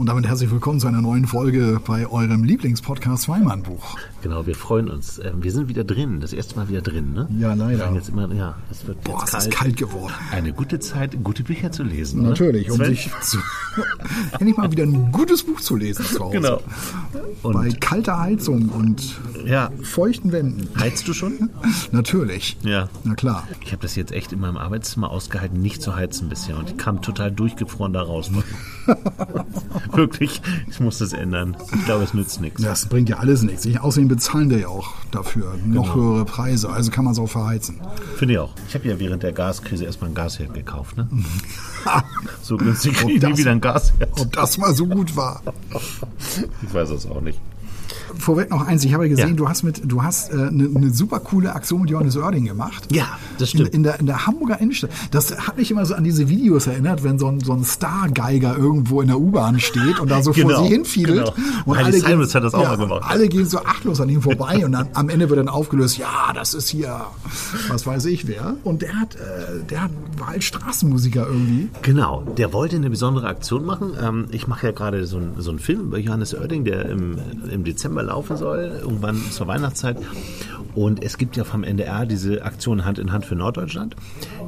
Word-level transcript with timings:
Und 0.00 0.06
damit 0.06 0.26
herzlich 0.26 0.50
willkommen 0.50 0.80
zu 0.80 0.86
einer 0.86 1.02
neuen 1.02 1.26
Folge 1.26 1.78
bei 1.86 2.06
eurem 2.06 2.42
Lieblingspodcast 2.42 3.24
Zweimann-Buch. 3.24 3.98
Genau, 4.22 4.46
wir 4.46 4.54
freuen 4.54 4.88
uns. 4.90 5.18
Ähm, 5.18 5.42
wir 5.42 5.50
sind 5.50 5.68
wieder 5.68 5.82
drin, 5.84 6.20
das 6.20 6.32
erste 6.32 6.56
Mal 6.56 6.68
wieder 6.68 6.82
drin, 6.82 7.12
ne? 7.14 7.28
Ja, 7.38 7.54
leider. 7.54 7.92
Jetzt 7.94 8.10
immer, 8.10 8.32
ja, 8.34 8.56
es 8.70 8.86
wird 8.86 9.02
Boah, 9.02 9.20
jetzt 9.20 9.34
es 9.34 9.46
ist 9.46 9.52
kalt 9.52 9.76
geworden. 9.76 10.12
Eine 10.30 10.52
gute 10.52 10.78
Zeit, 10.78 11.16
gute 11.24 11.42
Bücher 11.42 11.72
zu 11.72 11.82
lesen. 11.82 12.22
Natürlich, 12.22 12.68
ne? 12.68 12.74
um 12.74 12.84
sich 12.84 13.10
zu, 13.22 13.38
endlich 14.38 14.56
mal 14.56 14.70
wieder 14.70 14.84
ein 14.84 15.10
gutes 15.10 15.42
Buch 15.42 15.60
zu 15.60 15.76
lesen 15.76 16.04
zu 16.04 16.20
Hause. 16.20 16.36
Genau. 16.36 16.60
Bei 17.42 17.50
Und 17.50 17.80
kalter 17.80 18.20
Heizung 18.20 18.68
und 18.68 19.18
ja, 19.46 19.70
feuchten 19.82 20.32
Wänden. 20.32 20.68
heizt 20.78 21.08
du 21.08 21.14
schon? 21.14 21.48
Natürlich. 21.92 22.58
Ja. 22.62 22.88
Na 23.04 23.14
klar. 23.14 23.48
Ich 23.64 23.72
habe 23.72 23.80
das 23.82 23.96
jetzt 23.96 24.12
echt 24.12 24.32
in 24.32 24.40
meinem 24.40 24.58
Arbeitszimmer 24.58 25.10
ausgehalten, 25.10 25.60
nicht 25.62 25.80
zu 25.80 25.96
heizen 25.96 26.28
bisher. 26.28 26.58
Und 26.58 26.70
ich 26.70 26.76
kam 26.76 27.00
total 27.00 27.32
durchgefroren 27.32 27.94
da 27.94 28.02
raus. 28.02 28.30
Wirklich, 29.92 30.42
ich 30.68 30.80
muss 30.80 30.98
das 30.98 31.14
ändern. 31.14 31.56
Ich 31.74 31.84
glaube, 31.86 32.04
es 32.04 32.12
nützt 32.12 32.40
nichts. 32.40 32.60
Das 32.62 32.86
bringt 32.86 33.08
ja 33.08 33.16
alles 33.18 33.42
nichts. 33.42 33.64
Ich, 33.64 33.80
außerdem 33.80 34.09
bezahlen 34.10 34.48
die 34.50 34.56
ja 34.56 34.68
auch 34.68 34.92
dafür 35.10 35.54
noch 35.64 35.94
Genau. 35.94 35.94
höhere 35.94 36.24
Preise. 36.26 36.68
Also 36.70 36.90
kann 36.90 37.04
man 37.04 37.12
es 37.14 37.18
auch 37.18 37.26
verheizen. 37.28 37.80
Finde 38.16 38.34
ich 38.34 38.40
auch. 38.40 38.50
Ich 38.68 38.74
habe 38.74 38.86
ja 38.88 38.98
während 38.98 39.22
der 39.22 39.32
Gaskrise 39.32 39.84
erstmal 39.86 40.10
ein 40.10 40.14
Gasherd 40.14 40.52
gekauft. 40.52 40.96
Ne? 40.98 41.08
so 42.42 42.56
günstig 42.58 42.94
kriege 42.94 43.12
ich 43.14 43.20
das- 43.20 43.30
nie 43.30 43.38
wieder 43.38 43.52
ein 43.52 43.60
Gasherd. 43.60 44.08
Ob 44.20 44.32
das 44.32 44.58
mal 44.58 44.74
so 44.74 44.86
gut 44.86 45.16
war. 45.16 45.42
Ich 46.62 46.74
weiß 46.74 46.90
es 46.90 47.06
auch 47.06 47.20
nicht. 47.22 47.40
Vorweg 48.18 48.50
noch 48.50 48.66
eins, 48.66 48.84
ich 48.84 48.92
habe 48.94 49.08
gesehen, 49.08 49.28
Ja. 49.30 49.34
du 49.34 49.48
hast 49.48 49.62
mit, 49.62 49.82
du 49.84 50.02
hast 50.02 50.32
eine 50.32 50.48
äh, 50.48 50.50
ne- 50.50 50.68
ne 50.68 50.90
super 50.92 51.20
coole 51.20 51.54
Aktion 51.54 51.82
mit 51.82 51.90
Johannes 51.90 52.16
Oerding 52.16 52.44
gemacht. 52.46 52.88
Ja, 52.92 53.18
das 53.38 53.52
In, 53.54 53.60
stimmt. 53.60 53.74
in, 53.74 53.82
der, 53.82 54.00
in 54.00 54.06
der 54.06 54.26
Hamburger 54.26 54.60
Innenstadt. 54.60 54.90
Das 55.10 55.36
hat 55.46 55.56
mich 55.56 55.70
immer 55.70 55.84
so 55.86 55.94
an 55.94 56.04
diese 56.04 56.28
Videos 56.28 56.66
erinnert, 56.66 57.04
wenn 57.04 57.18
so 57.18 57.28
ein, 57.28 57.40
so 57.40 57.52
ein 57.52 57.64
Stargeiger 57.64 58.56
irgendwo 58.56 59.00
in 59.00 59.08
der 59.08 59.18
U-Bahn 59.20 59.60
steht 59.60 60.00
und 60.00 60.10
da 60.10 60.22
so 60.22 60.32
vor 60.34 60.42
Genau, 60.44 60.62
sie 60.64 60.68
hinfiedelt. 60.70 61.34
genau. 61.34 61.62
Und 61.66 61.76
alle 61.78 62.00
gehen, 62.00 62.20
hat 62.20 62.34
das 62.44 62.54
auch 62.54 62.64
mal 62.64 62.76
gemacht. 62.76 63.02
Alle 63.06 63.28
gehen 63.28 63.46
so 63.46 63.58
achtlos 63.58 64.00
an 64.00 64.08
ihm 64.08 64.22
vorbei 64.22 64.62
und 64.64 64.72
dann 64.72 64.88
am 64.94 65.08
Ende 65.08 65.28
wird 65.28 65.38
dann 65.38 65.48
aufgelöst, 65.48 65.98
ja, 65.98 66.32
das 66.34 66.54
ist 66.54 66.68
hier, 66.68 67.00
was 67.68 67.86
weiß 67.86 68.04
ich 68.06 68.26
wer. 68.26 68.56
Und 68.64 68.82
der 68.82 68.98
hat, 69.00 69.14
äh, 69.16 69.64
der 69.68 69.84
hat, 69.84 69.90
war 70.18 70.28
halt 70.28 70.44
Straßenmusiker 70.44 71.26
irgendwie. 71.26 71.68
Genau, 71.82 72.22
der 72.36 72.52
wollte 72.52 72.76
eine 72.76 72.90
besondere 72.90 73.26
Aktion 73.28 73.64
machen. 73.64 73.92
Ähm, 74.02 74.26
ich 74.30 74.46
mache 74.46 74.66
ja 74.66 74.72
gerade 74.72 75.06
so, 75.06 75.18
ein, 75.18 75.32
so 75.38 75.50
einen 75.50 75.58
Film 75.58 75.80
über 75.82 75.98
Johannes 75.98 76.34
Oerding, 76.34 76.64
der 76.64 76.86
im, 76.88 77.16
im 77.50 77.64
Dezember 77.64 77.99
laufen 78.02 78.36
soll, 78.36 78.80
irgendwann 78.82 79.20
zur 79.30 79.46
Weihnachtszeit. 79.46 79.96
Und 80.74 81.02
es 81.02 81.18
gibt 81.18 81.36
ja 81.36 81.44
vom 81.44 81.64
NDR 81.64 82.06
diese 82.06 82.44
Aktion 82.44 82.84
Hand 82.84 82.98
in 82.98 83.12
Hand 83.12 83.24
für 83.24 83.34
Norddeutschland. 83.34 83.96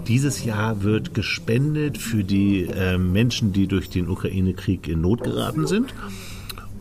Dieses 0.06 0.44
Jahr 0.44 0.82
wird 0.82 1.14
gespendet 1.14 1.98
für 1.98 2.24
die 2.24 2.64
äh, 2.64 2.98
Menschen, 2.98 3.52
die 3.52 3.66
durch 3.66 3.90
den 3.90 4.08
Ukraine-Krieg 4.08 4.86
in 4.88 5.00
Not 5.00 5.24
geraten 5.24 5.66
sind. 5.66 5.94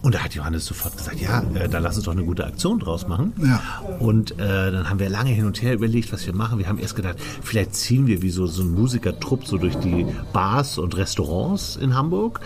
Und 0.02 0.16
da 0.16 0.20
hat 0.20 0.34
Johannes 0.34 0.66
sofort 0.66 0.98
gesagt, 0.98 1.22
ja, 1.22 1.44
äh, 1.54 1.70
da 1.70 1.78
lass 1.78 1.96
uns 1.96 2.06
doch 2.06 2.12
eine 2.12 2.24
gute 2.24 2.46
Aktion 2.46 2.80
draus 2.80 3.08
machen. 3.08 3.34
Ja. 3.44 3.62
Und 4.00 4.32
äh, 4.40 4.72
dann 4.72 4.90
haben 4.90 5.00
wir 5.00 5.10
lange 5.10 5.30
hin 5.30 5.46
und 5.46 5.62
her 5.62 5.74
überlegt, 5.76 6.12
was 6.12 6.26
wir 6.26 6.34
machen. 6.34 6.58
Wir 6.58 6.68
haben 6.68 6.80
erst 6.80 6.96
gedacht, 6.96 7.18
vielleicht 7.44 7.76
ziehen 7.76 8.08
wir 8.08 8.22
wie 8.24 8.32
so, 8.32 8.48
so 8.48 8.64
ein 8.64 8.72
Musikertrupp 8.72 9.46
so 9.46 9.58
durch 9.58 9.76
die 9.78 10.08
Bars 10.34 10.80
und 10.80 10.98
Restaurants 10.98 11.76
in 11.76 11.96
Hamburg. 11.96 12.40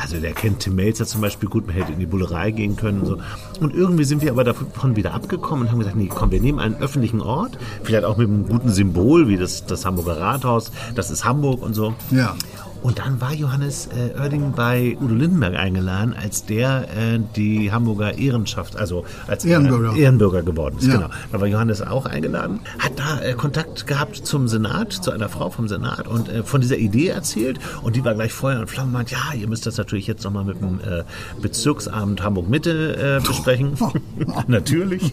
Also 0.00 0.18
der 0.18 0.32
kennt 0.32 0.60
Tim 0.60 0.76
Melzer 0.76 1.06
zum 1.06 1.20
Beispiel 1.20 1.48
gut, 1.48 1.66
man 1.66 1.74
hätte 1.74 1.92
in 1.92 1.98
die 1.98 2.06
Bullerei 2.06 2.50
gehen 2.50 2.76
können 2.76 3.00
und 3.00 3.06
so. 3.06 3.18
Und 3.60 3.74
irgendwie 3.74 4.04
sind 4.04 4.22
wir 4.22 4.30
aber 4.30 4.44
davon 4.44 4.94
wieder 4.94 5.14
abgekommen 5.14 5.64
und 5.64 5.72
haben 5.72 5.78
gesagt, 5.78 5.96
nee, 5.96 6.08
komm, 6.08 6.30
wir 6.30 6.40
nehmen 6.40 6.58
einen 6.58 6.76
öffentlichen 6.76 7.20
Ort, 7.20 7.58
vielleicht 7.82 8.04
auch 8.04 8.16
mit 8.16 8.28
einem 8.28 8.46
guten 8.46 8.70
Symbol, 8.70 9.26
wie 9.28 9.36
das, 9.36 9.66
das 9.66 9.84
Hamburger 9.84 10.18
Rathaus, 10.20 10.70
das 10.94 11.10
ist 11.10 11.24
Hamburg 11.24 11.62
und 11.62 11.74
so. 11.74 11.94
Ja. 12.10 12.36
Und 12.82 12.98
dann 12.98 13.20
war 13.20 13.32
Johannes 13.32 13.88
äh, 13.88 14.18
Oerding 14.18 14.52
bei 14.52 14.96
Udo 15.00 15.14
Lindenberg 15.14 15.56
eingeladen, 15.56 16.14
als 16.20 16.46
der 16.46 16.88
äh, 16.96 17.20
die 17.36 17.72
Hamburger 17.72 18.16
Ehrenschaft, 18.16 18.76
also 18.76 19.04
als 19.26 19.44
er 19.44 19.52
Ehrenbürger. 19.52 19.96
Ehrenbürger 19.96 20.42
geworden 20.42 20.76
ist. 20.78 20.86
Ja. 20.86 20.94
Genau. 20.94 21.08
Da 21.30 21.40
war 21.40 21.46
Johannes 21.46 21.82
auch 21.82 22.06
eingeladen, 22.06 22.60
hat 22.78 22.92
da 22.98 23.20
äh, 23.20 23.34
Kontakt 23.34 23.86
gehabt 23.86 24.16
zum 24.16 24.48
Senat, 24.48 24.92
zu 24.92 25.10
einer 25.10 25.28
Frau 25.28 25.50
vom 25.50 25.68
Senat 25.68 26.08
und 26.08 26.28
äh, 26.28 26.42
von 26.42 26.60
dieser 26.60 26.78
Idee 26.78 27.08
erzählt. 27.08 27.58
Und 27.82 27.96
die 27.96 28.04
war 28.04 28.14
gleich 28.14 28.32
Feuer 28.32 28.60
und 28.60 28.70
Flamme 28.70 28.92
meint, 28.92 29.10
ja, 29.10 29.34
ihr 29.38 29.48
müsst 29.48 29.66
das 29.66 29.76
natürlich 29.76 30.06
jetzt 30.06 30.24
nochmal 30.24 30.44
mit 30.44 30.60
dem 30.60 30.80
äh, 30.80 31.04
Bezirksamt 31.40 32.22
Hamburg-Mitte 32.22 33.20
äh, 33.20 33.26
besprechen. 33.26 33.72
natürlich. 34.46 35.12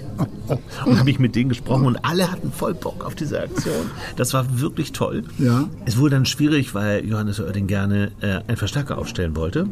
Und 0.86 1.00
habe 1.00 1.10
ich 1.10 1.20
mit 1.20 1.36
denen 1.36 1.50
gesprochen 1.50 1.86
und 1.86 1.98
alle 2.04 2.32
hatten 2.32 2.52
voll 2.52 2.74
Bock 2.74 3.06
auf 3.06 3.16
diese 3.16 3.42
Aktion. 3.42 3.92
Das 4.16 4.34
war 4.34 4.60
wirklich 4.60 4.92
toll. 4.92 5.24
Ja. 5.38 5.68
Es 5.86 5.98
wurde 5.98 6.16
dann 6.16 6.26
schwierig, 6.26 6.74
weil 6.74 7.06
Johannes 7.06 7.40
Oerding 7.40 7.57
gerne 7.66 8.12
äh, 8.22 8.42
einen 8.48 8.58
Verstärker 8.58 9.00
aufstellen 9.00 9.36
wollte. 9.36 9.68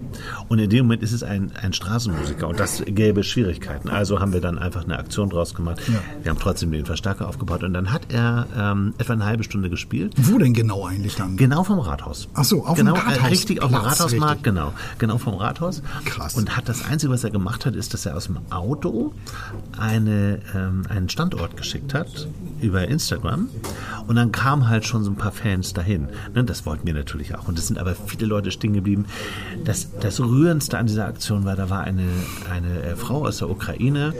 Und 0.48 0.58
in 0.58 0.70
dem 0.70 0.86
Moment 0.86 1.04
ist 1.04 1.12
es 1.12 1.22
ein, 1.22 1.52
ein 1.62 1.74
Straßenmusiker 1.74 2.48
und 2.48 2.60
das 2.60 2.82
gäbe 2.88 3.24
Schwierigkeiten. 3.24 3.90
Also 3.90 4.20
haben 4.20 4.34
wir 4.34 4.42
dann 4.42 4.58
einfach 4.58 4.84
eine 4.84 4.98
Aktion 4.98 5.30
draus 5.30 5.54
gemacht. 5.54 5.82
Wir 6.24 6.32
haben 6.32 6.40
trotzdem 6.40 6.72
den 6.72 6.86
Verstärker 6.86 7.28
aufgebaut 7.28 7.64
und 7.64 7.74
dann 7.74 7.92
hat 7.92 8.12
er 8.12 8.48
ähm, 8.58 8.94
etwa 8.98 9.14
eine 9.14 9.26
halbe 9.26 9.44
Stunde 9.44 9.70
gespielt. 9.70 10.14
Wo 10.18 10.38
denn 10.38 10.54
genau 10.54 10.86
eigentlich 10.86 11.16
dann? 11.16 11.38
Genau 11.38 11.64
vom 11.64 11.80
Rathaus. 11.80 12.28
Ach 12.34 12.44
so, 12.44 12.66
auf 12.66 12.78
dem 12.78 12.88
genau, 12.88 12.98
äh, 12.98 13.00
Rathausplatz, 13.00 13.32
Richtig, 13.32 13.62
auf 13.62 13.70
dem 13.70 13.80
Rathausmarkt, 13.80 14.44
genau. 14.44 14.74
Genau 14.98 15.18
vom 15.18 15.36
Rathaus. 15.36 15.84
Krass. 16.06 16.36
Und 16.36 16.56
hat 16.56 16.70
das 16.70 16.86
Einzige, 16.86 17.12
was 17.12 17.24
er 17.24 17.30
gemacht 17.30 17.66
hat, 17.66 17.76
ist, 17.76 17.94
dass 17.94 18.06
er 18.06 18.16
aus 18.16 18.26
dem 18.26 18.40
Auto 18.50 19.14
eine, 19.78 20.40
ähm, 20.56 20.84
einen 20.90 21.10
Standort 21.10 21.58
geschickt 21.58 21.94
hat 21.94 22.28
über 22.62 22.88
Instagram. 22.88 23.50
Und 24.08 24.16
dann 24.16 24.32
kamen 24.32 24.70
halt 24.70 24.86
schon 24.86 25.04
so 25.04 25.12
ein 25.12 25.16
paar 25.16 25.32
Fans 25.32 25.74
dahin. 25.74 26.08
Ne, 26.34 26.44
das 26.44 26.66
wollten 26.66 26.86
wir 26.88 26.94
natürlich 26.94 27.36
auch. 27.36 27.48
Und 27.48 27.60
es 27.60 27.66
sind 27.76 27.80
aber 27.80 27.96
viele 27.96 28.26
Leute 28.26 28.52
stehen 28.52 28.74
geblieben. 28.74 29.06
Das, 29.64 29.90
das 30.00 30.20
Rührendste 30.20 30.78
an 30.78 30.88
dieser 30.88 31.06
Aktion 31.06 31.46
war, 31.46 31.56
da 31.56 31.70
war 31.70 31.82
eine, 31.82 32.08
eine 32.52 32.84
äh, 32.84 32.96
Frau 32.96 33.26
aus 33.26 33.40
der 33.40 33.50
Ukraine, 33.50 34.14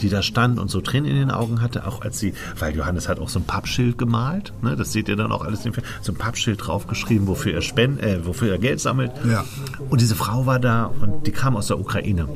die 0.00 0.08
da 0.08 0.22
stand 0.22 0.58
und 0.58 0.70
so 0.70 0.80
Tränen 0.80 1.10
in 1.10 1.16
den 1.16 1.30
Augen 1.30 1.60
hatte, 1.60 1.86
auch 1.86 2.02
als 2.02 2.18
sie, 2.18 2.34
weil 2.58 2.76
Johannes 2.76 3.08
hat 3.08 3.18
auch 3.18 3.28
so 3.28 3.38
ein 3.38 3.44
Pappschild 3.44 3.98
gemalt, 3.98 4.52
ne, 4.62 4.76
das 4.76 4.92
seht 4.92 5.08
ihr 5.08 5.16
dann 5.16 5.32
auch 5.32 5.44
alles 5.44 5.62
Film, 5.62 5.74
so 6.02 6.12
ein 6.12 6.16
Pappschild 6.16 6.66
draufgeschrieben, 6.66 7.26
wofür 7.26 7.54
er 7.54 7.62
spend, 7.62 8.02
äh, 8.02 8.24
wofür 8.26 8.50
er 8.50 8.58
Geld 8.58 8.80
sammelt. 8.80 9.12
Ja. 9.28 9.44
Und 9.88 10.00
diese 10.00 10.14
Frau 10.14 10.46
war 10.46 10.58
da 10.58 10.86
und 10.86 11.26
die 11.26 11.32
kam 11.32 11.56
aus 11.56 11.68
der 11.68 11.80
Ukraine. 11.80 12.28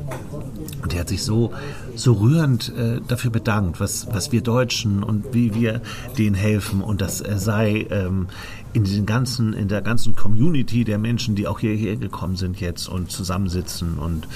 Und 0.83 0.91
die 0.91 0.99
hat 0.99 1.07
sich 1.07 1.23
so, 1.23 1.53
so 1.95 2.11
rührend 2.11 2.73
äh, 2.77 2.99
dafür 3.07 3.31
bedankt, 3.31 3.79
was, 3.79 4.07
was 4.11 4.33
wir 4.33 4.41
Deutschen 4.41 5.01
und 5.01 5.33
wie 5.33 5.55
wir 5.55 5.81
denen 6.17 6.35
helfen. 6.35 6.81
Und 6.81 6.99
das 6.99 7.21
äh, 7.21 7.39
sei 7.39 7.87
ähm, 7.89 8.27
in 8.73 8.83
den 8.83 9.05
ganzen, 9.05 9.53
in 9.53 9.69
der 9.69 9.81
ganzen 9.81 10.13
Community 10.13 10.83
der 10.83 10.97
Menschen, 10.97 11.35
die 11.35 11.47
auch 11.47 11.59
hierher 11.59 11.95
gekommen 11.95 12.35
sind 12.35 12.59
jetzt 12.59 12.89
und 12.89 13.11
zusammensitzen 13.11 13.97
und 13.97 14.27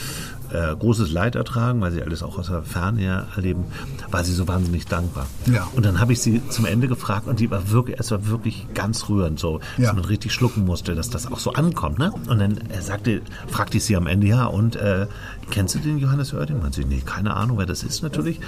äh, 0.52 0.76
großes 0.76 1.12
Leid 1.12 1.36
ertragen, 1.36 1.82
weil 1.82 1.92
sie 1.92 2.02
alles 2.02 2.24
auch 2.24 2.38
aus 2.38 2.48
der 2.48 2.64
Ferne 2.64 3.28
erleben, 3.36 3.66
war 4.12 4.24
sie 4.24 4.34
so 4.34 4.48
wahnsinnig 4.48 4.86
dankbar. 4.86 5.28
Ja. 5.52 5.68
Und 5.76 5.86
dann 5.86 6.00
habe 6.00 6.14
ich 6.14 6.22
sie 6.22 6.42
zum 6.50 6.66
Ende 6.66 6.88
gefragt 6.88 7.28
und 7.28 7.40
die 7.40 7.50
war 7.52 7.70
wirklich, 7.72 8.00
es 8.00 8.12
war 8.12 8.28
wirklich 8.28 8.68
ganz 8.74 9.10
rührend, 9.10 9.40
so, 9.40 9.60
Ja. 9.78 9.88
dass 9.88 9.96
man 9.96 10.06
richtig 10.06 10.34
schlucken 10.34 10.66
musste, 10.66 10.96
dass 10.96 11.10
das 11.10 11.32
auch 11.32 11.40
so 11.40 11.54
ankommt. 11.54 12.00
Ne? 12.00 12.12
Und 12.28 12.40
dann 12.40 12.58
äh, 12.58 12.82
sagte, 12.82 13.22
fragte 13.48 13.78
ich 13.78 13.84
sie 13.86 13.96
am 13.96 14.08
Ende, 14.08 14.28
ja, 14.28 14.46
und 14.46 14.76
äh, 14.76 15.08
kennst 15.52 15.76
du 15.76 15.80
den 15.80 15.98
Johannes 15.98 16.34
Oerding? 16.34 16.60
Meint 16.62 16.76
sie, 16.76 16.86
nee, 16.86 17.02
keine 17.06 17.34
Ahnung, 17.36 17.58
wer 17.58 17.66
das 17.66 17.84
ist 17.84 18.02
natürlich. 18.04 18.40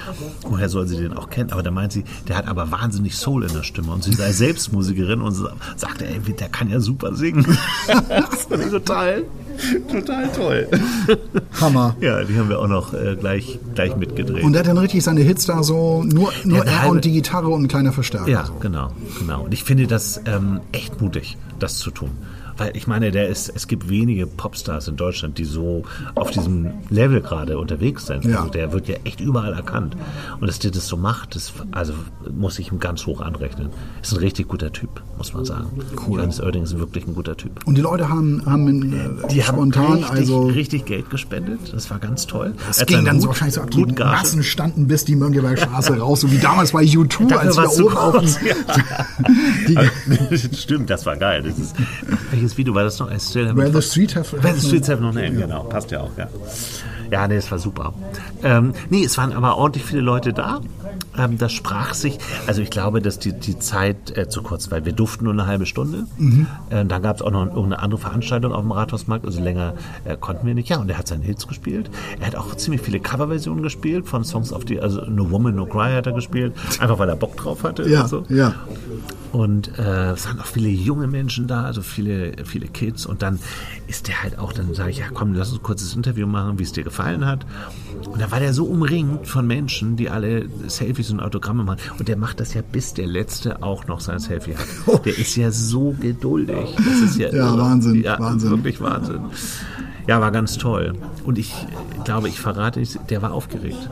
Woher 0.43 0.69
soll 0.69 0.87
sie 0.87 0.97
den 0.97 1.13
auch 1.13 1.29
kennen? 1.29 1.51
Aber 1.51 1.63
da 1.63 1.71
meint 1.71 1.91
sie, 1.91 2.03
der 2.27 2.37
hat 2.37 2.47
aber 2.47 2.71
wahnsinnig 2.71 3.15
Soul 3.15 3.43
in 3.43 3.53
der 3.53 3.63
Stimme 3.63 3.91
und 3.91 4.03
sie 4.03 4.13
sei 4.13 4.31
selbst 4.39 4.71
Musikerin 4.71 5.21
und 5.21 5.33
sagte, 5.75 6.05
ey, 6.07 6.19
der 6.19 6.49
kann 6.49 6.69
ja 6.69 6.79
super 6.79 7.15
singen. 7.15 7.45
das 8.09 8.43
fand 8.45 8.63
ich 8.63 8.69
total, 8.71 9.23
total 9.91 10.31
toll. 10.31 10.67
Hammer. 11.59 11.95
Ja, 12.01 12.23
die 12.23 12.37
haben 12.37 12.49
wir 12.49 12.59
auch 12.59 12.67
noch 12.67 12.93
äh, 12.93 13.15
gleich, 13.15 13.59
gleich 13.75 13.95
mitgedreht. 13.95 14.43
Und 14.43 14.53
der 14.53 14.61
hat 14.61 14.67
dann 14.67 14.77
richtig 14.77 15.03
seine 15.03 15.21
Hits 15.21 15.45
da 15.45 15.63
so, 15.63 16.03
nur, 16.03 16.31
nur 16.43 16.61
eine 16.61 16.69
er 16.69 16.81
halbe- 16.81 16.91
und 16.91 17.05
die 17.05 17.11
Gitarre 17.11 17.49
und 17.49 17.63
ein 17.63 17.67
kleiner 17.67 17.91
Verstärker. 17.91 18.29
Ja, 18.29 18.49
genau, 18.59 18.91
genau. 19.19 19.43
Und 19.43 19.53
ich 19.53 19.63
finde 19.63 19.87
das 19.87 20.21
ähm, 20.25 20.61
echt 20.71 21.01
mutig, 21.01 21.37
das 21.59 21.77
zu 21.77 21.91
tun. 21.91 22.11
Weil 22.59 22.75
ich 22.75 22.87
meine, 22.87 23.11
der 23.11 23.27
ist, 23.29 23.49
es 23.49 23.67
gibt 23.67 23.89
wenige 23.89 24.27
Popstars 24.27 24.87
in 24.87 24.95
Deutschland, 24.97 25.37
die 25.37 25.45
so 25.45 25.83
auf 26.15 26.31
diesem 26.31 26.71
Level 26.89 27.21
gerade 27.21 27.57
unterwegs 27.57 28.05
sind. 28.07 28.25
Ja. 28.25 28.39
Also 28.39 28.49
der 28.49 28.71
wird 28.73 28.87
ja 28.87 28.95
echt 29.05 29.21
überall 29.21 29.53
erkannt. 29.53 29.95
Und 30.39 30.47
dass 30.47 30.59
der 30.59 30.71
das 30.71 30.87
so 30.87 30.97
macht, 30.97 31.35
das 31.35 31.53
also 31.71 31.93
muss 32.31 32.59
ich 32.59 32.71
ihm 32.71 32.79
ganz 32.79 33.05
hoch 33.05 33.21
anrechnen. 33.21 33.69
Ist 34.01 34.11
ein 34.13 34.19
richtig 34.19 34.47
guter 34.47 34.71
Typ, 34.71 35.01
muss 35.17 35.33
man 35.33 35.45
sagen. 35.45 35.67
Cool. 36.07 36.17
Johannes 36.17 36.41
Oerding 36.41 36.63
ist 36.63 36.77
wirklich 36.77 37.07
ein 37.07 37.15
guter 37.15 37.35
Typ. 37.37 37.65
Und 37.65 37.75
die 37.75 37.81
Leute 37.81 38.09
haben, 38.09 38.43
haben 38.45 38.93
äh, 38.93 39.27
Die 39.31 39.43
haben 39.43 39.55
spontan 39.55 39.93
richtig, 39.93 40.09
also 40.11 40.47
richtig 40.47 40.85
Geld 40.85 41.09
gespendet. 41.09 41.59
Das 41.73 41.89
war 41.89 41.99
ganz 41.99 42.27
toll. 42.27 42.53
Es 42.69 42.85
ging 42.85 43.05
dann 43.05 43.15
Hut- 43.15 43.21
so 43.23 43.27
wahrscheinlich 43.29 43.55
so 43.55 43.61
ab. 43.61 43.71
Die. 43.71 43.85
Massen 43.85 44.43
standen 44.43 44.87
bis 44.87 45.05
die 45.05 45.15
Mönckebergstraße 45.15 45.97
raus, 45.97 46.21
so 46.21 46.31
wie 46.31 46.37
damals 46.39 46.71
bei 46.71 46.83
U2, 46.83 47.27
Dafür 47.29 47.39
als 47.63 47.77
wir 47.77 47.85
oben 47.85 47.97
auf 47.97 48.23
die. 49.67 49.77
Stimmt, 50.55 50.89
das 50.89 51.05
war 51.05 51.15
geil. 51.17 51.43
Das 51.43 51.57
ist, 51.57 51.75
welches 52.31 52.48
Video 52.57 52.73
war 52.73 52.83
das 52.83 52.99
noch? 52.99 53.11
I 53.11 53.19
still 53.19 53.47
haven't 53.47 53.57
Where 53.57 53.71
the 53.71 53.81
Street 53.81 54.15
have, 54.15 54.31
Where 54.43 54.53
the 54.53 54.65
Streets 54.65 54.89
have 54.89 55.01
no 55.01 55.11
name, 55.11 55.33
genau. 55.33 55.63
Passt 55.63 55.91
ja 55.91 56.01
auch, 56.01 56.11
ja. 56.17 56.27
Ja, 57.11 57.27
nee, 57.27 57.37
es 57.37 57.49
war 57.49 57.57
super. 57.57 57.93
Ähm, 58.43 58.73
nee, 58.89 59.03
es 59.03 59.17
waren 59.17 59.33
aber 59.33 59.57
ordentlich 59.57 59.83
viele 59.83 60.01
Leute 60.01 60.31
da. 60.33 60.59
Ähm, 61.17 61.37
das 61.37 61.51
sprach 61.51 61.93
sich, 61.93 62.17
also 62.47 62.61
ich 62.61 62.69
glaube, 62.69 63.01
dass 63.01 63.19
die, 63.19 63.33
die 63.33 63.59
Zeit 63.59 64.17
äh, 64.17 64.29
zu 64.29 64.41
kurz 64.41 64.71
war. 64.71 64.85
Wir 64.85 64.93
durften 64.93 65.25
nur 65.25 65.33
eine 65.33 65.45
halbe 65.45 65.65
Stunde. 65.65 66.05
Äh, 66.69 66.85
dann 66.85 67.01
gab 67.01 67.17
es 67.17 67.21
auch 67.21 67.31
noch 67.31 67.45
irgendeine 67.45 67.79
andere 67.79 67.99
Veranstaltung 67.99 68.53
auf 68.53 68.61
dem 68.61 68.71
Rathausmarkt, 68.71 69.25
also 69.25 69.41
länger 69.41 69.73
äh, 70.05 70.15
konnten 70.17 70.47
wir 70.47 70.53
nicht. 70.53 70.69
Ja, 70.69 70.77
und 70.77 70.89
er 70.89 70.97
hat 70.97 71.07
seine 71.07 71.23
Hits 71.23 71.47
gespielt. 71.47 71.89
Er 72.19 72.27
hat 72.27 72.35
auch 72.35 72.55
ziemlich 72.55 72.81
viele 72.81 72.99
Coverversionen 72.99 73.63
gespielt 73.63 74.07
von 74.07 74.23
Songs 74.23 74.53
auf 74.53 74.65
die, 74.65 74.79
also 74.79 75.01
No 75.01 75.29
Woman, 75.31 75.55
No 75.55 75.65
Cry 75.65 75.93
hat 75.93 76.07
er 76.07 76.13
gespielt, 76.13 76.53
einfach 76.79 76.99
weil 76.99 77.09
er 77.09 77.15
Bock 77.15 77.35
drauf 77.37 77.63
hatte. 77.63 77.87
Ja, 77.89 78.03
und 78.03 78.07
so. 78.09 78.23
ja. 78.29 78.53
Und 79.31 79.77
äh, 79.77 80.11
es 80.11 80.25
waren 80.25 80.39
auch 80.39 80.45
viele 80.45 80.69
junge 80.69 81.07
Menschen 81.07 81.47
da, 81.47 81.63
also 81.63 81.81
viele, 81.81 82.33
viele 82.45 82.67
Kids. 82.67 83.05
Und 83.05 83.21
dann 83.21 83.39
ist 83.87 84.07
der 84.07 84.23
halt 84.23 84.39
auch, 84.39 84.53
dann 84.53 84.73
sage 84.73 84.89
ich, 84.89 84.97
ja 84.97 85.05
komm, 85.13 85.33
lass 85.33 85.49
uns 85.49 85.59
ein 85.59 85.63
kurzes 85.63 85.95
Interview 85.95 86.25
machen, 86.25 86.57
wie 86.57 86.63
es 86.63 86.71
dir 86.71 86.83
gefallen 86.83 87.25
hat. 87.25 87.45
Und 88.07 88.19
da 88.21 88.31
war 88.31 88.39
der 88.39 88.53
so 88.53 88.65
umringt 88.65 89.27
von 89.27 89.45
Menschen, 89.45 89.97
die 89.97 90.09
alle 90.09 90.47
Selfies 90.79 91.11
und 91.11 91.19
Autogramme 91.19 91.63
machen. 91.63 91.79
Und 91.99 92.07
der 92.07 92.17
macht 92.17 92.39
das 92.39 92.53
ja, 92.53 92.61
bis 92.61 92.93
der 92.93 93.07
Letzte 93.07 93.61
auch 93.61 93.87
noch 93.87 93.99
sein 93.99 94.19
Selfie 94.19 94.55
hat. 94.55 95.05
Der 95.05 95.17
ist 95.17 95.35
ja 95.35 95.51
so 95.51 95.95
geduldig. 95.99 96.75
Das 96.77 96.99
ist 97.01 97.17
ja, 97.17 97.29
Ja. 97.33 97.57
Wahnsinn, 97.57 98.01
ja, 98.01 98.17
Wahnsinn. 98.19 98.51
Wirklich 98.51 98.81
Wahnsinn. 98.81 99.21
Ja, 100.07 100.19
war 100.21 100.31
ganz 100.31 100.57
toll. 100.57 100.93
Und 101.23 101.37
ich 101.37 101.53
glaube, 102.03 102.29
ich 102.29 102.39
verrate 102.39 102.79
nicht, 102.79 102.99
der 103.11 103.21
war 103.21 103.31
aufgeregt. 103.31 103.89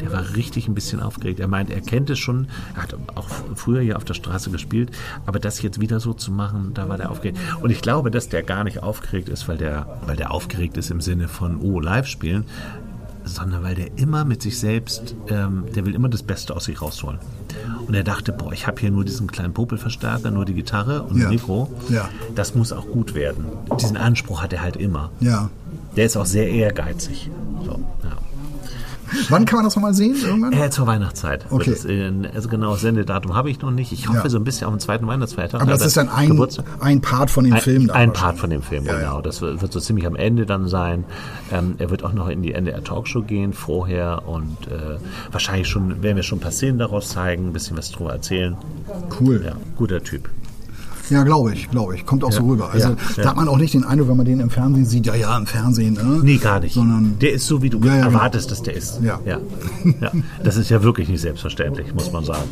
Der 0.00 0.12
war 0.12 0.36
richtig 0.36 0.68
ein 0.68 0.74
bisschen 0.74 1.00
aufgeregt. 1.00 1.40
Er 1.40 1.48
meint, 1.48 1.70
er 1.70 1.80
kennt 1.80 2.08
es 2.10 2.20
schon. 2.20 2.46
Er 2.76 2.84
hat 2.84 2.94
auch 3.16 3.26
früher 3.56 3.80
hier 3.80 3.96
auf 3.96 4.04
der 4.04 4.14
Straße 4.14 4.50
gespielt. 4.50 4.90
Aber 5.26 5.40
das 5.40 5.60
jetzt 5.62 5.80
wieder 5.80 5.98
so 5.98 6.12
zu 6.12 6.30
machen, 6.30 6.72
da 6.74 6.88
war 6.88 6.96
der 6.98 7.10
aufgeregt. 7.10 7.38
Und 7.60 7.70
ich 7.70 7.80
glaube, 7.82 8.12
dass 8.12 8.28
der 8.28 8.44
gar 8.44 8.62
nicht 8.62 8.84
aufgeregt 8.84 9.28
ist, 9.28 9.48
weil 9.48 9.56
der, 9.58 9.98
weil 10.06 10.14
der 10.14 10.30
aufgeregt 10.30 10.76
ist 10.76 10.90
im 10.92 11.00
Sinne 11.00 11.26
von, 11.26 11.60
oh, 11.60 11.80
live 11.80 12.06
spielen. 12.06 12.44
Sondern 13.26 13.62
weil 13.62 13.74
der 13.74 13.98
immer 13.98 14.24
mit 14.24 14.40
sich 14.40 14.58
selbst, 14.58 15.14
ähm, 15.28 15.64
der 15.74 15.84
will 15.84 15.94
immer 15.94 16.08
das 16.08 16.22
Beste 16.22 16.54
aus 16.56 16.64
sich 16.64 16.80
rausholen. 16.80 17.18
Und 17.86 17.94
er 17.94 18.04
dachte, 18.04 18.32
boah, 18.32 18.52
ich 18.52 18.66
habe 18.66 18.80
hier 18.80 18.90
nur 18.90 19.04
diesen 19.04 19.26
kleinen 19.26 19.52
Popelverstärker, 19.52 20.30
nur 20.30 20.44
die 20.44 20.54
Gitarre 20.54 21.02
und 21.02 21.18
Ja. 21.18 21.26
ein 21.26 21.34
Mikro. 21.34 21.68
Ja. 21.88 22.08
Das 22.34 22.54
muss 22.54 22.72
auch 22.72 22.86
gut 22.86 23.14
werden. 23.14 23.44
Diesen 23.80 23.96
Anspruch 23.96 24.42
hat 24.42 24.52
er 24.52 24.62
halt 24.62 24.76
immer. 24.76 25.10
ja. 25.20 25.50
Der 25.96 26.04
ist 26.06 26.16
auch 26.18 26.26
sehr 26.26 26.48
ehrgeizig. 26.50 27.30
So, 27.64 27.80
ja. 28.04 28.16
Wann 29.28 29.44
kann 29.44 29.56
man 29.58 29.64
das 29.64 29.76
nochmal 29.76 29.94
sehen? 29.94 30.16
Irgendwann? 30.24 30.52
Äh, 30.52 30.70
zur 30.70 30.86
Weihnachtszeit. 30.86 31.46
Okay. 31.50 31.74
in- 31.86 32.26
also 32.34 32.48
genau, 32.48 32.74
Sendedatum 32.76 33.34
habe 33.34 33.50
ich 33.50 33.60
noch 33.60 33.70
nicht. 33.70 33.92
Ich 33.92 34.08
hoffe 34.08 34.18
Ja. 34.24 34.28
so 34.28 34.38
ein 34.38 34.44
bisschen 34.44 34.66
auf 34.66 34.74
den 34.74 34.80
zweiten 34.80 35.06
Weihnachtsfeiertag. 35.06 35.60
Aber 35.62 35.70
das 35.70 35.80
Da 35.80 35.86
ist 35.86 35.96
dann 35.96 36.08
ein, 36.08 36.28
Geburtstag- 36.30 36.64
ein 36.80 37.00
Part 37.00 37.30
von 37.30 37.44
dem 37.44 37.54
ein, 37.54 37.60
Film. 37.60 37.90
ein. 37.90 38.12
Part 38.12 38.38
von 38.38 38.50
dem 38.50 38.62
Film, 38.62 38.84
Ja, 38.84 38.94
genau. 38.98 39.16
ja. 39.16 39.22
Das 39.22 39.40
wird 39.40 39.62
wird 39.62 39.72
so 39.72 39.80
ziemlich 39.80 40.06
am 40.06 40.16
Ende 40.16 40.46
dann 40.46 40.68
sein. 40.68 41.04
Ähm, 41.52 41.74
er 41.78 41.90
wird 41.90 42.04
auch 42.04 42.12
noch 42.12 42.28
in 42.28 42.42
die 42.42 42.52
NDR 42.52 42.82
Talkshow 42.82 43.22
gehen 43.22 43.52
vorher 43.52 44.22
und 44.26 44.56
äh, 44.68 44.98
wahrscheinlich 45.32 45.68
schon, 45.68 46.02
werden 46.02 46.16
wir 46.16 46.22
schon 46.22 46.38
ein 46.38 46.42
paar 46.42 46.50
Szenen 46.52 46.78
daraus 46.78 47.08
zeigen, 47.10 47.46
ein 47.48 47.52
bisschen 47.52 47.76
was 47.76 47.90
drüber 47.90 48.12
erzählen. 48.12 48.56
Cool. 49.20 49.42
Ja, 49.44 49.52
guter 49.76 50.02
Typ. 50.02 50.28
Ja, 51.10 51.22
glaube 51.22 51.52
ich, 51.52 51.70
glaube 51.70 51.94
ich. 51.94 52.04
Kommt 52.04 52.24
auch 52.24 52.32
so 52.32 52.44
rüber. 52.44 52.70
Also 52.70 52.90
ja, 52.90 52.96
da 53.16 53.22
ja. 53.22 53.28
hat 53.28 53.36
man 53.36 53.48
auch 53.48 53.58
nicht 53.58 53.74
den 53.74 53.84
Eindruck, 53.84 54.08
wenn 54.08 54.16
man 54.16 54.26
den 54.26 54.40
im 54.40 54.50
Fernsehen 54.50 54.86
sieht, 54.86 55.06
ja, 55.06 55.14
ja, 55.14 55.36
im 55.36 55.46
Fernsehen. 55.46 55.94
Ne? 55.94 56.20
Nee, 56.22 56.36
gar 56.38 56.60
nicht. 56.60 56.74
Sondern 56.74 57.16
der 57.20 57.32
ist 57.32 57.46
so, 57.46 57.62
wie 57.62 57.70
du 57.70 57.78
Ja, 57.80 57.86
ja, 57.86 58.06
genau. 58.06 58.18
erwartest, 58.18 58.50
dass 58.50 58.62
der 58.62 58.74
ist. 58.74 59.00
Ja. 59.02 59.20
Ja. 59.24 59.38
ja. 60.00 60.10
Das 60.42 60.56
ist 60.56 60.70
ja 60.70 60.82
wirklich 60.82 61.08
nicht 61.08 61.20
selbstverständlich, 61.20 61.94
muss 61.94 62.12
man 62.12 62.24
sagen. 62.24 62.48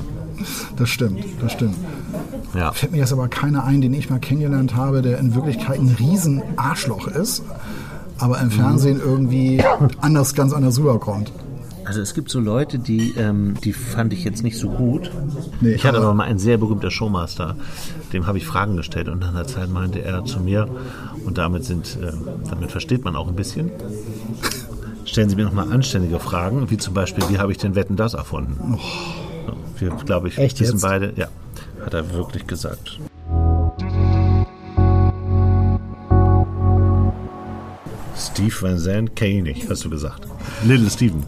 das 0.76 0.88
stimmt, 0.88 1.24
das 1.40 1.52
stimmt. 1.52 1.76
Ja. 2.54 2.72
Fällt 2.72 2.92
mir 2.92 2.98
jetzt 2.98 3.12
aber 3.12 3.28
keiner 3.28 3.64
ein, 3.64 3.80
den 3.80 3.92
ich 3.94 4.10
mal 4.10 4.18
kennengelernt 4.18 4.76
habe, 4.76 5.02
der 5.02 5.18
in 5.18 5.34
Wirklichkeit 5.34 5.78
ein 5.78 5.94
riesen 5.98 6.42
Arschloch 6.56 7.08
ist, 7.08 7.42
aber 8.18 8.40
im 8.40 8.50
Fernsehen 8.50 9.00
irgendwie 9.04 9.62
anders, 10.00 10.34
ganz 10.34 10.52
anders 10.52 10.78
rüberkommt. 10.78 11.32
Also 11.84 12.00
es 12.00 12.14
gibt 12.14 12.30
so 12.30 12.40
Leute, 12.40 12.78
die, 12.78 13.12
ähm, 13.18 13.54
die 13.62 13.72
fand 13.74 14.12
ich 14.14 14.24
jetzt 14.24 14.42
nicht 14.42 14.58
so 14.58 14.70
gut. 14.70 15.10
Nee, 15.60 15.74
ich 15.74 15.84
hatte 15.84 15.98
aber- 15.98 16.14
mal 16.14 16.24
einen 16.24 16.38
sehr 16.38 16.56
berühmter 16.56 16.90
Showmaster, 16.90 17.56
dem 18.12 18.26
habe 18.26 18.38
ich 18.38 18.46
Fragen 18.46 18.76
gestellt 18.76 19.08
und 19.08 19.18
nach 19.20 19.28
einer 19.28 19.46
Zeit 19.46 19.68
meinte 19.70 20.02
er 20.02 20.24
zu 20.24 20.40
mir, 20.40 20.66
und 21.26 21.36
damit 21.38 21.64
sind, 21.64 21.98
äh, 22.02 22.12
damit 22.48 22.70
versteht 22.70 23.04
man 23.04 23.16
auch 23.16 23.28
ein 23.28 23.36
bisschen. 23.36 23.70
Stellen 25.04 25.28
Sie 25.28 25.36
mir 25.36 25.44
nochmal 25.44 25.70
anständige 25.70 26.18
Fragen, 26.20 26.70
wie 26.70 26.78
zum 26.78 26.94
Beispiel, 26.94 27.24
wie 27.28 27.38
habe 27.38 27.52
ich 27.52 27.58
den 27.58 27.74
Wetten 27.74 27.96
das 27.96 28.14
erfunden? 28.14 28.78
Wir, 29.78 29.90
glaube 29.90 30.28
ich, 30.28 30.38
Oh. 30.38 30.42
Echt 30.42 30.60
wissen 30.60 30.74
jetzt? 30.74 30.82
beide, 30.82 31.12
ja, 31.16 31.28
hat 31.84 31.92
er 31.94 32.12
wirklich 32.14 32.46
gesagt. 32.46 32.98
Steve 38.16 38.54
Van 38.60 38.78
Zandt 38.78 39.16
kenne 39.16 39.50
ich 39.50 39.56
nicht, 39.58 39.70
hast 39.70 39.84
du 39.84 39.90
gesagt. 39.90 40.26
Little 40.64 40.88
Steven. 40.90 41.22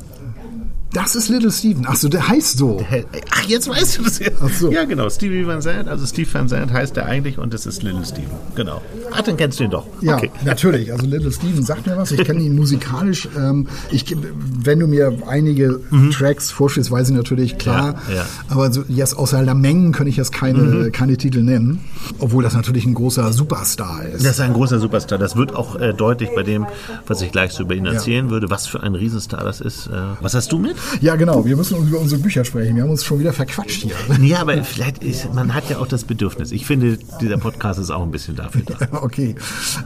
Das 0.97 1.15
ist 1.15 1.29
Little 1.29 1.53
Steven. 1.53 1.85
Ach 1.87 1.95
so, 1.95 2.09
der 2.09 2.27
heißt 2.27 2.57
so. 2.57 2.83
Ach, 3.31 3.43
jetzt 3.43 3.69
weißt 3.69 3.99
du 3.99 4.05
das 4.05 4.19
ja. 4.19 4.31
Ach 4.43 4.49
so. 4.49 4.73
Ja, 4.73 4.85
genau. 4.85 5.11
Stevie 5.11 5.47
Van 5.47 5.61
Zandt, 5.61 5.89
also 5.89 6.07
Steve 6.07 6.33
Van 6.33 6.49
Zandt 6.49 6.73
heißt 6.73 6.97
er 6.97 7.05
eigentlich 7.05 7.37
und 7.37 7.53
das 7.53 7.67
ist 7.67 7.83
Little 7.83 8.03
Steven. 8.07 8.31
Genau. 8.55 8.81
Ach, 9.13 9.21
dann 9.21 9.37
kennst 9.37 9.61
du 9.61 9.65
ihn 9.65 9.71
doch. 9.71 9.87
Ja, 10.01 10.17
Okay. 10.17 10.31
natürlich. 10.47 10.91
Also 10.91 11.05
Little 11.05 11.31
Steven 11.31 11.63
sagt 11.63 11.87
mir 11.87 11.99
was. 11.99 12.13
Ich 12.13 12.25
kenne 12.25 12.41
ihn 12.41 12.57
musikalisch. 12.57 13.29
Ähm, 13.37 13.67
ich, 13.91 14.17
wenn 14.65 14.79
du 14.79 14.87
mir 14.87 15.13
einige 15.29 15.81
Tracks 16.17 16.51
vorstellst, 16.51 16.91
weiß 16.91 17.11
ich 17.11 17.15
natürlich, 17.15 17.59
klar. 17.59 17.97
Ja, 18.09 18.15
ja. 18.15 18.27
Aber 18.49 18.73
so, 18.73 18.83
jetzt 18.89 19.19
außer 19.19 19.45
der 19.45 19.55
Mengen 19.55 19.93
kann 19.93 20.07
ich 20.07 20.17
jetzt 20.17 20.33
keine, 20.33 20.91
keine 20.93 21.19
Titel 21.19 21.43
nennen. 21.43 21.81
Obwohl 22.21 22.43
das 22.43 22.55
natürlich 22.55 22.87
ein 22.87 22.95
großer 22.95 23.35
Superstar 23.35 24.07
ist. 24.07 24.25
Das 24.25 24.33
ist 24.33 24.41
ein 24.41 24.55
großer 24.55 24.79
Superstar. 24.79 25.19
Das 25.19 25.37
wird 25.37 25.55
auch 25.55 25.79
äh, 25.79 25.93
deutlich 25.93 26.31
bei 26.35 26.43
dem, 26.43 26.65
was 27.07 27.21
ich 27.21 27.33
gleich 27.33 27.53
so 27.53 27.65
über 27.65 27.75
ihn 27.75 27.85
erzählen 27.85 28.31
würde, 28.31 28.49
was 28.49 28.67
für 28.67 28.83
ein 28.83 28.95
Riesenstar 28.95 29.45
das 29.45 29.61
ist. 29.61 29.89
Äh, 29.89 29.91
was 30.23 30.33
hast 30.35 30.51
du 30.53 30.59
mit? 30.59 30.77
Ja, 31.01 31.17
genau. 31.17 31.45
Wir 31.45 31.57
müssen 31.57 31.87
über 31.87 32.01
unsere 32.01 32.21
Bücher 32.21 32.45
sprechen. 32.45 32.77
Wir 32.77 32.83
haben 32.83 32.91
uns 32.91 33.05
schon 33.05 33.19
wieder 33.19 33.33
verquatscht 33.33 33.83
hier. 33.83 33.95
Ja, 34.23 34.41
aber 34.41 34.63
vielleicht 34.65 35.03
ist, 35.03 35.33
man 35.35 35.55
hat 35.55 35.69
ja 35.71 35.79
auch 35.79 35.87
das 35.87 36.05
Bedürfnis. 36.05 36.53
Ich 36.53 36.67
finde, 36.67 36.99
dieser 37.21 37.39
Podcast 37.39 37.79
ist 37.79 37.91
auch 37.91 38.03
ein 38.03 38.11
bisschen 38.11 38.37
dafür 38.37 38.63
da. 38.63 38.77
Okay. 39.07 39.35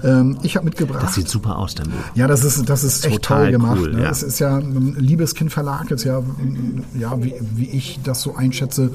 Ähm, 0.05 0.39
ich 0.43 0.57
habe 0.57 0.65
mitgebracht. 0.65 1.03
Das 1.03 1.15
sieht 1.15 1.29
super 1.29 1.59
aus, 1.59 1.75
dein 1.75 1.89
Buch. 1.89 1.99
Ja, 2.15 2.27
das 2.27 2.45
ist, 2.45 2.69
das 2.69 2.85
ist 2.85 3.05
echt 3.05 3.17
Total 3.17 3.45
toll 3.45 3.53
gemacht. 3.53 3.79
cool, 3.81 3.93
ne? 3.95 4.03
ja. 4.05 4.11
Es 4.11 4.23
ist 4.23 4.39
ja 4.39 4.57
ein 4.57 4.95
Liebeskind 4.99 5.53
Verlag, 5.53 5.91
ist 5.91 6.05
ja, 6.05 6.23
ja 6.99 7.23
wie, 7.23 7.35
wie 7.55 7.69
ich 7.71 8.01
das 8.05 8.23
so 8.23 8.37
einschätze, 8.37 8.93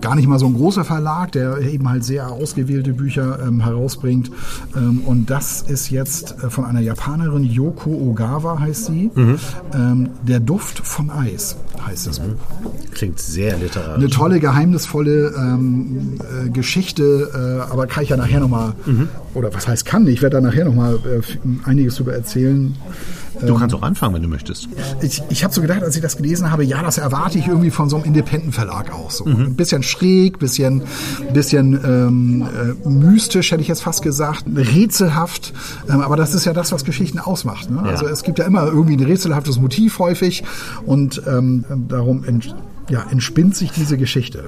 gar 0.00 0.16
nicht 0.16 0.26
mal 0.26 0.38
so 0.38 0.46
ein 0.46 0.54
großer 0.54 0.84
Verlag, 0.84 1.32
der 1.32 1.58
eben 1.60 1.88
halt 1.88 2.04
sehr 2.04 2.30
ausgewählte 2.30 2.92
Bücher 2.92 3.38
ähm, 3.46 3.60
herausbringt. 3.60 4.30
Ähm, 4.76 5.02
und 5.04 5.30
das 5.30 5.62
ist 5.62 5.90
jetzt 5.90 6.34
äh, 6.42 6.50
von 6.50 6.64
einer 6.64 6.80
Japanerin, 6.80 7.44
Yoko 7.44 7.90
Ogawa 7.90 8.58
heißt 8.58 8.86
sie. 8.86 9.10
Mhm. 9.14 9.38
Ähm, 9.72 10.10
der 10.22 10.40
Duft 10.40 10.80
vom 10.86 11.10
Eis 11.34 11.56
heißt 11.86 12.06
das 12.06 12.18
Buch. 12.20 12.34
Klingt 12.92 13.18
sehr 13.18 13.56
literarisch. 13.58 13.96
Eine 14.02 14.08
tolle, 14.10 14.40
geheimnisvolle 14.40 15.34
ähm, 15.36 16.18
äh, 16.46 16.50
Geschichte, 16.50 17.30
äh, 17.68 17.70
aber 17.72 17.86
kann 17.86 18.04
ich 18.04 18.10
ja 18.10 18.16
nachher 18.16 18.40
nochmal, 18.40 18.72
Mhm. 18.86 19.08
oder 19.34 19.52
was 19.52 19.66
heißt 19.68 19.84
kann, 19.84 20.06
ich 20.06 20.22
werde 20.22 20.36
da 20.36 20.40
nachher 20.40 20.64
nochmal 20.64 20.96
äh, 20.96 21.68
einiges 21.68 21.94
darüber 21.96 22.14
erzählen. 22.14 22.74
Du 23.40 23.54
kannst 23.56 23.74
auch 23.74 23.82
anfangen, 23.82 24.14
wenn 24.14 24.22
du 24.22 24.28
möchtest. 24.28 24.68
Ich, 25.02 25.22
ich 25.28 25.44
habe 25.44 25.52
so 25.52 25.60
gedacht, 25.60 25.82
als 25.82 25.96
ich 25.96 26.02
das 26.02 26.16
gelesen 26.16 26.50
habe, 26.50 26.64
ja, 26.64 26.82
das 26.82 26.98
erwarte 26.98 27.38
ich 27.38 27.46
irgendwie 27.46 27.70
von 27.70 27.88
so 27.88 27.96
einem 27.96 28.04
Independent-Verlag 28.06 28.92
auch. 28.92 29.10
So. 29.10 29.24
Ein 29.24 29.54
bisschen 29.54 29.82
schräg, 29.82 30.38
bisschen, 30.38 30.82
bisschen 31.32 31.74
ähm, 31.84 32.46
äh, 32.84 32.88
mystisch, 32.88 33.50
hätte 33.50 33.62
ich 33.62 33.68
jetzt 33.68 33.82
fast 33.82 34.02
gesagt, 34.02 34.44
rätselhaft. 34.54 35.52
Ähm, 35.88 36.00
aber 36.00 36.16
das 36.16 36.34
ist 36.34 36.44
ja 36.44 36.52
das, 36.52 36.72
was 36.72 36.84
Geschichten 36.84 37.18
ausmacht. 37.18 37.70
Ne? 37.70 37.82
Also 37.82 38.06
es 38.06 38.22
gibt 38.22 38.38
ja 38.38 38.44
immer 38.44 38.66
irgendwie 38.66 38.96
ein 38.96 39.04
rätselhaftes 39.04 39.58
Motiv 39.58 39.98
häufig 39.98 40.44
und 40.86 41.22
ähm, 41.26 41.64
darum 41.88 42.24
ent, 42.24 42.54
ja, 42.88 43.04
entspinnt 43.10 43.56
sich 43.56 43.72
diese 43.72 43.96
Geschichte. 43.96 44.44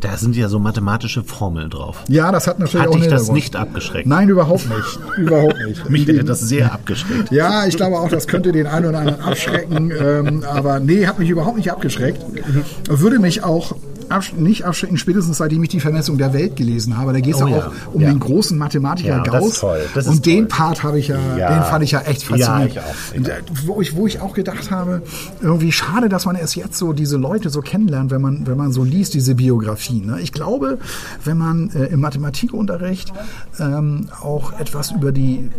Da 0.00 0.16
sind 0.16 0.34
ja 0.34 0.48
so 0.48 0.58
mathematische 0.58 1.22
Formeln 1.22 1.68
drauf. 1.68 2.04
Ja, 2.08 2.32
das 2.32 2.46
hat 2.46 2.58
natürlich 2.58 2.80
Hat 2.80 2.88
auch 2.88 2.94
einen 2.94 3.02
dich 3.02 3.10
das 3.10 3.30
nicht 3.30 3.54
abgeschreckt? 3.54 4.06
Nein, 4.06 4.30
überhaupt 4.30 4.66
nicht. 4.68 5.18
überhaupt 5.18 5.56
nicht. 5.66 5.88
Mich 5.90 6.06
hätte 6.06 6.24
das 6.24 6.40
sehr 6.40 6.72
abgeschreckt. 6.72 7.30
Ja, 7.30 7.66
ich 7.66 7.76
glaube 7.76 7.98
auch, 7.98 8.08
das 8.08 8.26
könnte 8.26 8.50
den 8.52 8.66
einen 8.66 8.86
oder 8.86 8.98
anderen 9.00 9.20
abschrecken. 9.20 9.90
Ähm, 9.90 10.44
aber 10.44 10.80
nee, 10.80 11.06
hat 11.06 11.18
mich 11.18 11.28
überhaupt 11.28 11.58
nicht 11.58 11.70
abgeschreckt. 11.70 12.24
Würde 12.88 13.18
mich 13.18 13.44
auch 13.44 13.74
absch 14.10 14.32
nicht 14.34 14.64
abschrecken, 14.64 14.96
spätestens 14.96 15.38
seitdem 15.38 15.62
ich 15.62 15.68
die 15.70 15.80
Vermessung 15.80 16.18
der 16.18 16.32
Welt 16.32 16.56
gelesen 16.56 16.96
habe. 16.96 17.12
Da 17.12 17.20
geht 17.20 17.34
es 17.34 17.42
Oh 17.42 17.46
ja 17.46 17.56
auch 17.58 17.94
um 17.94 18.00
ja. 18.02 18.08
den 18.10 18.20
großen 18.20 18.56
Mathematiker 18.58 19.08
Ja, 19.16 19.22
das 19.22 19.32
Gauss. 19.32 19.48
ist 19.54 19.60
toll, 19.60 19.80
das 19.94 20.06
ist 20.06 20.10
und 20.12 20.26
den 20.26 20.48
toll. 20.48 20.58
Part 20.58 20.82
habe 20.82 20.98
ich 20.98 21.08
ja, 21.08 21.16
den 21.18 21.62
fand 21.64 21.84
ich 21.84 21.90
ja 21.92 22.00
echt 22.02 22.24
faszinierend. 22.24 22.74
Ja, 22.74 22.82
ich 23.14 23.26
auch, 23.26 23.28
äh, 23.28 23.42
wo, 23.66 23.80
ich, 23.80 23.96
wo 23.96 24.06
ich 24.06 24.20
auch 24.20 24.34
gedacht 24.34 24.70
habe, 24.70 25.02
irgendwie 25.40 25.72
schade, 25.72 26.08
dass 26.08 26.26
man 26.26 26.36
erst 26.36 26.56
jetzt 26.56 26.76
so 26.78 26.92
diese 26.92 27.16
Leute 27.16 27.50
so 27.50 27.60
kennenlernt, 27.60 28.10
wenn 28.10 28.20
man, 28.20 28.46
wenn 28.46 28.56
man 28.56 28.72
so 28.72 28.84
liest, 28.84 29.14
diese 29.14 29.34
Biografien. 29.34 30.06
Ne? 30.06 30.20
Ich 30.20 30.32
glaube, 30.32 30.78
wenn 31.24 31.38
man 31.38 31.70
äh, 31.70 31.86
im 31.86 32.00
Mathematikunterricht 32.00 33.12
ähm, 33.58 34.08
auch 34.22 34.58
etwas 34.58 34.90
über 34.92 35.12
die 35.12 35.50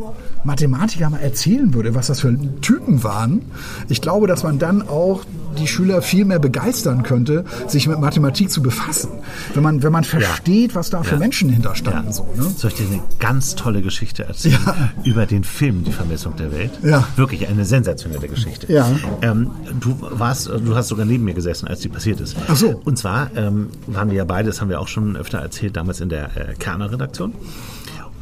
Mathematiker 0.43 1.09
mal 1.09 1.19
erzählen 1.19 1.73
würde, 1.73 1.95
was 1.95 2.07
das 2.07 2.21
für 2.21 2.35
Typen 2.61 3.03
waren, 3.03 3.41
ich 3.89 4.01
glaube, 4.01 4.27
dass 4.27 4.43
man 4.43 4.59
dann 4.59 4.81
auch 4.87 5.21
die 5.57 5.67
Schüler 5.67 6.01
viel 6.01 6.25
mehr 6.25 6.39
begeistern 6.39 7.03
könnte, 7.03 7.45
sich 7.67 7.87
mit 7.87 7.99
Mathematik 7.99 8.51
zu 8.51 8.61
befassen. 8.61 9.09
Wenn 9.53 9.63
man, 9.63 9.83
wenn 9.83 9.91
man 9.91 10.03
versteht, 10.03 10.75
was 10.75 10.89
da 10.89 11.03
für 11.03 11.13
Ja. 11.15 11.19
Menschen 11.19 11.49
hinterstanden. 11.49 12.07
Ja. 12.07 12.11
So, 12.13 12.27
ne? 12.35 12.43
Soll 12.55 12.71
ich 12.71 12.77
dir 12.77 12.87
eine 12.87 13.01
ganz 13.19 13.55
tolle 13.55 13.81
Geschichte 13.81 14.23
erzählen 14.23 14.57
Ja. 14.65 14.75
über 15.03 15.25
den 15.25 15.43
Film 15.43 15.83
Die 15.83 15.91
Vermessung 15.91 16.35
der 16.35 16.51
Welt? 16.51 16.71
Ja. 16.83 17.07
Wirklich 17.15 17.47
eine 17.47 17.65
sensationelle 17.65 18.27
Geschichte. 18.27 18.71
Ja. 18.71 18.89
Ähm, 19.21 19.51
du 19.79 19.95
warst, 19.99 20.47
du 20.47 20.75
hast 20.75 20.87
sogar 20.87 21.05
neben 21.05 21.23
mir 21.23 21.33
gesessen, 21.33 21.67
als 21.67 21.79
die 21.81 21.89
passiert 21.89 22.19
ist. 22.21 22.35
Ach 22.47 22.55
so. 22.55 22.81
Und 22.83 22.97
zwar 22.97 23.29
ähm, 23.35 23.67
waren 23.87 24.09
wir 24.09 24.17
ja 24.17 24.25
beide, 24.25 24.47
das 24.49 24.61
haben 24.61 24.69
wir 24.69 24.79
auch 24.79 24.87
schon 24.87 25.15
öfter 25.15 25.39
erzählt, 25.39 25.75
damals 25.77 25.99
in 26.01 26.09
der 26.09 26.25
äh, 26.35 26.53
Kerner-Redaktion. 26.57 27.33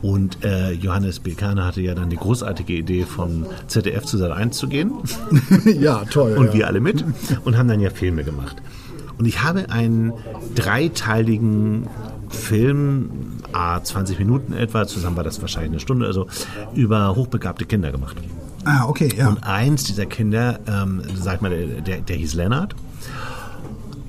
Und 0.01 0.44
äh, 0.44 0.72
Johannes 0.72 1.20
B. 1.20 1.34
Kerner 1.34 1.65
hatte 1.65 1.82
ja 1.82 1.94
dann 1.94 2.10
die 2.10 2.15
großartige 2.15 2.74
Idee, 2.74 3.03
von 3.03 3.46
ZDF 3.68 4.06
zu 4.06 4.18
Sat 4.18 4.32
1 4.32 4.58
zu 4.58 4.68
gehen. 4.68 4.94
ja, 5.65 6.06
toll. 6.06 6.36
und 6.38 6.48
ja. 6.48 6.53
wir 6.53 6.68
alle 6.68 6.79
mit 6.79 7.03
und 7.44 7.58
haben 7.58 7.68
dann 7.68 7.79
ja 7.79 7.89
Filme 7.89 8.24
gemacht. 8.24 8.58
Und 9.18 9.25
ich 9.25 9.44
habe 9.44 9.70
einen 9.70 10.13
dreiteiligen 10.56 11.88
Film, 12.29 13.10
a 13.51 13.84
20 13.84 14.18
Minuten 14.20 14.53
etwa, 14.53 14.88
zusammen 14.88 15.18
war 15.18 15.25
das 15.25 15.41
wahrscheinlich 15.41 15.72
eine 15.72 15.79
Stunde, 15.82 16.06
also 16.06 16.27
über 16.74 17.15
hochbegabte 17.15 17.65
Kinder 17.65 17.91
gemacht. 17.91 18.15
Ah, 18.63 18.86
okay, 18.88 19.10
ja. 19.18 19.27
Und 19.27 19.44
eins 19.44 19.84
dieser 19.84 20.06
Kinder, 20.06 20.60
ähm, 20.68 21.01
sag 21.15 21.41
mal, 21.41 21.50
der, 21.50 21.82
der, 21.82 21.98
der 22.01 22.15
hieß 22.15 22.34
Lennart. 22.34 22.75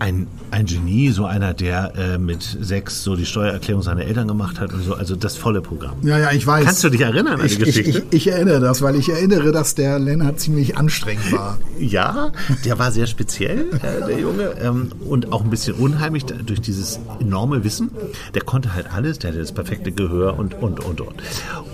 Ein, 0.00 0.26
ein 0.50 0.66
Genie, 0.66 1.10
so 1.10 1.26
einer, 1.26 1.54
der 1.54 1.92
äh, 1.96 2.18
mit 2.18 2.42
sechs 2.42 3.04
so 3.04 3.14
die 3.14 3.26
Steuererklärung 3.26 3.82
seiner 3.82 4.02
Eltern 4.02 4.26
gemacht 4.26 4.58
hat 4.58 4.72
und 4.72 4.82
so, 4.82 4.94
also 4.94 5.14
das 5.14 5.36
volle 5.36 5.60
Programm. 5.60 5.96
Ja, 6.02 6.18
ja, 6.18 6.32
ich 6.32 6.44
weiß. 6.46 6.64
Kannst 6.64 6.82
du 6.82 6.88
dich 6.88 7.02
erinnern 7.02 7.40
an 7.40 7.46
die 7.46 7.52
ich, 7.52 7.58
Geschichte? 7.58 7.90
Ich, 7.90 7.96
ich, 7.96 8.26
ich 8.26 8.32
erinnere 8.32 8.60
das, 8.60 8.82
weil 8.82 8.96
ich 8.96 9.08
erinnere, 9.10 9.52
dass 9.52 9.74
der 9.74 9.98
Lennart 9.98 10.40
ziemlich 10.40 10.76
anstrengend 10.76 11.30
war. 11.32 11.58
Ja, 11.78 12.30
der 12.66 12.78
war 12.78 12.92
sehr 12.92 13.06
speziell, 13.06 13.70
äh, 13.82 14.06
der 14.06 14.20
Junge, 14.20 14.54
ähm, 14.60 14.90
und 15.06 15.32
auch 15.32 15.42
ein 15.42 15.48
bisschen 15.48 15.76
unheimlich 15.76 16.24
durch 16.24 16.60
dieses 16.60 17.00
enorme 17.20 17.64
Wissen. 17.64 17.90
Der 18.34 18.42
konnte 18.42 18.74
halt 18.74 18.92
alles, 18.92 19.18
der 19.18 19.30
hatte 19.30 19.40
das 19.40 19.52
perfekte 19.52 19.90
Gehör 19.90 20.38
und, 20.38 20.54
und, 20.60 20.80
und, 20.80 21.00
und. 21.00 21.22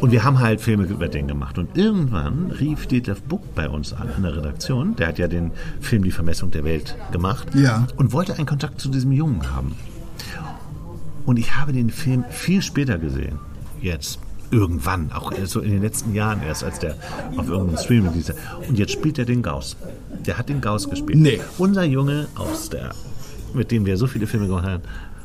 Und 0.01 0.13
wir 0.13 0.25
haben 0.25 0.39
halt 0.39 0.61
Filme 0.61 0.85
über 0.85 1.09
den 1.09 1.27
gemacht. 1.27 1.59
Und 1.59 1.77
irgendwann 1.77 2.51
rief 2.51 2.87
Detlef 2.87 3.23
Buck 3.23 3.55
bei 3.55 3.69
uns 3.69 3.93
an 3.93 4.09
in 4.17 4.23
der 4.23 4.37
Redaktion. 4.37 4.97
Der 4.97 5.09
hat 5.09 5.19
ja 5.19 5.29
den 5.29 5.53
Film 5.81 6.05
Die 6.05 6.11
Vermessung 6.11 6.51
der 6.51 6.65
Welt 6.65 6.97
gemacht. 7.13 7.49
Ja. 7.55 7.87
Und 7.97 8.13
wollte 8.17 8.35
einen 8.35 8.47
Kontakt 8.47 8.81
zu 8.81 8.89
diesem 8.89 9.13
Jungen 9.13 9.55
haben. 9.55 9.77
Und 11.27 11.39
ich 11.39 11.55
habe 11.55 11.75
den 11.75 11.91
Film 11.91 12.25
viel 12.31 12.63
später 12.63 12.97
gesehen. 12.99 13.39
Jetzt. 13.83 14.19
Irgendwann, 14.51 15.11
auch 15.13 15.33
so 15.45 15.61
in 15.61 15.73
den 15.73 15.83
letzten 15.83 16.15
Jahren 16.15 16.41
erst, 16.41 16.65
als 16.65 16.79
der 16.79 16.95
auf 17.37 17.49
irgendeinem 17.49 17.79
Streaming 17.79 18.13
dieser. 18.15 18.35
Und 18.67 18.79
jetzt 18.79 18.93
spielt 18.93 19.19
er 19.19 19.25
den 19.25 19.43
Gauss. 19.43 19.77
Der 20.25 20.39
hat 20.39 20.49
den 20.49 20.61
Gauss 20.61 20.89
gespielt. 20.89 21.19
Nee. 21.19 21.41
Unser 21.59 21.85
Junge 21.85 22.29
aus 22.37 22.71
der, 22.71 22.95
mit 23.53 23.71
dem 23.71 23.85
wir 23.85 23.97
so 23.99 24.07
viele 24.07 24.27
Filme 24.27 24.47
gemacht 24.47 24.65
haben, 24.65 24.83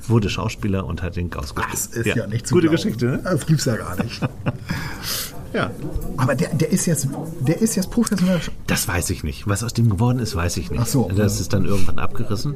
wurde 0.08 0.30
Schauspieler 0.30 0.86
und 0.86 1.02
hat 1.02 1.16
den 1.16 1.30
Gauss 1.30 1.56
gespielt. 1.56 1.74
Das 1.74 1.86
ist 1.86 2.06
ja, 2.08 2.28
nicht 2.28 2.48
zu 2.48 2.56
Gute 2.56 2.68
glauben. 2.68 2.76
Geschichte, 2.76 3.06
ne? 3.06 3.22
Das 3.24 3.46
gibt's 3.46 3.66
ja 3.66 3.78
gar 3.78 4.04
nicht. 4.04 4.22
Ja. 5.54 5.72
Aber 6.18 6.36
der, 6.36 6.54
der 6.54 6.72
ist 6.72 6.86
jetzt, 6.86 7.08
der 7.40 7.62
ist 7.62 7.76
jetzt 7.76 7.92
professionell. 7.92 8.40
Das 8.68 8.88
weiß 8.88 9.10
ich 9.10 9.24
nicht. 9.24 9.48
Was 9.48 9.64
aus 9.64 9.74
dem 9.74 9.90
geworden 9.90 10.20
ist, 10.20 10.36
weiß 10.36 10.58
ich 10.58 10.72
nicht. 10.72 10.82
Ach 10.82 10.88
so. 10.88 11.10
Das 11.14 11.40
ist 11.40 11.54
dann 11.54 11.66
irgendwann 11.66 12.00
abgerissen. 12.00 12.56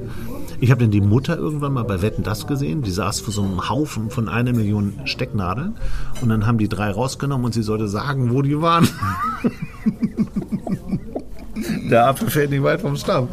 Ich 0.59 0.71
habe 0.71 0.81
dann 0.81 0.91
die 0.91 1.01
Mutter 1.01 1.37
irgendwann 1.37 1.73
mal 1.73 1.83
bei 1.83 2.01
Wetten 2.01 2.23
das 2.23 2.47
gesehen. 2.47 2.83
Die 2.83 2.91
saß 2.91 3.19
vor 3.19 3.33
so 3.33 3.43
einem 3.43 3.69
Haufen 3.69 4.09
von 4.09 4.29
einer 4.29 4.53
Million 4.53 4.93
Stecknadeln. 5.05 5.75
Und 6.21 6.29
dann 6.29 6.45
haben 6.45 6.57
die 6.57 6.69
drei 6.69 6.89
rausgenommen 6.91 7.45
und 7.45 7.53
sie 7.53 7.63
sollte 7.63 7.87
sagen, 7.87 8.31
wo 8.31 8.41
die 8.41 8.61
waren. 8.61 8.87
Der 11.89 12.07
Apfel 12.07 12.29
fällt 12.29 12.49
nicht 12.49 12.63
weit 12.63 12.81
vom 12.81 12.95
Stamm. 12.95 13.29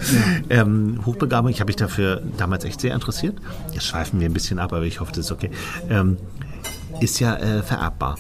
Ähm, 0.48 1.00
Hochbegabung, 1.04 1.50
ich 1.50 1.60
habe 1.60 1.68
mich 1.68 1.76
dafür 1.76 2.22
damals 2.36 2.64
echt 2.64 2.80
sehr 2.80 2.94
interessiert. 2.94 3.36
Jetzt 3.72 3.86
schweifen 3.86 4.20
wir 4.20 4.28
ein 4.28 4.32
bisschen 4.32 4.58
ab, 4.58 4.72
aber 4.72 4.84
ich 4.84 5.00
hoffe, 5.00 5.12
das 5.12 5.26
ist 5.26 5.32
okay. 5.32 5.50
Ähm, 5.88 6.16
ist 7.02 7.18
ja 7.20 7.36
äh, 7.36 7.62
vererbbar. 7.62 8.16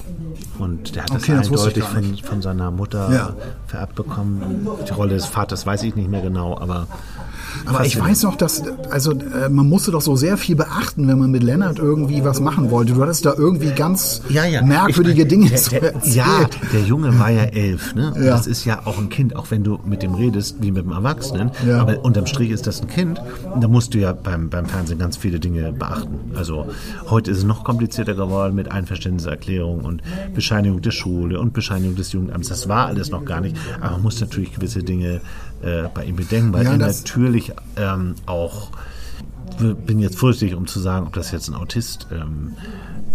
Und 0.58 0.94
der 0.96 1.04
hat 1.04 1.10
Okay, 1.12 1.32
das 1.36 1.48
das 1.48 1.60
eindeutig 1.60 1.82
gar 1.84 1.92
von, 1.92 2.16
von 2.18 2.42
seiner 2.42 2.70
Mutter 2.70 3.12
Ja. 3.12 3.34
vererbt 3.66 3.94
bekommen. 3.94 4.66
Die 4.88 4.92
Rolle 4.92 5.14
des 5.14 5.26
Vaters 5.26 5.64
weiß 5.66 5.82
ich 5.84 5.94
nicht 5.94 6.10
mehr 6.10 6.22
genau, 6.22 6.56
aber. 6.58 6.86
Aber 7.66 7.84
ich 7.84 7.98
weiß 7.98 8.22
noch, 8.24 8.36
dass, 8.36 8.62
also 8.90 9.12
äh, 9.12 9.48
man 9.48 9.68
musste 9.68 9.90
doch 9.90 10.00
so 10.00 10.16
sehr 10.16 10.36
viel 10.36 10.56
beachten, 10.56 11.06
wenn 11.08 11.18
man 11.18 11.30
mit 11.30 11.42
Lennart 11.42 11.78
irgendwie 11.78 12.24
was 12.24 12.40
machen 12.40 12.70
wollte. 12.70 12.92
Du 12.94 13.02
hattest 13.02 13.24
da 13.24 13.34
irgendwie 13.36 13.70
ganz 13.70 14.22
merkwürdige 14.28 15.22
Ich- 15.22 15.28
Dinge 15.28 15.48
der, 15.48 15.56
zu 15.58 15.80
erzählen. 15.80 16.14
Ja, 16.14 16.46
der 16.72 16.80
Junge 16.82 17.18
war 17.18 17.30
ja 17.30 17.42
elf, 17.44 17.94
ne? 17.94 18.12
Ja. 18.16 18.22
Das 18.30 18.46
ist 18.46 18.64
ja 18.64 18.82
auch 18.84 18.98
ein 18.98 19.08
Kind, 19.08 19.36
auch 19.36 19.50
wenn 19.50 19.64
du 19.64 19.78
mit 19.84 20.02
dem 20.02 20.14
redest 20.14 20.56
wie 20.60 20.70
mit 20.70 20.84
einem 20.84 20.92
Erwachsenen. 20.92 21.50
Ja. 21.66 21.80
Aber 21.80 22.04
unterm 22.04 22.26
Strich 22.26 22.50
ist 22.50 22.66
das 22.66 22.80
ein 22.82 22.88
Kind. 22.88 23.20
Und 23.54 23.62
da 23.62 23.68
musst 23.68 23.94
du 23.94 23.98
ja 23.98 24.12
beim, 24.12 24.50
beim 24.50 24.66
Fernsehen 24.66 24.98
ganz 24.98 25.16
viele 25.16 25.40
Dinge 25.40 25.72
beachten. 25.72 26.18
Also 26.34 26.66
heute 27.08 27.30
ist 27.30 27.38
es 27.38 27.44
noch 27.44 27.64
komplizierter 27.64 28.14
geworden 28.14 28.54
mit 28.54 28.70
Einverständniserklärung 28.70 29.80
und 29.84 30.02
Bescheinigung 30.34 30.80
der 30.82 30.90
Schule 30.90 31.40
und 31.40 31.52
Bescheinigung 31.52 31.96
des 31.96 32.12
Jugendamts. 32.12 32.48
Das 32.48 32.68
war 32.68 32.86
alles 32.86 33.10
noch 33.10 33.24
gar 33.24 33.40
nicht. 33.40 33.56
Aber 33.80 33.92
man 33.92 34.02
muss 34.02 34.20
natürlich 34.20 34.54
gewisse 34.54 34.82
Dinge 34.82 35.20
äh, 35.62 35.88
bei 35.92 36.04
ihm 36.04 36.16
bedenken, 36.16 36.52
weil 36.52 36.64
Ja, 36.64 36.72
er 36.72 36.78
natürlich 36.78 37.52
ähm, 37.76 38.14
auch 38.26 38.70
bin 39.86 39.98
jetzt 39.98 40.18
vorsichtig, 40.18 40.56
um 40.56 40.66
zu 40.66 40.80
sagen, 40.80 41.06
ob 41.06 41.12
das 41.12 41.30
jetzt 41.30 41.48
ein 41.48 41.54
Autist 41.54 42.06
ähm, 42.10 42.52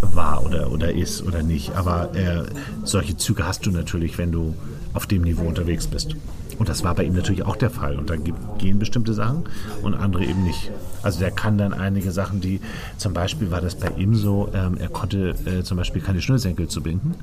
war 0.01 0.45
oder, 0.45 0.71
oder 0.71 0.93
ist 0.93 1.23
oder 1.23 1.43
nicht. 1.43 1.75
Aber 1.75 2.15
äh, 2.15 2.43
solche 2.83 3.17
Züge 3.17 3.45
hast 3.45 3.65
du 3.65 3.71
natürlich, 3.71 4.17
wenn 4.17 4.31
du 4.31 4.53
auf 4.93 5.07
dem 5.07 5.23
Niveau 5.23 5.43
unterwegs 5.45 5.87
bist. 5.87 6.15
Und 6.59 6.69
das 6.69 6.83
war 6.83 6.95
bei 6.95 7.03
ihm 7.03 7.13
natürlich 7.13 7.43
auch 7.43 7.55
der 7.55 7.69
Fall. 7.69 7.97
Und 7.97 8.09
dann 8.09 8.23
gehen 8.57 8.79
bestimmte 8.79 9.13
Sachen 9.13 9.43
und 9.83 9.93
andere 9.93 10.25
eben 10.25 10.43
nicht. 10.43 10.71
Also 11.03 11.19
der 11.19 11.31
kann 11.31 11.57
dann 11.57 11.73
einige 11.73 12.11
Sachen, 12.11 12.41
die 12.41 12.61
zum 12.97 13.13
Beispiel 13.13 13.51
war 13.51 13.61
das 13.61 13.75
bei 13.75 13.89
ihm 13.97 14.15
so, 14.15 14.49
ähm, 14.53 14.77
er 14.79 14.89
konnte 14.89 15.35
äh, 15.45 15.63
zum 15.63 15.77
Beispiel 15.77 16.01
keine 16.01 16.21
Schnürsenkel 16.21 16.67
zu 16.67 16.81
binden. 16.81 17.13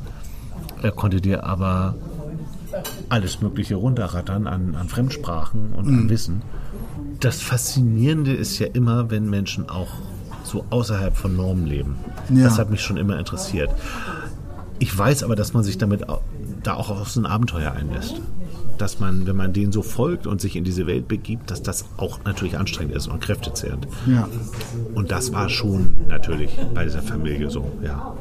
Er 0.82 0.92
konnte 0.92 1.20
dir 1.20 1.44
aber 1.44 1.94
alles 3.08 3.40
Mögliche 3.40 3.76
runterrattern 3.76 4.46
an, 4.46 4.74
an 4.74 4.88
Fremdsprachen 4.88 5.72
und 5.72 5.86
Mhm. 5.86 5.98
an 5.98 6.08
Wissen. 6.10 6.42
Das 7.20 7.40
Faszinierende 7.40 8.32
ist 8.32 8.58
ja 8.58 8.66
immer, 8.72 9.10
wenn 9.10 9.28
Menschen 9.30 9.68
auch 9.68 9.88
so 10.44 10.64
außerhalb 10.70 11.16
von 11.16 11.36
Normen 11.36 11.66
leben. 11.66 11.96
Ja. 12.32 12.44
Das 12.44 12.58
hat 12.58 12.70
mich 12.70 12.82
schon 12.82 12.96
immer 12.96 13.18
interessiert. 13.18 13.70
Ich 14.78 14.96
weiß 14.96 15.22
aber, 15.22 15.36
dass 15.36 15.54
man 15.54 15.62
sich 15.64 15.78
damit 15.78 16.08
au- 16.08 16.20
da 16.62 16.74
auch 16.74 16.90
auf 16.90 17.10
so 17.10 17.20
ein 17.20 17.26
Abenteuer 17.26 17.72
einlässt. 17.72 18.20
Dass 18.76 18.98
man, 18.98 19.26
wenn 19.26 19.36
man 19.36 19.52
denen 19.52 19.70
so 19.70 19.82
folgt 19.82 20.26
und 20.26 20.40
sich 20.40 20.56
in 20.56 20.64
diese 20.64 20.86
Welt 20.88 21.06
begibt, 21.06 21.50
dass 21.50 21.62
das 21.62 21.84
auch 21.96 22.18
natürlich 22.24 22.58
anstrengend 22.58 22.94
ist 22.96 23.06
und 23.06 23.20
kräftezehrend. 23.20 23.86
Ja. 24.06 24.28
Und 24.94 25.12
das 25.12 25.32
war 25.32 25.48
schon 25.48 25.96
natürlich 26.08 26.50
bei 26.74 26.82
dieser 26.84 27.02
Familie 27.02 27.50
so, 27.50 27.70
ja. 27.84 28.14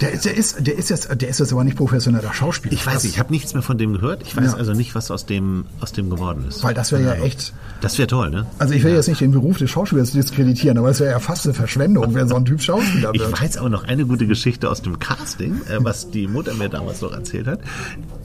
Der, 0.00 0.12
ist- 0.12 0.24
der, 0.24 0.36
ist, 0.36 0.66
der, 0.66 0.76
ist 0.78 0.90
jetzt, 0.90 1.08
der 1.20 1.28
ist 1.28 1.40
jetzt 1.40 1.52
aber 1.52 1.64
nicht 1.64 1.76
professioneller 1.76 2.32
Schauspieler. 2.32 2.72
Ich 2.74 2.86
weiß, 2.86 2.94
Das- 2.94 3.04
ich 3.04 3.18
habe 3.18 3.32
nichts 3.32 3.52
mehr 3.54 3.62
von 3.62 3.78
dem 3.78 3.92
gehört. 3.92 4.22
Ich 4.22 4.36
weiß 4.36 4.52
Ja. 4.52 4.56
also 4.58 4.72
nicht, 4.72 4.94
was 4.94 5.10
aus 5.10 5.26
dem, 5.26 5.64
aus 5.80 5.92
dem 5.92 6.10
geworden 6.10 6.44
ist. 6.48 6.62
Weil 6.62 6.74
das 6.74 6.92
wäre 6.92 7.02
ja 7.02 7.14
echt- 7.14 7.52
Das 7.80 7.98
wäre 7.98 8.06
toll, 8.08 8.30
ne? 8.30 8.46
Also 8.58 8.74
ich 8.74 8.82
will 8.84 8.94
jetzt 8.94 9.08
nicht 9.08 9.20
den 9.20 9.32
Beruf 9.32 9.58
des 9.58 9.70
Schauspielers 9.70 10.12
diskreditieren, 10.12 10.78
aber 10.78 10.90
es 10.90 11.00
wäre 11.00 11.10
ja 11.10 11.18
fast 11.18 11.44
eine 11.46 11.54
Verschwendung, 11.54 12.14
wenn 12.14 12.28
so 12.28 12.36
ein 12.36 12.44
Typ 12.44 12.60
Schauspieler 12.62 13.10
Ich 13.12 13.20
wird. 13.20 13.40
weiß 13.40 13.58
auch 13.58 13.68
noch 13.68 13.84
eine 13.84 14.06
gute 14.06 14.26
Geschichte 14.26 14.70
aus 14.70 14.82
dem 14.82 14.98
Casting, 14.98 15.60
äh, 15.68 15.78
was 15.80 16.10
die 16.10 16.26
Mutter 16.28 16.54
mir 16.54 16.68
damals 16.68 17.00
noch 17.02 17.12
erzählt 17.12 17.46
hat. 17.46 17.60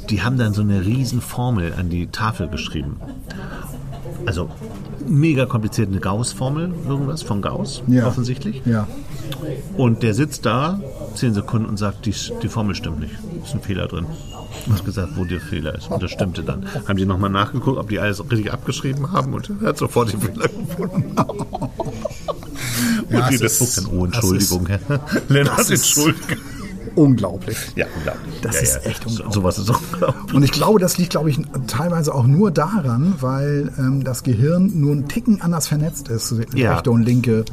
Die 0.09 0.21
haben 0.23 0.37
dann 0.37 0.53
so 0.53 0.61
eine 0.61 0.85
riesen 0.85 1.21
Formel 1.21 1.73
an 1.77 1.89
die 1.89 2.07
Tafel 2.07 2.47
geschrieben. 2.47 2.97
Also 4.25 4.49
mega 5.07 5.45
kompliziert, 5.45 5.89
eine 5.89 5.99
Gauss-Formel, 5.99 6.73
irgendwas 6.87 7.21
von 7.23 7.41
Gauss, 7.41 7.81
Ja. 7.87 8.07
offensichtlich. 8.07 8.61
Ja. 8.65 8.87
Und 9.77 10.03
der 10.03 10.13
sitzt 10.13 10.45
da, 10.45 10.79
zehn 11.15 11.33
Sekunden 11.33 11.67
und 11.67 11.77
sagt, 11.77 12.05
die, 12.05 12.13
die 12.43 12.47
Formel 12.47 12.75
stimmt 12.75 12.99
nicht. 12.99 13.13
Ist 13.43 13.53
ein 13.55 13.61
Fehler 13.61 13.87
drin. 13.87 14.05
Du 14.67 14.73
hast 14.73 14.85
gesagt, 14.85 15.13
wo 15.15 15.23
der 15.25 15.39
Fehler 15.39 15.73
ist. 15.75 15.89
Und 15.89 16.03
das 16.03 16.11
stimmte 16.11 16.43
dann. 16.43 16.65
Haben 16.87 16.97
die 16.97 17.05
nochmal 17.05 17.29
nachgeguckt, 17.29 17.77
ob 17.79 17.89
die 17.89 17.99
alles 17.99 18.21
richtig 18.29 18.51
abgeschrieben 18.53 19.11
haben 19.11 19.33
und 19.33 19.49
er 19.61 19.69
hat 19.69 19.77
sofort 19.77 20.11
den 20.13 20.21
Fehler 20.21 20.47
gefunden. 20.49 21.15
Und 21.17 23.11
Ja, 23.17 23.29
die 23.29 23.37
das 23.37 23.59
ist- 23.61 23.77
dann, 23.77 23.85
oh, 23.87 24.05
Entschuldigung, 24.05 24.67
Herr 24.67 24.79
Lennart, 25.29 25.59
das 25.59 25.69
ist- 25.69 25.97
Entschuldigung. 25.97 26.37
Unglaublich. 26.95 27.57
Ja, 27.75 27.85
unglaublich. 27.97 28.41
Das 28.41 28.55
ja, 28.55 28.61
ist 28.61 28.75
ja. 28.85 28.89
echt 28.91 29.05
unglaublich. 29.05 29.33
So, 29.33 29.41
sowas 29.41 29.57
ist 29.59 29.69
unglaublich. 29.69 30.33
Und 30.33 30.43
ich 30.43 30.51
glaube, 30.51 30.79
das 30.79 30.97
liegt, 30.97 31.11
glaube 31.11 31.29
ich, 31.29 31.39
teilweise 31.67 32.13
auch 32.13 32.25
nur 32.27 32.51
daran, 32.51 33.13
weil 33.19 33.71
ähm, 33.77 34.03
das 34.03 34.23
Gehirn 34.23 34.71
nur 34.79 34.91
einen 34.91 35.07
Ticken 35.07 35.41
anders 35.41 35.67
vernetzt 35.67 36.07
ist, 36.09 36.33
Ja. 36.55 36.73
rechte 36.73 36.91
und 36.91 37.03
linke. 37.03 37.45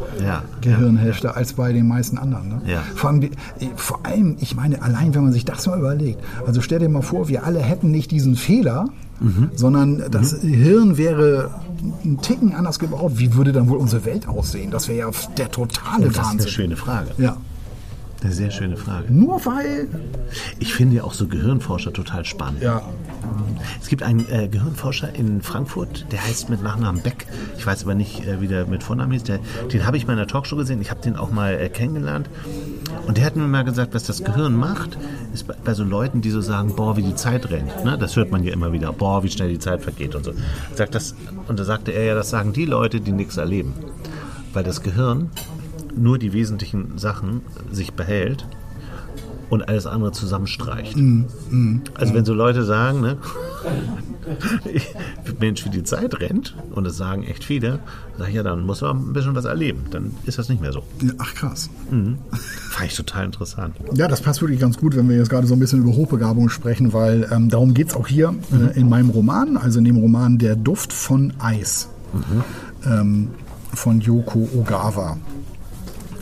Gehirnhälfte, 0.61 1.35
als 1.37 1.53
bei 1.55 1.73
den 1.73 1.87
meisten 1.89 2.19
anderen. 2.19 2.49
Ne? 2.49 2.61
Ja. 2.67 2.83
Vor, 2.95 3.11
allem, 3.11 3.21
die- 3.21 3.31
vor 3.77 4.01
allem, 4.05 4.37
ich 4.41 4.55
meine, 4.57 4.83
allein 4.83 5.15
wenn 5.15 5.23
man 5.23 5.33
sich 5.33 5.45
das 5.45 5.67
mal 5.67 5.79
überlegt, 5.79 6.21
also 6.47 6.61
stell 6.61 6.79
dir 6.81 6.89
mal 6.89 7.03
vor, 7.03 7.29
wir 7.29 7.45
alle 7.45 7.61
hätten 7.61 7.91
nicht 7.91 8.11
diesen 8.11 8.37
Fehler, 8.37 8.87
Mhm. 9.21 9.51
sondern 9.57 10.03
das 10.13 10.43
Hirn 10.43 10.97
wäre 10.97 11.51
einen 12.05 12.21
Ticken 12.23 12.55
anders 12.55 12.79
gebaut. 12.79 13.13
Wie 13.17 13.35
würde 13.35 13.51
dann 13.53 13.69
wohl 13.69 13.79
unsere 13.79 14.05
Welt 14.05 14.29
aussehen? 14.29 14.71
Das 14.71 14.87
wäre 14.87 14.99
ja 14.99 15.11
der 15.37 15.51
totale 15.51 16.05
Das 16.07 16.13
ist 16.13 16.19
eine 16.21 16.27
Wahnsinn. 16.29 16.49
schöne 16.51 16.77
Frage. 16.77 17.09
Ja. 17.19 17.37
Eine 18.23 18.33
sehr 18.33 18.51
schöne 18.51 18.77
Frage. 18.77 19.13
Nur 19.13 19.45
weil. 19.47 19.89
Ich 20.59 20.75
finde 20.75 20.97
ja 20.97 21.05
auch 21.05 21.15
so 21.15 21.29
Gehirnforscher 21.29 21.93
total 21.93 22.25
spannend. 22.25 22.63
Ja. 22.63 22.83
Es 23.81 23.89
gibt 23.89 24.03
einen 24.03 24.29
äh, 24.29 24.49
Gehirnforscher 24.49 25.15
in 25.15 25.41
Frankfurt, 25.41 26.07
der 26.11 26.25
heißt 26.25 26.51
mit 26.51 26.63
Nachnamen 26.63 27.03
Beck. 27.03 27.27
Ich 27.57 27.67
weiß 27.67 27.85
aber 27.85 27.95
nicht, 27.95 28.27
äh, 28.27 28.41
wie 28.41 28.49
der 28.49 28.67
mit 28.67 28.83
Vornamen. 28.83 29.23
Der, 29.23 29.39
den 29.73 29.87
habe 29.87 29.97
ich 29.97 30.07
mal 30.07 30.15
in 30.15 30.19
der 30.19 30.27
Talkshow 30.27 30.57
gesehen. 30.57 30.81
Ich 30.81 30.91
habe 30.91 31.01
den 31.01 31.17
auch 31.17 31.31
mal 31.31 31.55
äh, 31.55 31.69
kennengelernt. 31.69 32.29
Und 33.07 33.19
der 33.19 33.25
hat 33.25 33.37
mir 33.37 33.47
mal 33.47 33.65
gesagt, 33.65 33.95
was 33.95 34.03
das 34.05 34.25
Gehirn 34.25 34.57
macht, 34.57 34.99
ist 35.33 35.47
bei, 35.47 35.55
bei 35.65 35.75
so 35.75 35.85
Leuten, 35.85 36.21
die 36.21 36.31
so 36.31 36.41
sagen, 36.41 36.75
boah, 36.75 36.97
wie 36.97 37.03
die 37.03 37.15
Zeit 37.15 37.51
rennt. 37.51 37.85
Ne? 37.85 37.97
Das 37.99 38.17
hört 38.17 38.33
man 38.33 38.43
ja 38.43 38.53
immer 38.53 38.73
wieder. 38.73 38.93
Boah, 38.93 39.23
wie 39.23 39.31
schnell 39.31 39.49
die 39.49 39.59
Zeit 39.61 39.83
vergeht 39.83 40.17
und 40.17 40.25
so. 40.25 40.33
Sagt 40.75 40.95
das, 40.95 41.15
und 41.47 41.59
da 41.59 41.65
sagte 41.65 41.93
er 41.93 42.05
ja, 42.05 42.15
das 42.15 42.31
sagen 42.31 42.53
die 42.53 42.65
Leute, 42.65 43.01
die 43.01 43.13
nichts 43.13 43.37
erleben. 43.37 43.75
Weil 44.53 44.65
das 44.65 44.83
Gehirn 44.83 45.31
nur 45.97 46.19
die 46.19 46.33
wesentlichen 46.33 46.99
Sachen 46.99 47.43
sich 47.71 47.93
behält 47.93 48.47
und 49.51 49.69
alles 49.69 49.87
andere 49.87 50.13
zusammenstreicht. 50.13 50.97
Also 51.95 52.15
wenn 52.15 52.25
so 52.25 52.35
Leute 52.35 52.65
sagen, 52.65 53.01
ne, 53.01 53.17
Mensch, 55.41 55.65
wie 55.65 55.71
die 55.71 55.85
Zeit 55.85 56.21
rennt, 56.21 56.55
und 56.73 56.85
das 56.85 56.97
sagen 56.97 57.25
echt 57.25 57.45
viele, 57.45 57.79
sage 58.19 58.31
ich 58.31 58.37
ja, 58.37 58.43
dann 58.43 58.67
muss 58.67 58.83
man 58.83 58.99
ein 58.99 59.13
bisschen 59.13 59.35
was 59.35 59.47
erleben. 59.47 59.85
Dann 59.91 60.13
ist 60.27 60.39
das 60.39 60.49
nicht 60.49 60.61
mehr 60.61 60.73
so. 60.73 60.83
Ach 61.19 61.35
krass. 61.35 61.71
Fand 61.89 62.91
ich 62.91 62.97
total 62.97 63.25
interessant. 63.25 63.77
Ja, 63.95 64.07
das 64.07 64.21
passt 64.21 64.43
wirklich 64.43 64.61
ganz 64.61 64.77
gut, 64.77 64.95
wenn 64.97 65.09
wir 65.09 65.17
jetzt 65.17 65.31
gerade 65.31 65.47
so 65.47 65.55
ein 65.55 65.61
bisschen 65.61 65.81
über 65.81 65.93
Hochbegabung 65.93 66.51
sprechen, 66.51 66.93
weil 66.93 67.27
ähm, 67.33 67.49
darum 67.49 67.73
geht 67.73 67.89
es 67.89 67.95
auch 67.95 68.07
hier 68.07 68.35
äh, 68.53 68.79
in 68.79 68.89
meinem 68.89 69.11
Roman, 69.11 69.57
also 69.57 69.79
in 69.79 69.87
dem 69.87 69.97
Roman 69.97 70.39
Der 70.39 70.57
Duft 70.57 70.93
von 70.93 71.33
Eis 71.39 71.89
ähm, 72.85 73.29
von 73.75 74.01
Yoko 74.01 74.49
Ogawa. 74.55 75.17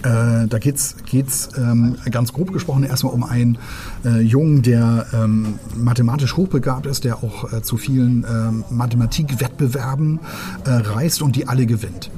Äh, 0.06 0.46
da 0.46 0.58
geht's 0.58 0.94
geht's 1.04 1.48
ähm, 1.56 1.96
ganz 2.12 2.32
grob 2.32 2.52
gesprochen 2.52 2.84
erstmal 2.84 3.12
um 3.12 3.25
einen 3.25 3.58
äh, 4.04 4.20
Jungen, 4.20 4.62
der 4.62 5.06
ähm, 5.12 5.58
mathematisch 5.75 6.36
hochbegabt 6.36 6.86
ist, 6.86 7.02
der 7.02 7.16
auch 7.16 7.52
äh, 7.52 7.62
zu 7.62 7.76
vielen 7.76 8.25
ähm, 8.25 8.64
Mathematikwettbewerben 8.70 10.20
äh, 10.64 10.70
reist 10.70 11.22
und 11.22 11.34
die 11.34 11.48
alle 11.48 11.66
gewinnt. 11.66 12.12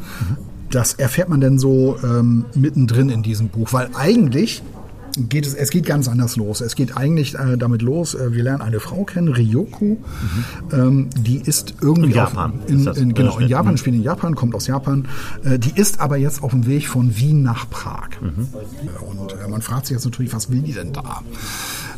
Das 0.71 0.93
erfährt 0.95 1.31
man 1.31 1.41
denn 1.41 1.59
so 1.59 1.97
ähm, 2.05 2.45
mittendrin 2.55 3.09
in 3.09 3.23
diesem 3.23 3.49
Buch, 3.49 3.73
weil 3.73 3.89
eigentlich 3.95 4.63
geht 5.29 5.47
es, 5.47 5.55
es 5.55 5.71
geht 5.71 5.87
ganz 5.87 6.09
anders 6.09 6.37
los. 6.37 6.61
Es 6.61 6.75
geht 6.75 6.97
eigentlich 6.97 7.35
äh, 7.35 7.57
damit 7.57 7.83
los, 7.83 8.15
äh, 8.15 8.33
wir 8.33 8.43
lernen 8.43 8.63
eine 8.63 8.81
Frau 8.81 9.05
kennen, 9.05 9.29
Ryoko, 9.29 9.99
ähm, 10.73 11.09
die 11.17 11.41
ist 11.41 11.75
irgendwie 11.81 12.11
In 12.11 12.17
Japan 12.17 12.53
auf, 12.53 12.71
in, 12.71 12.87
in, 12.87 13.15
genau, 13.15 13.39
in 13.39 13.47
äh, 13.47 13.51
Japan, 13.51 13.73
mhm. 13.73 13.79
spielt 13.79 13.97
in 13.97 14.03
Japan, 14.03 14.35
kommt 14.35 14.55
aus 14.55 14.67
Japan. 14.67 15.09
Äh, 15.45 15.59
die 15.59 15.79
ist 15.79 16.01
aber 16.01 16.17
jetzt 16.17 16.43
auf 16.43 16.53
dem 16.53 16.67
Weg 16.67 16.89
von 16.89 17.17
Wien 17.17 17.43
nach 17.43 17.69
Prag. 17.71 18.09
Mhm. 18.21 18.49
Und 19.19 19.33
äh, 19.33 19.49
man 19.49 19.63
fragt 19.63 19.87
sich 19.87 19.95
jetzt 19.95 20.05
natürlich, 20.05 20.33
was 20.33 20.51
will 20.51 20.61
die 20.61 20.73
denn 20.73 20.93
da? 20.93 21.23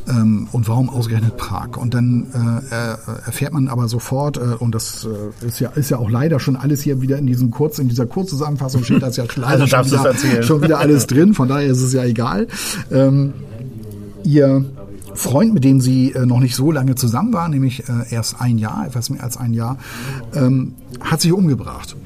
Ähm, 0.09 0.49
und 0.53 0.69
warum 0.69 0.89
ausgerechnet 0.89 1.37
Prag? 1.37 1.77
Und 1.77 1.95
dann 1.95 2.27
äh, 2.71 2.75
äh, 2.75 2.97
erfährt 3.27 3.53
man 3.53 3.69
aber 3.69 3.89
sofort, 3.89 4.39
und 4.39 4.75
das 4.75 5.07
ist, 5.47 5.61
ja, 5.61 5.71
ist 5.71 5.91
ja 5.91 5.99
auch 5.99 6.09
leider 6.09 6.41
schon 6.41 6.57
alles 6.57 6.83
hier 6.83 7.03
wieder 7.03 7.19
in 7.19 7.27
diesem 7.27 7.51
kurz, 7.51 7.79
in 7.79 7.89
dieser 7.89 8.07
Kurzzusammenfassung 8.07 8.85
steht 8.85 9.03
das 9.03 9.17
ja 9.17 9.25
leider 9.37 9.63
Also 9.63 9.67
schon, 9.67 9.87
wieder, 9.87 10.43
schon 10.43 10.63
wieder 10.63 10.79
alles 10.79 11.07
drin, 11.07 11.35
von 11.35 11.49
daher 11.49 11.67
ist 11.67 11.81
es 11.81 11.93
ja 11.93 12.05
egal. 12.05 12.47
Ähm, 12.91 13.10
ihr 14.25 14.65
Freund, 15.15 15.53
mit 15.55 15.65
dem 15.65 15.81
sie 15.81 16.13
äh, 16.13 16.25
noch 16.27 16.41
nicht 16.41 16.55
so 16.55 16.71
lange 16.71 16.95
zusammen 16.95 17.33
war, 17.33 17.49
nämlich 17.49 17.89
äh, 17.89 18.15
erst 18.15 18.41
ein 18.41 18.59
Jahr, 18.59 18.87
etwas 18.87 19.11
mehr 19.11 19.23
als 19.25 19.37
ein 19.37 19.53
Jahr, 19.55 19.77
ähm, 20.35 20.75
hat 21.01 21.21
sich 21.21 21.33
umgebracht. 21.33 21.97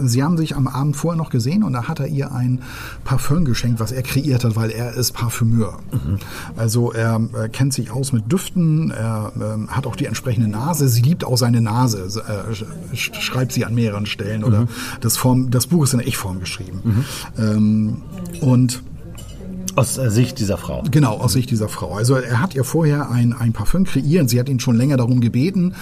Sie 0.00 0.22
haben 0.22 0.36
sich 0.36 0.54
am 0.56 0.68
Abend 0.68 0.96
vorher 0.96 1.16
noch 1.18 1.30
gesehen 1.30 1.62
und 1.64 1.72
da 1.72 1.88
hat 1.88 1.98
er 2.00 2.06
ihr 2.06 2.32
ein 2.32 2.60
Parfüm 3.04 3.44
geschenkt, 3.44 3.78
was 3.80 3.90
er 3.92 4.02
kreiert 4.02 4.44
hat, 4.44 4.54
weil 4.56 4.70
er 4.70 4.94
ist 4.94 5.12
Parfümeur. 5.12 5.78
Also 6.56 6.92
er 6.92 7.20
äh, 7.34 7.48
kennt 7.48 7.72
sich 7.74 7.90
aus 7.90 8.12
mit 8.12 8.30
Düften, 8.30 8.90
er 8.92 9.32
ähm, 9.36 9.68
hat 9.68 9.86
auch 9.86 9.96
die 9.96 10.06
entsprechende 10.06 10.48
Nase. 10.48 10.88
Sie 10.88 11.02
liebt 11.02 11.24
auch 11.24 11.36
seine 11.36 11.60
Nase, 11.60 12.04
äh, 12.04 12.54
sch 12.54 12.64
sch- 12.94 13.14
schreibt 13.20 13.52
sie 13.52 13.64
an 13.64 13.74
mehreren 13.74 14.06
Stellen. 14.06 14.44
Oder 14.44 14.66
das, 15.00 15.16
Form, 15.16 15.50
das 15.50 15.66
Buch 15.66 15.84
ist 15.84 15.92
in 15.94 15.98
der 15.98 16.08
Ich-Form 16.08 16.38
geschrieben. 16.40 17.04
Ähm, 17.36 17.96
und 18.40 18.82
Aus 19.76 19.98
äh, 19.98 20.10
Sicht 20.10 20.38
dieser 20.38 20.56
Frau. 20.56 20.82
Genau, 20.90 21.16
aus 21.18 21.32
Sicht 21.32 21.50
dieser 21.50 21.68
Frau. 21.68 21.94
Also 21.94 22.14
er 22.14 22.40
hat 22.40 22.54
ihr 22.54 22.64
vorher 22.64 23.10
ein, 23.10 23.32
ein 23.32 23.52
Parfüm 23.52 23.84
kreiert. 23.84 24.28
Sie 24.30 24.38
hat 24.38 24.48
ihn 24.48 24.60
schon 24.60 24.76
länger 24.76 24.96
darum 24.96 25.20
gebeten, 25.20 25.74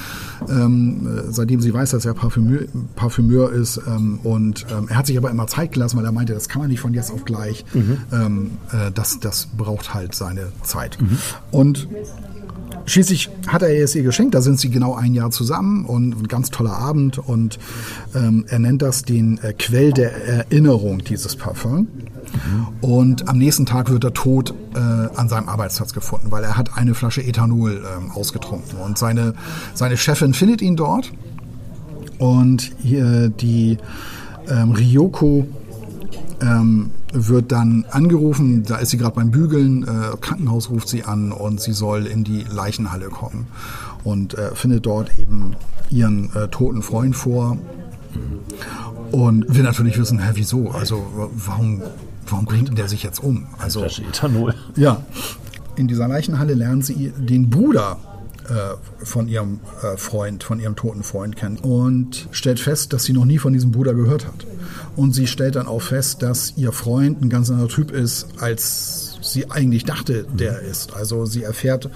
ähm, 0.49 1.07
äh, 1.07 1.33
seitdem 1.33 1.61
sie 1.61 1.73
weiß, 1.73 1.91
dass 1.91 2.05
er 2.05 2.15
Parfümeur, 2.15 2.63
Parfümeur 2.95 3.53
ist. 3.53 3.81
Ähm, 3.87 4.21
und 4.23 4.67
ähm, 4.71 4.89
er 4.89 4.97
hat 4.97 5.07
sich 5.07 5.17
aber 5.17 5.31
immer 5.31 5.47
Zeit 5.47 5.73
gelassen, 5.73 5.97
weil 5.97 6.05
er 6.05 6.13
meinte, 6.13 6.35
das 6.35 6.49
kann 6.49 6.61
man 6.63 6.71
nicht 6.71 6.81
von 6.81 6.95
jetzt 6.95 7.11
auf 7.11 7.25
gleich. 7.25 7.65
Ähm, 8.13 8.53
äh, 8.73 8.91
das, 8.93 9.21
das 9.21 9.49
braucht 9.57 9.95
halt 9.95 10.15
seine 10.15 10.53
Zeit. 10.63 10.99
Und 11.51 11.89
Schließlich 12.87 13.31
hat 13.49 13.63
er 13.63 13.83
es 13.83 13.95
ihr 13.95 14.03
geschenkt, 14.03 14.35
da 14.35 14.41
sind 14.41 14.61
sie 14.61 14.71
genau 14.71 14.95
ein 14.95 15.13
Jahr 15.13 15.31
zusammen 15.31 15.85
und 15.85 16.13
ein 16.13 16.29
ganz 16.29 16.51
toller 16.51 16.77
Abend 16.77 17.19
und 17.19 17.59
ähm, 18.15 18.45
er 18.49 18.61
nennt 18.61 18.81
das 18.81 19.03
den 19.03 19.39
äh, 19.39 19.53
Quell 19.53 19.93
der 19.93 20.13
Erinnerung, 20.27 21.03
dieses 21.05 21.37
Parfum. 21.37 21.89
Und 22.81 23.29
am 23.29 23.39
nächsten 23.39 23.67
Tag 23.67 23.91
wird 23.91 24.05
er 24.05 24.13
tot 24.13 24.55
äh, 24.75 24.79
an 24.79 25.29
seinem 25.29 25.49
Arbeitsplatz 25.49 25.93
gefunden, 25.93 26.31
weil 26.31 26.45
er 26.45 26.57
hat 26.57 26.77
eine 26.77 26.95
Flasche 26.95 27.23
Ethanol 27.23 27.85
ähm, 27.97 28.11
ausgetrunken. 28.11 28.79
Und 28.79 28.99
seine, 28.99 29.35
seine 29.75 29.97
Chefin 29.97 30.35
findet 30.35 30.63
ihn 30.63 30.77
dort 30.77 31.13
und 32.19 32.73
hier 32.83 33.29
die 33.29 33.79
ähm, 34.49 34.73
Ryoko 34.73 35.47
ähm, 36.41 36.91
wird 37.13 37.53
dann 37.53 37.85
angerufen, 37.91 38.65
da 38.65 38.77
ist 38.77 38.91
sie 38.91 38.99
gerade 38.99 39.15
beim 39.15 39.31
Bügeln, 39.31 39.85
äh, 39.85 40.17
Krankenhaus 40.21 40.71
ruft 40.71 40.89
sie 40.89 41.05
an 41.05 41.33
und 41.33 41.61
sie 41.61 41.73
soll 41.73 42.07
in 42.07 42.25
die 42.25 42.45
Leichenhalle 42.51 43.07
kommen 43.09 43.47
und 44.05 44.35
äh, 44.35 44.55
findet 44.55 44.87
dort 44.87 45.19
eben 45.19 45.55
ihren 45.91 46.35
äh, 46.35 46.49
toten 46.49 46.83
Freund 46.83 47.15
vor 47.15 47.59
und 49.13 49.45
will 49.49 49.63
natürlich 49.63 49.99
wissen, 49.99 50.19
hä, 50.19 50.33
wieso, 50.35 50.71
also 50.71 51.31
warum, 51.33 51.83
warum 52.29 52.45
bringt 52.45 52.77
der 52.77 52.89
sich 52.89 53.03
jetzt 53.03 53.23
um? 53.23 53.47
Also 53.59 53.85
Ethanol. 53.85 54.55
ja, 54.75 55.05
in 55.77 55.89
dieser 55.89 56.09
Leichenhalle 56.09 56.55
lernt 56.55 56.85
sie 56.85 57.13
den 57.17 57.51
Bruder 57.51 57.99
äh, 58.49 59.05
von 59.05 59.29
ihrem 59.29 59.61
äh, 59.83 59.97
Freund, 59.97 60.43
von 60.45 60.61
ihrem 60.61 60.77
toten 60.77 61.03
Freund 61.03 61.37
kennen 61.37 61.59
und 61.59 62.29
stellt 62.31 62.61
fest, 62.61 62.93
dass 62.93 63.05
sie 63.05 63.13
noch 63.13 63.25
nie 63.25 63.39
von 63.39 63.53
diesem 63.53 63.73
Bruder 63.73 63.95
gehört 63.95 64.27
hat. 64.27 64.47
Und 64.97 65.13
sie 65.15 65.27
stellt 65.27 65.57
dann 65.57 65.67
auch 65.67 65.83
fest, 65.83 66.23
dass 66.23 66.55
ihr 66.57 66.73
Freund 66.73 67.23
ein 67.23 67.29
ganz 67.29 67.51
anderer 67.51 67.69
Typ 67.69 67.91
ist, 67.91 68.27
als 68.39 69.19
sie 69.33 69.51
eigentlich 69.51 69.85
dachte, 69.85 70.25
der 70.33 70.61
ist. 70.61 70.95
Also 70.95 71.27
sie 71.27 71.43
erfährt 71.43 71.91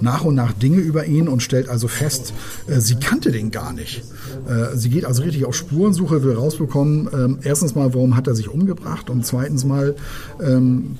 nach 0.00 0.24
und 0.24 0.34
nach 0.34 0.52
Dinge 0.52 0.78
über 0.78 1.06
ihn 1.06 1.28
und 1.28 1.42
stellt 1.42 1.68
also 1.68 1.88
fest, 1.88 2.34
äh, 2.66 2.80
sie 2.80 2.96
kannte 2.96 3.30
den 3.30 3.50
gar 3.50 3.72
nicht. 3.72 4.02
Äh, 4.48 4.76
sie 4.76 4.90
geht 4.90 5.04
also 5.04 5.22
richtig 5.22 5.44
auf 5.44 5.54
Spurensuche, 5.54 6.22
will 6.22 6.34
rausbekommen, 6.34 7.08
ähm, 7.12 7.38
erstens 7.42 7.74
mal, 7.74 7.94
warum 7.94 8.16
hat 8.16 8.26
er 8.26 8.34
sich 8.34 8.48
umgebracht 8.48 9.10
und 9.10 9.24
zweitens 9.24 9.64
mal, 9.64 9.94
ähm, 10.42 10.98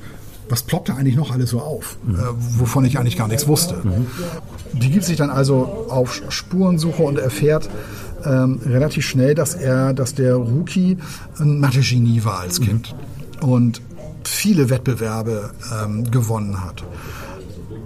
was 0.48 0.62
ploppt 0.62 0.90
da 0.90 0.94
eigentlich 0.94 1.16
noch 1.16 1.30
alles 1.30 1.50
so 1.50 1.60
auf, 1.60 1.96
äh, 2.08 2.12
wovon 2.58 2.84
ich 2.84 2.98
eigentlich 2.98 3.16
gar 3.16 3.28
nichts 3.28 3.48
wusste. 3.48 3.82
Die 4.72 4.90
gibt 4.90 5.04
sich 5.04 5.16
dann 5.16 5.30
also 5.30 5.86
auf 5.88 6.22
Spurensuche 6.28 7.02
und 7.02 7.18
erfährt 7.18 7.68
ähm, 8.24 8.60
relativ 8.64 9.06
schnell, 9.06 9.34
dass 9.34 9.54
er, 9.54 9.92
dass 9.94 10.14
der 10.14 10.34
Rookie 10.34 10.98
ein 11.38 11.60
Mathe-Genie 11.60 12.24
war 12.24 12.40
als 12.40 12.60
Kind 12.60 12.94
und 13.40 13.80
viele 14.24 14.70
Wettbewerbe 14.70 15.50
ähm, 15.84 16.10
gewonnen 16.10 16.64
hat. 16.64 16.84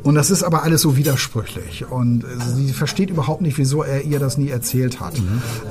Und 0.06 0.14
das 0.14 0.30
ist 0.30 0.44
aber 0.44 0.62
alles 0.62 0.82
so 0.82 0.96
widersprüchlich. 0.96 1.84
Und 1.90 2.22
äh, 2.22 2.26
sie 2.54 2.72
versteht 2.72 3.10
überhaupt 3.10 3.40
nicht, 3.40 3.58
wieso 3.58 3.82
er 3.82 4.04
ihr 4.04 4.20
das 4.20 4.38
nie 4.38 4.50
erzählt 4.50 5.00
hat. 5.00 5.14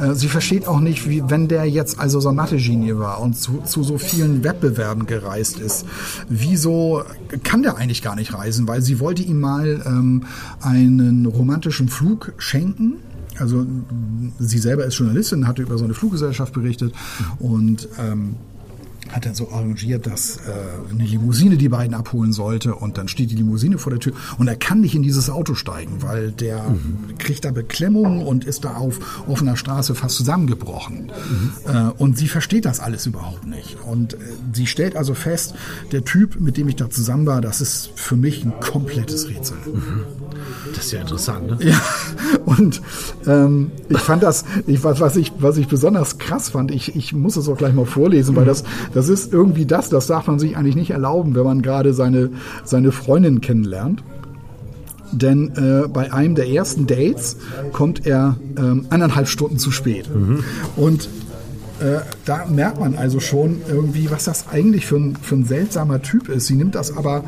Äh, 0.02 0.14
Sie 0.14 0.28
versteht 0.28 0.68
auch 0.68 0.82
nicht, 0.82 1.08
wie, 1.08 1.24
wenn 1.30 1.48
der 1.48 1.64
jetzt 1.70 2.00
also 2.00 2.20
so 2.20 2.28
ein 2.30 2.36
Mathe-Genie 2.36 2.98
war 2.98 3.22
und 3.22 3.38
zu, 3.38 3.62
zu 3.66 3.82
so 3.84 3.98
vielen 3.98 4.44
Wettbewerben 4.44 5.06
gereist 5.06 5.60
ist, 5.60 5.86
wieso 6.28 7.04
kann 7.46 7.64
der 7.64 7.78
eigentlich 7.78 8.02
gar 8.02 8.18
nicht 8.18 8.34
reisen? 8.34 8.68
Weil 8.68 8.82
sie 8.82 9.00
wollte 9.00 9.24
ihm 9.24 9.40
mal 9.40 9.82
ähm, 9.86 10.26
einen 10.60 11.26
romantischen 11.28 11.88
Flug 11.88 12.34
schenken. 12.38 12.98
Also 13.40 13.66
sie 14.40 14.58
selber 14.58 14.86
ist 14.86 14.98
Journalistin, 14.98 15.48
hatte 15.48 15.62
über 15.62 15.78
so 15.78 15.86
eine 15.86 15.94
Fluggesellschaft 15.94 16.54
berichtet 16.54 16.94
und 17.40 17.88
ähm, 18.00 18.36
hat 19.12 19.26
er 19.26 19.36
so 19.36 19.50
arrangiert, 19.52 20.08
dass 20.08 20.38
äh, 20.38 20.42
eine 20.92 21.04
Limousine 21.04 21.58
die 21.58 21.70
beiden 21.70 21.94
abholen 21.94 22.34
sollte 22.34 22.76
und 22.76 22.98
dann 22.98 23.08
steht 23.08 23.32
die 23.32 23.36
Limousine 23.36 23.78
vor 23.78 23.92
der 23.92 24.00
Tür 24.00 24.14
und 24.38 24.48
er 24.48 24.56
kann 24.56 24.82
nicht 24.82 24.96
in 24.96 25.04
dieses 25.04 25.30
Auto 25.30 25.56
steigen, 25.56 26.02
weil 26.02 26.32
der 26.32 26.64
mhm. 26.64 27.18
kriegt 27.18 27.46
da 27.46 27.52
Beklemmung 27.52 28.26
und 28.26 28.46
ist 28.46 28.66
da 28.66 28.76
auf 28.76 29.00
offener 29.28 29.58
Straße 29.58 29.96
fast 29.96 30.16
zusammengebrochen. 30.16 31.12
Mhm. 31.12 31.52
Äh, 31.72 31.92
und 31.98 32.18
sie 32.18 32.28
versteht 32.28 32.66
das 32.66 32.80
alles 32.80 33.06
überhaupt 33.06 33.46
nicht. 33.46 33.78
Und 33.86 34.16
äh, 34.16 34.18
sie 34.54 34.68
stellt 34.68 34.96
also 34.96 35.14
fest, 35.14 35.56
der 35.92 36.04
Typ, 36.04 36.40
mit 36.40 36.58
dem 36.58 36.68
ich 36.68 36.76
da 36.76 36.90
zusammen 36.90 37.26
war, 37.26 37.42
das 37.42 37.62
ist 37.62 37.92
für 37.96 38.16
mich 38.16 38.44
ein 38.44 38.54
komplettes 38.60 39.30
Rätsel. 39.30 39.58
Mhm. 39.66 40.04
Das 40.76 40.86
ist 40.86 40.92
ja 40.92 41.02
interessant, 41.02 41.48
ne? 41.48 41.58
Ja, 41.62 41.82
und 42.46 42.82
ähm, 43.28 43.72
ich 43.90 44.00
fand 44.00 44.24
das, 44.24 44.46
ich, 44.68 44.84
was, 44.84 45.00
was, 45.00 45.16
ich, 45.16 45.32
was 45.40 45.58
ich 45.58 45.68
besonders 45.68 46.18
krass 46.18 46.50
fand, 46.50 46.72
ich, 46.72 46.96
ich 46.96 47.14
muss 47.14 47.38
es 47.38 47.48
auch 47.48 47.58
gleich 47.58 47.74
mal 47.74 47.86
vorlesen, 47.86 48.36
weil 48.36 48.46
das, 48.46 48.64
das 48.96 49.10
ist 49.10 49.34
irgendwie 49.34 49.66
das, 49.66 49.90
das 49.90 50.08
darf 50.08 50.26
man 50.28 50.40
sich 50.40 50.56
eigentlich 50.56 50.78
nicht 50.78 50.92
erlauben, 50.92 51.36
wenn 51.36 51.44
man 51.44 51.62
gerade 51.62 51.94
seine, 51.94 52.30
seine 52.64 52.94
Freundin 52.94 53.42
kennenlernt. 53.42 54.02
Denn 55.12 55.52
äh, 55.56 55.88
bei 55.90 56.14
einem 56.14 56.36
der 56.36 56.48
ersten 56.48 56.88
Dates 56.88 57.38
kommt 57.74 58.08
er 58.08 58.38
ähm, 58.58 58.86
eineinhalb 58.90 59.28
Stunden 59.28 59.60
zu 59.60 59.72
spät. 59.72 60.10
Mhm. 60.14 60.44
Und 60.78 61.10
äh, 61.80 62.00
da 62.26 62.46
merkt 62.46 62.80
man 62.80 62.96
also 62.96 63.20
schon 63.20 63.62
irgendwie, 63.68 64.10
was 64.10 64.26
das 64.26 64.48
eigentlich 64.50 64.86
für 64.86 64.98
ein, 64.98 65.16
für 65.22 65.36
ein 65.36 65.46
seltsamer 65.46 66.02
Typ 66.02 66.30
ist. 66.30 66.48
Sie 66.48 66.56
nimmt 66.56 66.76
das 66.76 66.96
aber 66.96 67.24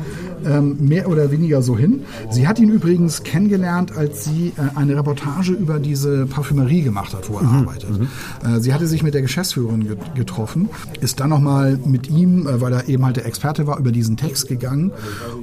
ähm, 0.46 0.76
mehr 0.80 1.08
oder 1.08 1.30
weniger 1.30 1.62
so 1.62 1.76
hin. 1.76 2.02
Sie 2.30 2.48
hat 2.48 2.58
ihn 2.58 2.70
übrigens 2.70 3.22
kennengelernt, 3.22 3.96
als 3.96 4.24
sie 4.24 4.52
äh, 4.56 4.76
eine 4.76 4.96
Reportage 4.96 5.52
über 5.52 5.78
diese 5.78 6.26
Parfümerie 6.26 6.82
gemacht 6.82 7.14
hat, 7.14 7.28
wo 7.28 7.36
er 7.36 7.42
mhm. 7.42 7.58
arbeitet. 7.58 7.90
Mhm. 7.90 8.08
Äh, 8.44 8.60
sie 8.60 8.72
hatte 8.72 8.86
sich 8.86 9.02
mit 9.02 9.14
der 9.14 9.22
Geschäftsführerin 9.22 9.96
getroffen, 10.14 10.70
ist 11.00 11.20
dann 11.20 11.30
nochmal 11.30 11.78
mit 11.84 12.08
ihm, 12.08 12.46
äh, 12.46 12.60
weil 12.60 12.72
er 12.72 12.88
eben 12.88 13.04
halt 13.04 13.16
der 13.16 13.26
Experte 13.26 13.66
war, 13.66 13.78
über 13.78 13.92
diesen 13.92 14.16
Text 14.16 14.48
gegangen. 14.48 14.92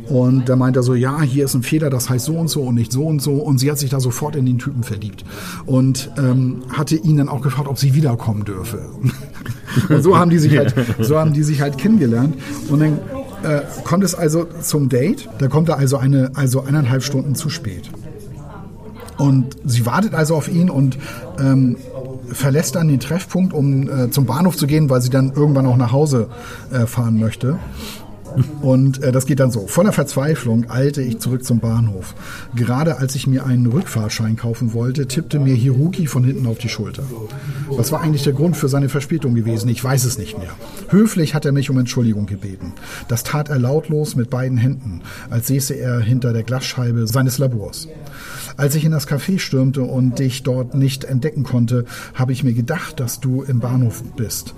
Und 0.08 0.50
da 0.50 0.56
meint 0.56 0.76
er 0.78 0.84
so, 0.84 0.96
ja, 0.96 1.22
hier 1.22 1.46
ist 1.46 1.54
ein 1.54 1.64
Fehler, 1.64 1.90
das 1.90 2.10
heißt 2.10 2.26
so 2.26 2.38
und 2.38 2.48
so 2.48 2.64
und 2.64 2.76
nicht 2.76 2.92
so 2.92 3.06
und 3.06 3.22
so. 3.22 3.34
Und 3.34 3.60
sie 3.60 3.70
hat 3.70 3.78
sich 3.78 3.90
da 3.90 4.00
sofort 4.00 4.36
in 4.36 4.46
den 4.46 4.58
Typen 4.58 4.84
verliebt. 4.84 5.26
Und 5.66 6.12
ähm, 6.18 6.64
hatte 6.72 6.96
ihn 6.96 7.18
dann 7.18 7.30
auch 7.30 7.42
gefragt, 7.42 7.68
ob 7.68 7.78
sie 7.78 7.94
wiederkommen 7.94 8.46
dürfe. 8.46 8.80
Und 9.90 10.02
so 10.02 10.18
haben 10.18 10.30
die 10.30 10.38
sich 10.38 10.58
halt, 10.58 10.74
so 11.00 11.20
haben 11.20 11.34
die 11.34 11.44
sich 11.44 11.62
halt 11.62 11.78
kennengelernt. 11.78 12.36
Und 12.70 12.80
dann 12.80 13.00
äh, 13.44 13.62
kommt 13.84 14.04
es 14.04 14.16
also 14.16 14.46
zum 14.62 14.90
Date. 14.90 15.28
Da 15.38 15.48
kommt 15.48 15.70
er 15.70 15.78
also 15.78 15.98
eine, 15.98 16.32
also 16.36 16.62
eineinhalb 16.62 17.04
Stunden 17.04 17.36
zu 17.36 17.50
spät. 17.50 17.90
Und 19.18 19.56
sie 19.66 19.86
wartet 19.86 20.14
also 20.14 20.36
auf 20.36 20.48
ihn 20.48 20.70
und 20.70 20.98
ähm, 21.40 21.78
verlässt 22.32 22.76
dann 22.76 22.88
den 22.88 23.00
Treffpunkt, 23.00 23.54
um 23.54 23.90
äh, 23.90 24.10
zum 24.12 24.26
Bahnhof 24.26 24.58
zu 24.58 24.68
gehen, 24.68 24.90
weil 24.90 25.02
sie 25.02 25.10
dann 25.10 25.34
irgendwann 25.34 25.66
auch 25.66 25.78
nach 25.78 25.92
Hause 25.92 26.28
äh, 26.72 26.86
fahren 26.86 27.20
möchte. 27.20 27.58
Und 28.62 29.04
äh, 29.04 29.12
das 29.12 29.26
geht 29.26 29.40
dann 29.40 29.52
so. 29.52 29.68
Voller 29.68 29.92
Verzweiflung 29.92 30.70
eilte 30.70 31.02
ich 31.02 31.20
zurück 31.20 31.44
zum 31.44 31.60
Bahnhof. 31.60 32.16
Gerade 32.56 32.98
als 32.98 33.16
ich 33.16 33.28
mir 33.28 33.46
einen 33.46 33.66
Rückfahrschein 33.66 34.36
kaufen 34.36 34.74
wollte, 34.74 35.08
tippte 35.08 35.40
mir 35.40 35.56
Hiruki 35.56 36.08
von 36.08 36.24
hinten 36.24 36.48
auf 36.48 36.58
die 36.58 36.70
Schulter. 36.70 37.04
Was 37.70 37.92
war 37.92 38.02
eigentlich 38.02 38.24
der 38.24 38.34
Grund 38.34 38.58
für 38.58 38.70
seine 38.70 38.90
Verspätung 38.90 39.36
gewesen? 39.36 39.70
Ich 39.70 39.84
weiß 39.84 40.06
es 40.06 40.18
nicht 40.18 40.38
mehr. 40.38 40.52
Höflich 40.90 41.34
hat 41.34 41.46
er 41.46 41.52
mich 41.52 41.70
um 41.70 41.78
Entschuldigung 41.78 42.26
gebeten. 42.26 42.74
Das 43.08 43.24
tat 43.24 43.50
er 43.50 43.60
lautlos 43.60 44.16
mit 44.16 44.30
beiden 44.30 44.58
Händen, 44.58 45.02
als 45.30 45.48
säße 45.48 45.74
er 45.74 46.00
hinter 46.00 46.34
der 46.34 46.44
Glasscheibe 46.44 47.08
seines 47.08 47.38
Labors. 47.38 47.88
Als 48.58 48.76
ich 48.76 48.86
in 48.86 48.92
das 48.92 49.08
Café 49.08 49.40
stürmte 49.40 49.84
und 49.84 50.20
dich 50.20 50.44
dort 50.44 50.76
nicht 50.76 51.04
entdecken 51.04 51.44
konnte, 51.44 51.86
habe 52.14 52.32
ich 52.32 52.44
mir 52.44 52.54
gedacht, 52.54 53.00
dass 53.00 53.20
du 53.20 53.44
im 53.44 53.60
Bahnhof 53.60 54.04
bist 54.16 54.54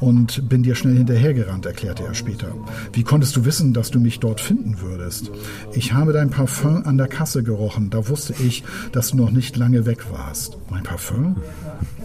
und 0.00 0.48
bin 0.48 0.62
dir 0.62 0.74
schnell 0.74 0.96
hinterhergerannt, 0.96 1.66
erklärte 1.66 2.04
er 2.04 2.14
später. 2.14 2.54
Wie 2.92 3.02
konntest 3.02 3.36
du 3.36 3.44
wissen, 3.44 3.72
dass 3.74 3.90
du 3.90 4.00
mich 4.00 4.20
dort 4.20 4.40
finden 4.40 4.80
würdest? 4.80 5.30
Ich 5.74 5.92
habe 5.92 6.12
dein 6.12 6.30
Parfum 6.30 6.84
an 6.86 6.96
der 6.96 7.08
Kasse 7.08 7.42
gerochen. 7.42 7.90
Da 7.90 8.08
wusste 8.08 8.34
ich, 8.42 8.64
dass 8.92 9.10
du 9.10 9.16
noch 9.18 9.30
nicht 9.30 9.56
lange 9.56 9.84
weg 9.86 10.10
warst. 10.10 10.56
Mein 10.70 10.82
Parfum? 10.82 11.36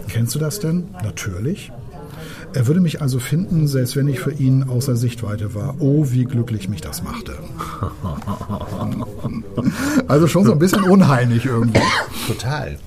Kennst 0.08 0.36
du 0.36 0.40
das 0.40 0.60
denn? 0.60 0.86
Natürlich. 1.04 1.72
Er 2.58 2.66
würde 2.66 2.82
mich 2.82 3.04
also 3.04 3.20
finden, 3.20 3.68
selbst 3.68 3.96
wenn 3.96 4.08
ich 4.08 4.20
für 4.20 4.32
ihn 4.32 4.64
außer 4.64 4.96
Sichtweite 4.96 5.54
war. 5.54 5.76
Oh, 5.78 6.08
wie 6.10 6.24
glücklich 6.24 6.68
mich 6.68 6.82
das 6.82 7.04
machte. 7.04 7.34
Also 10.08 10.28
schon 10.28 10.46
so 10.46 10.54
ein 10.54 10.60
bisschen 10.60 10.84
unheimlich 10.84 11.46
irgendwie. 11.46 11.80
Total. 12.28 12.78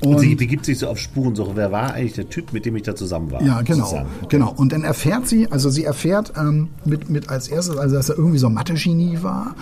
Und, 0.00 0.18
sie 0.18 0.34
begibt 0.34 0.64
sich 0.64 0.78
so 0.78 0.88
auf 0.88 0.98
Spurensuche. 0.98 1.52
Wer 1.54 1.70
war 1.70 1.94
eigentlich 1.94 2.14
der 2.14 2.28
Typ, 2.28 2.52
mit 2.52 2.64
dem 2.66 2.74
ich 2.74 2.82
da 2.82 2.96
zusammen 2.96 3.30
war? 3.30 3.42
Ja, 3.42 3.62
genau. 3.62 3.84
Zusammen. 3.84 4.10
Genau. 4.28 4.52
Und 4.56 4.72
dann 4.72 4.82
erfährt 4.82 5.28
sie, 5.28 5.50
also 5.52 5.70
sie 5.70 5.84
erfährt 5.84 6.32
ähm, 6.36 6.70
mit, 6.84 7.08
mit 7.08 7.28
als 7.28 7.46
erstes, 7.46 7.76
also 7.76 7.94
dass 7.94 8.08
er 8.08 8.18
irgendwie 8.18 8.38
so 8.38 8.48
ein 8.48 8.54
Mathe-Genie 8.54 9.18
war 9.22 9.54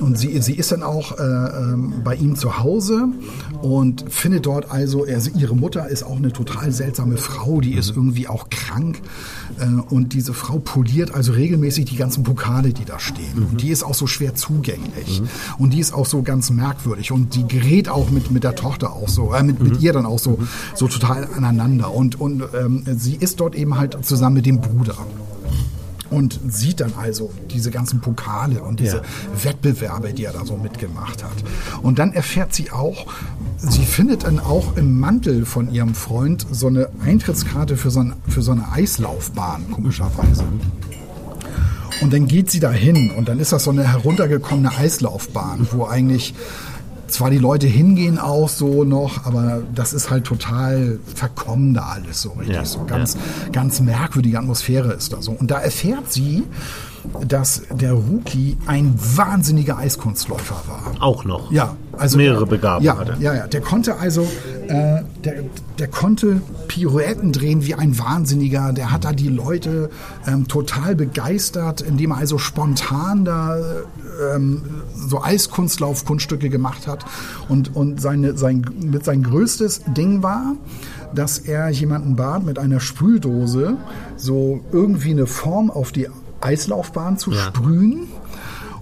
und 0.00 0.18
sie, 0.18 0.40
sie 0.40 0.54
ist 0.54 0.72
dann 0.72 0.82
auch 0.82 1.18
äh, 1.18 1.22
ähm, 1.22 2.02
bei 2.04 2.14
ihm 2.14 2.36
zu 2.36 2.58
Hause 2.58 3.08
und 3.62 4.04
findet 4.08 4.46
dort 4.46 4.70
also, 4.70 5.04
also, 5.04 5.30
ihre 5.36 5.56
Mutter 5.56 5.88
ist 5.88 6.02
auch 6.02 6.16
eine 6.16 6.32
total 6.32 6.72
seltsame 6.72 7.16
Frau, 7.16 7.60
die 7.60 7.74
ist 7.74 7.90
irgendwie 7.90 8.28
auch 8.28 8.48
krank. 8.50 9.00
Äh, 9.58 9.66
und 9.92 10.12
diese 10.12 10.34
Frau 10.34 10.58
poliert 10.58 11.14
also 11.14 11.32
regelmäßig 11.32 11.86
die 11.86 11.96
ganzen 11.96 12.24
Pokale, 12.24 12.72
die 12.72 12.84
da 12.84 12.98
stehen. 12.98 13.24
Mhm. 13.34 13.46
Und 13.52 13.62
die 13.62 13.68
ist 13.68 13.84
auch 13.84 13.94
so 13.94 14.06
schwer 14.06 14.34
zugänglich. 14.34 15.20
Mhm. 15.20 15.28
Und 15.58 15.72
die 15.72 15.80
ist 15.80 15.92
auch 15.92 16.06
so 16.06 16.22
ganz 16.22 16.50
merkwürdig. 16.50 17.12
Und 17.12 17.34
die 17.34 17.46
gerät 17.46 17.88
auch 17.88 18.10
mit, 18.10 18.30
mit 18.30 18.44
der 18.44 18.54
Tochter 18.54 18.92
auch 18.92 19.08
so, 19.08 19.32
äh, 19.32 19.42
mit, 19.42 19.60
mhm. 19.60 19.70
mit 19.70 19.80
ihr 19.80 19.92
dann 19.92 20.06
auch 20.06 20.18
so, 20.18 20.32
mhm. 20.32 20.48
so 20.74 20.88
total 20.88 21.28
aneinander. 21.36 21.92
Und, 21.92 22.20
und 22.20 22.42
ähm, 22.54 22.84
sie 22.96 23.16
ist 23.16 23.40
dort 23.40 23.54
eben 23.54 23.78
halt 23.78 23.98
zusammen 24.04 24.36
mit 24.36 24.46
dem 24.46 24.60
Bruder 24.60 24.96
und 26.10 26.38
sieht 26.48 26.80
dann 26.80 26.94
also 26.96 27.32
diese 27.50 27.70
ganzen 27.70 28.00
Pokale 28.00 28.62
und 28.62 28.80
diese 28.80 28.98
ja. 28.98 29.02
Wettbewerbe, 29.44 30.12
die 30.12 30.24
er 30.24 30.32
da 30.32 30.44
so 30.44 30.56
mitgemacht 30.56 31.22
hat. 31.22 31.32
Und 31.82 31.98
dann 31.98 32.12
erfährt 32.12 32.54
sie 32.54 32.70
auch, 32.70 33.06
sie 33.58 33.84
findet 33.84 34.24
dann 34.24 34.38
auch 34.38 34.76
im 34.76 34.98
Mantel 34.98 35.46
von 35.46 35.70
ihrem 35.72 35.94
Freund 35.94 36.46
so 36.50 36.68
eine 36.68 36.88
Eintrittskarte 37.04 37.76
für 37.76 37.90
so, 37.90 38.00
ein, 38.00 38.14
für 38.28 38.42
so 38.42 38.52
eine 38.52 38.70
Eislaufbahn, 38.72 39.70
komischerweise. 39.70 40.44
Und 42.02 42.12
dann 42.12 42.26
geht 42.26 42.50
sie 42.50 42.60
da 42.60 42.70
hin 42.70 43.10
und 43.10 43.28
dann 43.28 43.38
ist 43.40 43.52
das 43.52 43.64
so 43.64 43.70
eine 43.70 43.90
heruntergekommene 43.90 44.76
Eislaufbahn, 44.76 45.66
wo 45.72 45.86
eigentlich 45.86 46.34
zwar 47.08 47.30
die 47.30 47.38
Leute 47.38 47.66
hingehen 47.66 48.18
auch 48.18 48.48
so 48.48 48.84
noch, 48.84 49.24
aber 49.24 49.62
das 49.74 49.92
ist 49.92 50.10
halt 50.10 50.24
total 50.24 50.98
verkommen 51.14 51.74
da 51.74 51.82
alles 51.94 52.22
so 52.22 52.30
richtig. 52.30 52.56
Ja, 52.56 52.64
so 52.64 52.84
ganz, 52.84 53.14
ja. 53.14 53.50
ganz 53.50 53.80
merkwürdige 53.80 54.38
Atmosphäre 54.38 54.92
ist 54.92 55.12
da 55.12 55.22
so. 55.22 55.32
Und 55.32 55.50
da 55.50 55.58
erfährt 55.58 56.12
sie, 56.12 56.44
dass 57.26 57.62
der 57.70 57.92
Rookie 57.92 58.56
ein 58.66 58.94
wahnsinniger 58.98 59.78
Eiskunstläufer 59.78 60.62
war. 60.66 61.02
Auch 61.02 61.24
noch. 61.24 61.50
Ja, 61.52 61.76
also 61.96 62.16
mehrere 62.16 62.46
Begabungen 62.46 62.84
ja, 62.84 62.98
hatte. 62.98 63.16
Ja, 63.20 63.34
ja, 63.34 63.46
der 63.46 63.60
konnte 63.60 63.96
also, 63.96 64.26
äh, 64.68 65.02
der, 65.24 65.44
der 65.78 65.88
konnte 65.88 66.40
Pirouetten 66.68 67.32
drehen 67.32 67.64
wie 67.66 67.74
ein 67.74 67.98
Wahnsinniger. 67.98 68.72
Der 68.72 68.92
hat 68.92 69.04
da 69.04 69.12
die 69.12 69.28
Leute 69.28 69.90
ähm, 70.26 70.48
total 70.48 70.94
begeistert, 70.94 71.80
indem 71.80 72.12
er 72.12 72.18
also 72.18 72.38
spontan 72.38 73.24
da 73.24 73.56
ähm, 74.34 74.62
so 74.94 75.22
Eiskunstlaufkunststücke 75.22 76.48
gemacht 76.48 76.86
hat. 76.86 77.04
Und, 77.48 77.74
und 77.74 78.00
seine, 78.00 78.36
sein, 78.36 78.64
mit 78.80 79.04
sein 79.04 79.22
größtes 79.22 79.82
Ding 79.96 80.22
war, 80.22 80.54
dass 81.14 81.38
er 81.38 81.68
jemanden 81.70 82.16
bat, 82.16 82.44
mit 82.44 82.58
einer 82.58 82.80
Sprühdose 82.80 83.76
so 84.16 84.60
irgendwie 84.72 85.10
eine 85.10 85.26
Form 85.26 85.70
auf 85.70 85.92
die 85.92 86.08
Eislaufbahn 86.40 87.18
zu 87.18 87.32
ja. 87.32 87.38
sprühen. 87.38 88.08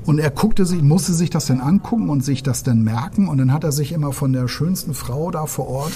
Und 0.04 0.18
er 0.18 0.30
guckte 0.30 0.66
sich, 0.66 0.82
musste 0.82 1.14
sich 1.14 1.30
das 1.30 1.46
dann 1.46 1.60
angucken 1.60 2.08
und 2.08 2.24
sich 2.24 2.42
das 2.42 2.62
dann 2.62 2.82
merken. 2.82 3.28
Und 3.28 3.38
dann 3.38 3.52
hat 3.52 3.64
er 3.64 3.72
sich 3.72 3.92
immer 3.92 4.12
von 4.12 4.32
der 4.32 4.48
schönsten 4.48 4.94
Frau 4.94 5.30
da 5.30 5.46
vor 5.46 5.68
Ort 5.68 5.92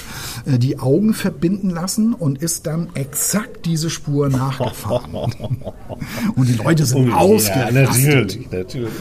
äh, 0.47 0.59
die 0.59 0.79
Augen 0.79 1.15
verbinden 1.15 1.71
lassen 1.71 2.15
und 2.15 2.43
ist 2.43 2.67
dann 2.67 2.89
exakt 2.95 3.67
diese 3.67 3.91
Spur 3.91 4.29
nachgefahren. 4.29 5.13
und 6.35 6.49
die 6.49 6.55
Leute 6.55 6.87
sind 6.87 7.11
oh, 7.11 7.15
ausgerastet. 7.15 7.75
Ja, 7.75 7.83
natürlich, 7.83 8.51
natürlich. 8.51 8.93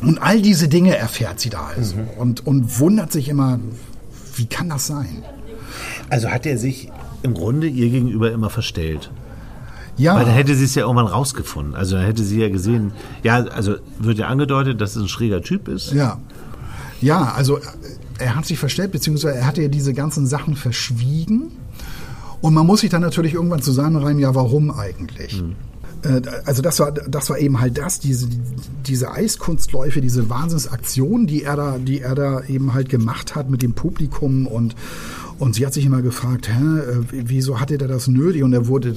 Und 0.00 0.18
all 0.18 0.42
diese 0.42 0.68
Dinge 0.68 0.96
erfährt 0.96 1.38
sie 1.38 1.50
da 1.50 1.70
also 1.76 1.96
mhm. 1.96 2.08
und, 2.18 2.46
und 2.46 2.80
wundert 2.80 3.12
sich 3.12 3.28
immer, 3.28 3.60
wie 4.36 4.46
kann 4.46 4.68
das 4.68 4.86
sein? 4.86 5.22
Also 6.08 6.30
hat 6.30 6.44
er 6.46 6.58
sich 6.58 6.90
im 7.22 7.34
Grunde 7.34 7.68
ihr 7.68 7.88
gegenüber 7.88 8.32
immer 8.32 8.50
verstellt. 8.50 9.10
Ja. 9.96 10.16
Weil 10.16 10.24
dann 10.24 10.34
hätte 10.34 10.54
sie 10.54 10.64
es 10.64 10.74
ja 10.74 10.82
irgendwann 10.82 11.06
rausgefunden. 11.06 11.74
Also 11.74 11.96
dann 11.96 12.04
hätte 12.04 12.22
sie 12.22 12.40
ja 12.40 12.48
gesehen, 12.48 12.92
ja, 13.22 13.44
also 13.44 13.76
wird 13.98 14.18
ja 14.18 14.28
angedeutet, 14.28 14.80
dass 14.80 14.96
es 14.96 15.02
ein 15.02 15.08
schräger 15.08 15.42
Typ 15.42 15.68
ist. 15.68 15.92
Ja. 15.92 16.18
Ja, 17.00 17.32
also 17.32 17.58
er 18.18 18.36
hat 18.36 18.46
sich 18.46 18.58
verstellt, 18.58 18.92
beziehungsweise 18.92 19.36
er 19.36 19.46
hatte 19.46 19.62
ja 19.62 19.68
diese 19.68 19.92
ganzen 19.92 20.26
Sachen 20.26 20.56
verschwiegen. 20.56 21.50
Und 22.40 22.54
man 22.54 22.66
muss 22.66 22.80
sich 22.80 22.90
dann 22.90 23.02
natürlich 23.02 23.34
irgendwann 23.34 23.62
zusammenreimen, 23.62 24.20
ja, 24.20 24.34
warum 24.34 24.70
eigentlich? 24.70 25.40
Hm. 25.40 25.54
Also 26.44 26.62
das 26.62 26.80
war, 26.80 26.90
das 26.90 27.30
war 27.30 27.38
eben 27.38 27.60
halt 27.60 27.78
das, 27.78 28.00
diese, 28.00 28.26
diese 28.86 29.12
Eiskunstläufe, 29.12 30.00
diese 30.00 30.28
Wahnsinnsaktion, 30.28 31.28
die 31.28 31.44
er 31.44 31.54
da, 31.54 31.78
die 31.78 32.00
er 32.00 32.16
da 32.16 32.42
eben 32.42 32.74
halt 32.74 32.88
gemacht 32.88 33.36
hat 33.36 33.48
mit 33.48 33.62
dem 33.62 33.74
Publikum 33.74 34.48
und, 34.48 34.74
Und 35.42 35.56
sie 35.56 35.66
hat 35.66 35.74
sich 35.74 35.84
immer 35.84 36.02
gefragt, 36.02 36.48
hä, 36.48 36.52
äh, 36.52 37.02
wieso 37.10 37.58
hatte 37.58 37.76
der 37.76 37.88
das 37.88 38.06
nötig? 38.06 38.44
Und 38.44 38.52
er 38.52 38.68
wurde, 38.68 38.94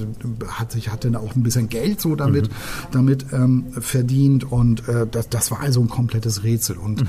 hat 0.48 0.74
sich, 0.74 0.92
hatte 0.92 1.20
auch 1.20 1.36
ein 1.36 1.42
bisschen 1.42 1.70
Geld 1.70 2.00
so 2.00 2.16
damit, 2.16 2.50
mhm. 2.50 2.56
damit 2.92 3.26
ähm, 3.34 3.66
verdient. 3.72 4.52
Und 4.52 4.88
äh, 4.88 5.08
das, 5.10 5.28
das 5.30 5.50
war 5.50 5.62
also 5.62 5.82
ein 5.82 5.90
komplettes 5.90 6.44
Rätsel. 6.44 6.78
Und 6.78 7.02
mhm. 7.02 7.08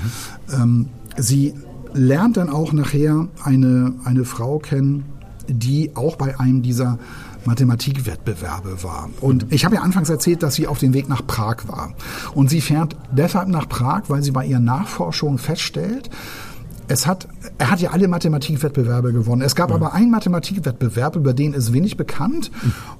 ähm, 0.51 0.85
sie 1.17 1.53
lernt 1.93 2.37
dann 2.37 2.49
auch 2.49 2.73
nachher 2.73 3.27
eine, 3.43 3.93
eine 4.05 4.25
Frau 4.25 4.57
kennen, 4.57 5.03
die 5.47 5.95
auch 5.95 6.15
bei 6.15 6.39
einem 6.39 6.63
dieser 6.63 6.97
Mathematikwettbewerbe 7.45 8.81
war. 8.81 9.07
Und 9.21 9.45
ich 9.51 9.65
habe 9.65 9.75
ja 9.75 9.81
anfangs 9.81 10.09
erzählt, 10.09 10.41
dass 10.41 10.55
sie 10.55 10.65
auf 10.65 10.79
dem 10.79 10.95
Weg 10.95 11.09
nach 11.09 11.25
Prag 11.27 11.67
war. 11.67 11.93
Und 12.33 12.49
sie 12.49 12.59
fährt 12.59 12.95
deshalb 13.11 13.49
nach 13.49 13.69
Prag, 13.69 14.05
weil 14.07 14.23
sie 14.23 14.31
bei 14.31 14.47
ihren 14.47 14.65
Nachforschungen 14.65 15.37
feststellt, 15.37 16.09
es 16.87 17.05
hat, 17.05 17.27
er 17.57 17.69
hat 17.69 17.81
ja 17.81 17.91
alle 17.91 18.07
Mathematikwettbewerbe 18.07 19.11
gewonnen. 19.11 19.41
Es 19.41 19.55
gab 19.55 19.69
ja. 19.69 19.75
aber 19.75 19.93
einen 19.93 20.09
Mathematikwettbewerb, 20.09 21.15
über 21.15 21.33
den 21.33 21.53
ist 21.53 21.73
wenig 21.73 21.97
bekannt. 21.97 22.49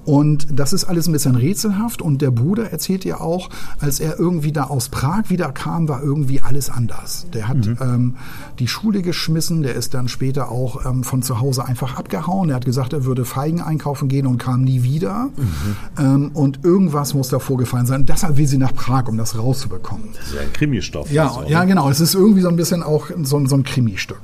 Und 0.04 0.46
das 0.52 0.72
ist 0.72 0.84
alles 0.84 1.06
ein 1.06 1.12
bisschen 1.12 1.36
rätselhaft. 1.36 2.02
Und 2.02 2.20
der 2.20 2.30
Bruder 2.30 2.70
erzählt 2.70 3.04
ja 3.04 3.20
auch, 3.20 3.48
als 3.80 4.00
er 4.00 4.18
irgendwie 4.18 4.52
da 4.52 4.64
aus 4.64 4.90
Prag 4.90 5.24
wieder 5.28 5.52
kam, 5.52 5.88
war 5.88 6.02
irgendwie 6.02 6.42
alles 6.42 6.68
anders. 6.68 7.26
Der 7.32 7.48
hat 7.48 7.66
mhm. 7.66 7.76
ähm, 7.80 8.16
die 8.58 8.68
Schule 8.68 9.00
geschmissen, 9.00 9.62
der 9.62 9.74
ist 9.74 9.94
dann 9.94 10.08
später 10.08 10.50
auch 10.50 10.84
ähm, 10.84 11.02
von 11.02 11.22
zu 11.22 11.40
Hause 11.40 11.64
einfach 11.64 11.96
abgehauen. 11.98 12.50
Er 12.50 12.56
hat 12.56 12.66
gesagt, 12.66 12.92
er 12.92 13.04
würde 13.04 13.24
Feigen 13.24 13.62
einkaufen 13.62 14.08
gehen 14.08 14.26
und 14.26 14.38
kam 14.38 14.64
nie 14.64 14.82
wieder. 14.82 15.30
Mhm. 15.36 15.76
Ähm, 15.98 16.30
und 16.34 16.64
irgendwas 16.64 17.14
muss 17.14 17.28
da 17.28 17.38
vorgefallen 17.38 17.86
sein. 17.86 18.04
Deshalb 18.04 18.36
will 18.36 18.46
sie 18.46 18.58
nach 18.58 18.74
Prag, 18.74 19.08
um 19.08 19.16
das 19.16 19.38
rauszubekommen. 19.38 20.08
Das 20.14 20.26
ist 20.26 20.34
ja 20.34 20.40
ein 20.42 20.52
Krimistoff. 20.52 21.10
Ja, 21.10 21.42
ja, 21.46 21.64
genau. 21.64 21.88
Es 21.88 22.00
ist 22.00 22.14
irgendwie 22.14 22.42
so 22.42 22.48
ein 22.48 22.56
bisschen 22.56 22.82
auch 22.82 23.06
so, 23.22 23.46
so 23.46 23.56
ein 23.56 23.62
Krimi 23.62 23.77
Chemiestück. 23.78 24.20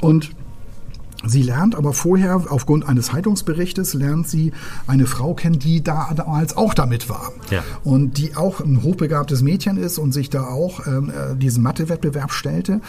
Und 0.00 0.30
Sie 1.28 1.42
lernt 1.42 1.74
aber 1.74 1.92
vorher, 1.92 2.44
aufgrund 2.48 2.88
eines 2.88 3.06
Zeitungsberichtes, 3.06 3.94
lernt 3.94 4.28
sie 4.28 4.52
eine 4.86 5.06
Frau 5.06 5.34
kennen, 5.34 5.58
die 5.58 5.82
da 5.82 6.12
damals 6.14 6.56
auch 6.56 6.74
damit 6.74 7.08
war. 7.08 7.32
Ja. 7.50 7.62
Und 7.82 8.18
die 8.18 8.36
auch 8.36 8.60
ein 8.60 8.82
hochbegabtes 8.82 9.42
Mädchen 9.42 9.76
ist 9.76 9.98
und 9.98 10.12
sich 10.12 10.30
da 10.30 10.44
auch 10.44 10.86
ähm, 10.86 11.10
äh, 11.10 11.36
diesen 11.36 11.62
Mathe-Wettbewerb 11.62 12.32
stellte, 12.32 12.80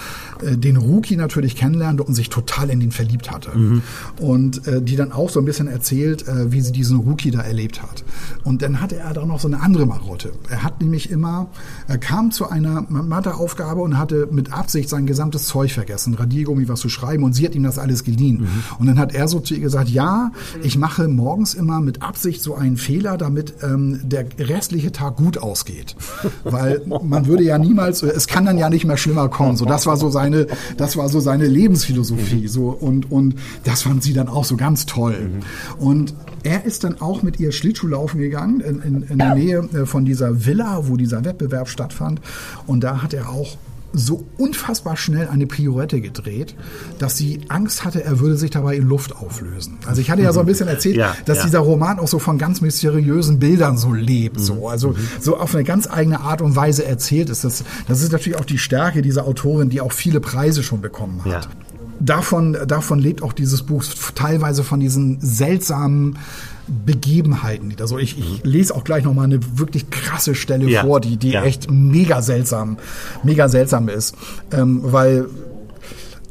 äh, 0.41 0.57
den 0.57 0.77
Rookie 0.77 1.15
natürlich 1.15 1.55
kennenlernte 1.55 2.03
und 2.03 2.13
sich 2.13 2.29
total 2.29 2.69
in 2.69 2.81
ihn 2.81 2.91
verliebt 2.91 3.31
hatte. 3.31 3.57
Mhm. 3.57 3.81
Und 4.19 4.67
äh, 4.67 4.81
die 4.81 4.95
dann 4.95 5.11
auch 5.11 5.29
so 5.29 5.39
ein 5.39 5.45
bisschen 5.45 5.67
erzählt, 5.67 6.27
äh, 6.27 6.51
wie 6.51 6.61
sie 6.61 6.71
diesen 6.71 6.99
Rookie 6.99 7.31
da 7.31 7.41
erlebt 7.41 7.81
hat. 7.81 8.03
Und 8.43 8.61
dann 8.61 8.81
hatte 8.81 8.97
er 8.97 9.13
da 9.13 9.25
noch 9.25 9.39
so 9.39 9.47
eine 9.47 9.61
andere 9.61 9.85
Marotte. 9.85 10.31
Er 10.49 10.63
hat 10.63 10.81
nämlich 10.81 11.09
immer, 11.09 11.47
er 11.87 11.97
kam 11.97 12.31
zu 12.31 12.49
einer 12.49 12.85
Matheaufgabe 12.89 13.81
und 13.81 13.97
hatte 13.97 14.27
mit 14.31 14.53
Absicht 14.53 14.89
sein 14.89 15.05
gesamtes 15.05 15.45
Zeug 15.45 15.71
vergessen, 15.71 16.13
Radiergummi 16.13 16.67
was 16.67 16.79
zu 16.79 16.89
schreiben 16.89 17.23
und 17.23 17.33
sie 17.33 17.45
hat 17.45 17.55
ihm 17.55 17.63
das 17.63 17.77
alles 17.77 18.03
geliehen 18.03 18.24
Berlin. 18.25 18.41
Mhm. 18.41 18.63
Und 18.79 18.87
dann 18.87 18.99
hat 18.99 19.13
er 19.13 19.27
so 19.27 19.39
zu 19.39 19.53
ihr 19.53 19.61
gesagt, 19.61 19.89
ja, 19.89 20.31
ich 20.63 20.77
mache 20.77 21.07
morgens 21.07 21.53
immer 21.53 21.81
mit 21.81 22.01
Absicht 22.01 22.41
so 22.41 22.55
einen 22.55 22.77
Fehler, 22.77 23.17
damit 23.17 23.55
ähm, 23.61 23.99
der 24.03 24.25
restliche 24.39 24.91
Tag 24.91 25.17
gut 25.17 25.37
ausgeht. 25.37 25.95
Weil 26.43 26.81
man 26.85 27.27
würde 27.27 27.43
ja 27.43 27.57
niemals, 27.57 28.03
es 28.03 28.27
kann 28.27 28.45
dann 28.45 28.57
ja 28.57 28.69
nicht 28.69 28.85
mehr 28.85 28.97
schlimmer 28.97 29.29
kommen. 29.29 29.57
So, 29.57 29.65
das 29.65 29.85
war 29.85 29.97
so 29.97 30.09
seine, 30.09 30.47
das 30.77 30.97
war 30.97 31.09
so 31.09 31.19
seine 31.19 31.47
Lebensphilosophie. 31.47 32.43
Mhm. 32.43 32.47
So, 32.47 32.69
und, 32.69 33.11
und 33.11 33.35
das 33.63 33.83
fand 33.83 34.03
sie 34.03 34.13
dann 34.13 34.27
auch 34.27 34.45
so 34.45 34.57
ganz 34.57 34.85
toll. 34.85 35.29
Mhm. 35.79 35.85
Und 35.85 36.13
er 36.43 36.65
ist 36.65 36.83
dann 36.83 37.01
auch 37.01 37.23
mit 37.23 37.39
ihr 37.39 37.51
Schlittschuhlaufen 37.51 38.19
gegangen 38.19 38.59
in, 38.59 38.81
in, 38.81 39.01
in 39.03 39.17
der 39.17 39.35
Nähe 39.35 39.69
äh, 39.73 39.85
von 39.85 40.05
dieser 40.05 40.45
Villa, 40.45 40.87
wo 40.87 40.95
dieser 40.95 41.25
Wettbewerb 41.25 41.69
stattfand. 41.69 42.21
Und 42.67 42.83
da 42.83 43.01
hat 43.01 43.13
er 43.13 43.29
auch 43.29 43.57
so 43.97 44.25
unfassbar 44.37 44.97
schnell 44.97 45.27
eine 45.27 45.47
Pirouette 45.47 46.01
gedreht, 46.01 46.55
dass 46.99 47.17
sie 47.17 47.41
Angst 47.49 47.85
hatte, 47.85 48.03
er 48.03 48.19
würde 48.19 48.37
sich 48.37 48.51
dabei 48.51 48.75
in 48.75 48.87
Luft 48.87 49.15
auflösen. 49.15 49.77
Also 49.85 50.01
ich 50.01 50.11
hatte 50.11 50.21
ja 50.21 50.33
so 50.33 50.39
ein 50.41 50.45
bisschen 50.45 50.67
erzählt, 50.67 50.97
ja, 50.97 51.15
dass 51.25 51.39
ja. 51.39 51.43
dieser 51.45 51.59
Roman 51.59 51.99
auch 51.99 52.07
so 52.07 52.19
von 52.19 52.37
ganz 52.37 52.61
mysteriösen 52.61 53.39
Bildern 53.39 53.77
so 53.77 53.93
lebt, 53.93 54.39
so 54.39 54.55
mhm. 54.55 54.65
also 54.65 54.89
mhm. 54.89 54.95
so 55.19 55.37
auf 55.37 55.55
eine 55.55 55.63
ganz 55.63 55.87
eigene 55.89 56.21
Art 56.21 56.41
und 56.41 56.55
Weise 56.55 56.85
erzählt 56.85 57.29
ist. 57.29 57.43
Das, 57.43 57.63
das 57.87 58.01
ist 58.01 58.11
natürlich 58.11 58.37
auch 58.37 58.45
die 58.45 58.57
Stärke 58.57 59.01
dieser 59.01 59.25
Autorin, 59.25 59.69
die 59.69 59.81
auch 59.81 59.91
viele 59.91 60.19
Preise 60.19 60.63
schon 60.63 60.81
bekommen 60.81 61.23
hat. 61.25 61.45
Ja. 61.45 61.49
Davon, 61.99 62.57
davon 62.67 62.99
lebt 62.99 63.23
auch 63.23 63.31
dieses 63.31 63.63
Buch 63.63 63.83
teilweise 64.15 64.63
von 64.63 64.81
diesen 64.81 65.19
seltsamen 65.21 66.17
Begebenheiten. 66.67 67.73
Also 67.79 67.97
ich, 67.97 68.17
ich 68.17 68.43
lese 68.43 68.75
auch 68.75 68.83
gleich 68.83 69.03
noch 69.03 69.13
mal 69.13 69.23
eine 69.23 69.39
wirklich 69.57 69.89
krasse 69.89 70.35
Stelle 70.35 70.67
ja. 70.69 70.83
vor, 70.83 70.99
die, 70.99 71.17
die 71.17 71.31
ja. 71.31 71.43
echt 71.43 71.69
mega 71.69 72.21
seltsam, 72.21 72.77
mega 73.23 73.49
seltsam 73.49 73.89
ist, 73.89 74.15
ähm, 74.51 74.81
weil 74.83 75.27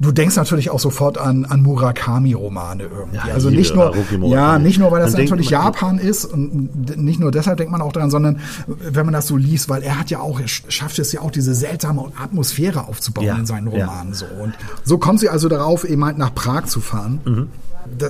Du 0.01 0.13
denkst 0.13 0.37
natürlich 0.37 0.71
auch 0.71 0.81
sofort 0.81 1.19
an, 1.19 1.45
an 1.45 1.63
Murakami-Romane 1.63 2.83
irgendwie. 2.83 3.17
Ja, 3.17 3.35
also 3.35 3.51
nicht 3.51 3.75
nur, 3.75 3.95
ja, 4.23 4.59
nicht 4.59 4.79
nur, 4.79 4.91
weil 4.91 5.01
das 5.01 5.17
natürlich 5.17 5.51
Japan 5.51 5.99
ist 5.99 6.25
und 6.25 6.99
nicht 6.99 7.21
nur 7.21 7.31
deshalb 7.31 7.59
denkt 7.59 7.71
man 7.71 7.81
auch 7.81 7.93
daran, 7.93 8.11
sondern 8.11 8.41
wenn 8.67 9.07
man 9.07 9.13
das 9.13 9.29
so 9.29 9.37
liest, 9.37 9.69
weil 9.69 9.83
er 9.83 9.99
hat 9.99 10.11
ja 10.11 10.21
auch, 10.21 10.41
er 10.41 10.49
schafft 10.49 10.99
es 10.99 11.13
ja 11.13 11.21
auch, 11.21 11.31
diese 11.31 11.55
seltsame 11.55 12.11
Atmosphäre 12.21 12.89
aufzubauen 12.89 13.27
ja, 13.27 13.37
in 13.37 13.47
seinen 13.47 13.69
Romanen 13.69 14.13
ja. 14.13 14.19
so. 14.19 14.27
Und 14.27 14.55
so 14.83 14.99
kommt 14.99 15.21
sie 15.21 15.29
also 15.29 15.49
darauf, 15.49 15.85
eben 15.85 16.05
halt 16.05 16.19
nach 16.19 16.35
Prag 16.35 16.65
zu 16.65 16.81
fahren. 16.81 17.21
Mhm. 17.25 17.49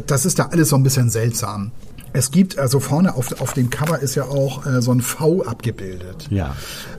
Das 0.07 0.25
ist 0.25 0.39
da 0.39 0.47
alles 0.47 0.71
so 0.71 0.77
ein 0.77 0.83
bisschen 0.83 1.11
seltsam. 1.11 1.73
Es 2.17 2.31
gibt, 2.31 2.61
also 2.61 2.79
vorne 2.79 3.17
auf, 3.17 3.41
auf 3.41 3.55
dem 3.55 3.71
Cover 3.71 3.99
ist 3.99 4.15
ja 4.15 4.23
auch 4.23 4.65
äh, 4.67 4.81
so 4.81 4.93
ein 4.93 5.01
V 5.01 5.43
abgebildet. 5.43 6.29
Ja. 6.31 6.55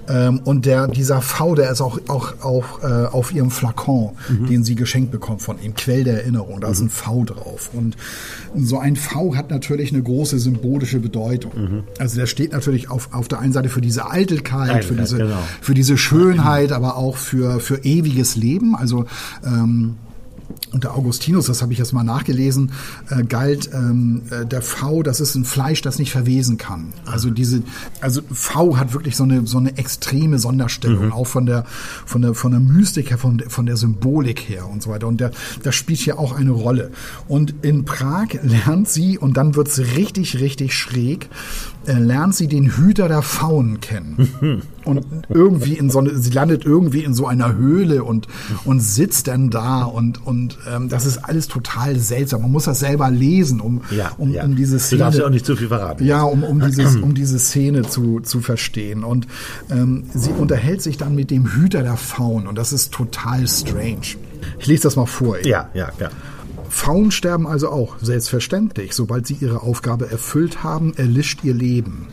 Ähm, 0.10 0.42
und 0.44 0.66
der, 0.66 0.90
dieser 0.90 1.22
V, 1.22 1.56
der 1.56 1.72
ist 1.72 1.80
auch, 1.80 1.98
auch, 2.10 2.34
auch 2.42 2.84
äh, 2.84 3.06
auf 3.06 3.34
ihrem 3.34 3.50
Flakon, 3.50 4.12
mhm. 4.28 4.48
den 4.48 4.64
sie 4.66 4.76
geschenkt 4.76 5.12
bekommt 5.12 5.42
von 5.42 5.58
ihm, 5.62 5.74
Quell 5.74 6.04
der 6.04 6.16
Erinnerung. 6.16 6.60
Da 6.60 6.68
mhm. 6.68 6.74
ist 6.74 6.80
ein 6.82 6.90
V 6.90 7.24
drauf. 7.24 7.70
Und 7.72 7.96
so 8.58 8.78
ein 8.78 8.98
V 8.98 9.38
hat 9.38 9.50
natürlich 9.52 9.94
eine 9.94 10.04
große 10.04 10.38
symbolische 10.38 11.00
Bedeutung. 11.00 11.52
Mhm. 11.56 11.84
Also 11.98 12.18
der 12.18 12.26
steht 12.26 12.52
natürlich 12.52 12.92
auf, 12.92 13.14
auf 13.14 13.30
der 13.30 13.40
einen 13.40 13.54
Seite 13.54 13.70
für 13.70 13.82
diese 13.82 14.12
Eitelkeit, 14.12 14.70
Eitelkeit 14.70 14.84
für 14.84 14.96
diese, 14.96 15.18
genau. 15.18 15.40
für 15.62 15.74
diese 15.74 15.98
Schönheit, 15.98 16.74
aber 16.74 16.98
auch 16.98 17.16
für, 17.16 17.62
für 17.62 17.78
ewiges 17.86 18.36
Leben. 18.36 18.76
Also 18.76 19.06
ähm, 19.46 19.96
unter 20.72 20.96
Augustinus, 20.96 21.46
das 21.46 21.62
habe 21.62 21.74
ich 21.74 21.80
jetzt 21.80 21.94
mal 21.94 22.04
nachgelesen, 22.04 22.72
äh, 23.10 23.24
galt 23.24 23.70
ähm, 23.74 24.24
äh, 24.30 24.46
der 24.46 24.62
V, 24.62 25.04
das 25.04 25.20
ist 25.20 25.36
ein 25.36 25.46
Fleisch, 25.46 25.82
das 25.82 26.00
nicht 26.00 26.12
verwesen 26.12 26.58
kann. 26.58 26.94
Also 27.06 27.30
diese, 27.30 27.64
also 28.02 28.22
V 28.32 28.78
hat 28.78 28.94
wirklich 28.94 29.16
so 29.16 29.24
eine 29.24 29.48
so 29.48 29.58
eine 29.58 29.78
extreme 29.78 30.38
Sonderstellung, 30.40 31.08
mhm. 31.08 31.14
auch 31.14 31.28
von 31.28 31.46
der 31.46 31.66
von 32.06 32.22
der 32.22 32.34
von 32.34 32.52
der 32.52 32.60
Mystik 32.60 33.10
her, 33.10 33.18
von, 33.18 33.40
von 33.48 33.66
der 33.66 33.78
Symbolik 33.78 34.50
her 34.50 34.68
und 34.70 34.84
so 34.84 34.90
weiter. 34.90 35.08
Und 35.08 35.22
der, 35.22 35.32
das 35.64 35.76
spielt 35.76 36.00
hier 36.00 36.20
auch 36.20 36.36
eine 36.36 36.52
Rolle. 36.52 36.92
Und 37.28 37.56
in 37.62 37.86
Prag 37.86 38.28
lernt 38.44 38.90
sie 38.90 39.18
und 39.18 39.38
dann 39.38 39.56
wird's 39.56 39.80
richtig 39.80 40.40
richtig 40.40 40.74
schräg 40.74 41.30
lernt 41.94 42.36
sie 42.36 42.48
den 42.48 42.76
Hüter 42.78 43.08
der 43.08 43.22
Faunen 43.22 43.80
kennen. 43.80 44.62
und 44.86 45.06
irgendwie 45.30 45.74
in 45.74 45.90
so 45.90 46.00
eine, 46.00 46.18
sie 46.18 46.30
landet 46.30 46.66
irgendwie 46.66 47.04
in 47.04 47.14
so 47.14 47.28
einer 47.28 47.56
Höhle 47.56 48.04
und, 48.04 48.28
und 48.64 48.80
sitzt 48.80 49.28
dann 49.28 49.50
da 49.50 49.84
und, 49.84 50.26
und 50.26 50.58
ähm, 50.72 50.90
das 50.90 51.06
ist 51.06 51.18
alles 51.18 51.48
total 51.48 51.98
seltsam. 51.98 52.44
Man 52.44 52.52
muss 52.52 52.66
das 52.66 52.80
selber 52.80 53.10
lesen, 53.10 53.60
um, 53.60 53.82
ja, 53.92 54.12
um, 54.18 54.32
ja. 54.32 54.44
um 54.44 54.56
diese 54.56 54.80
Szene. 54.80 55.00
Du 55.00 55.06
darfst 55.06 55.20
ja 55.20 55.26
auch 55.26 55.30
nicht 55.32 55.46
zu 55.46 55.56
viel 55.56 55.68
verraten. 55.68 56.06
Ja, 56.06 56.24
um, 56.24 56.44
um, 56.44 56.62
dieses, 56.66 56.96
um 56.98 57.14
diese 57.14 57.40
Szene 57.40 57.84
zu, 57.84 58.20
zu 58.20 58.42
verstehen. 58.42 59.04
Und 59.04 59.28
ähm, 59.70 60.04
sie 60.14 60.32
unterhält 60.32 60.82
sich 60.82 60.98
dann 60.98 61.16
mit 61.16 61.32
dem 61.32 61.52
Hüter 61.54 61.82
der 61.82 61.98
Faunen 61.98 62.48
und 62.48 62.58
das 62.58 62.74
ist 62.74 62.92
total 62.94 63.48
strange. 63.48 64.18
Ich 64.60 64.68
lese 64.68 64.84
das 64.84 64.96
mal 64.96 65.06
vor. 65.06 65.40
Eben. 65.40 65.50
Ja, 65.50 65.70
ja, 65.74 65.92
ja. 66.00 66.10
Frauen 66.70 67.12
sterben 67.12 67.48
also 67.48 67.70
auch, 67.70 67.96
selbstverständlich. 68.02 68.94
Sobald 68.94 69.28
sie 69.28 69.38
ihre 69.40 69.62
Aufgabe 69.62 70.10
erfüllt 70.10 70.64
haben, 70.64 70.94
erlischt 70.96 71.44
ihr 71.44 71.54
Leben. 71.54 72.08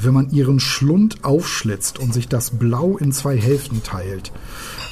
Wenn 0.00 0.14
man 0.14 0.30
ihren 0.30 0.60
Schlund 0.60 1.24
aufschlitzt 1.24 1.98
und 1.98 2.14
sich 2.14 2.28
das 2.28 2.50
Blau 2.50 2.96
in 2.96 3.12
zwei 3.12 3.36
Hälften 3.36 3.82
teilt, 3.82 4.32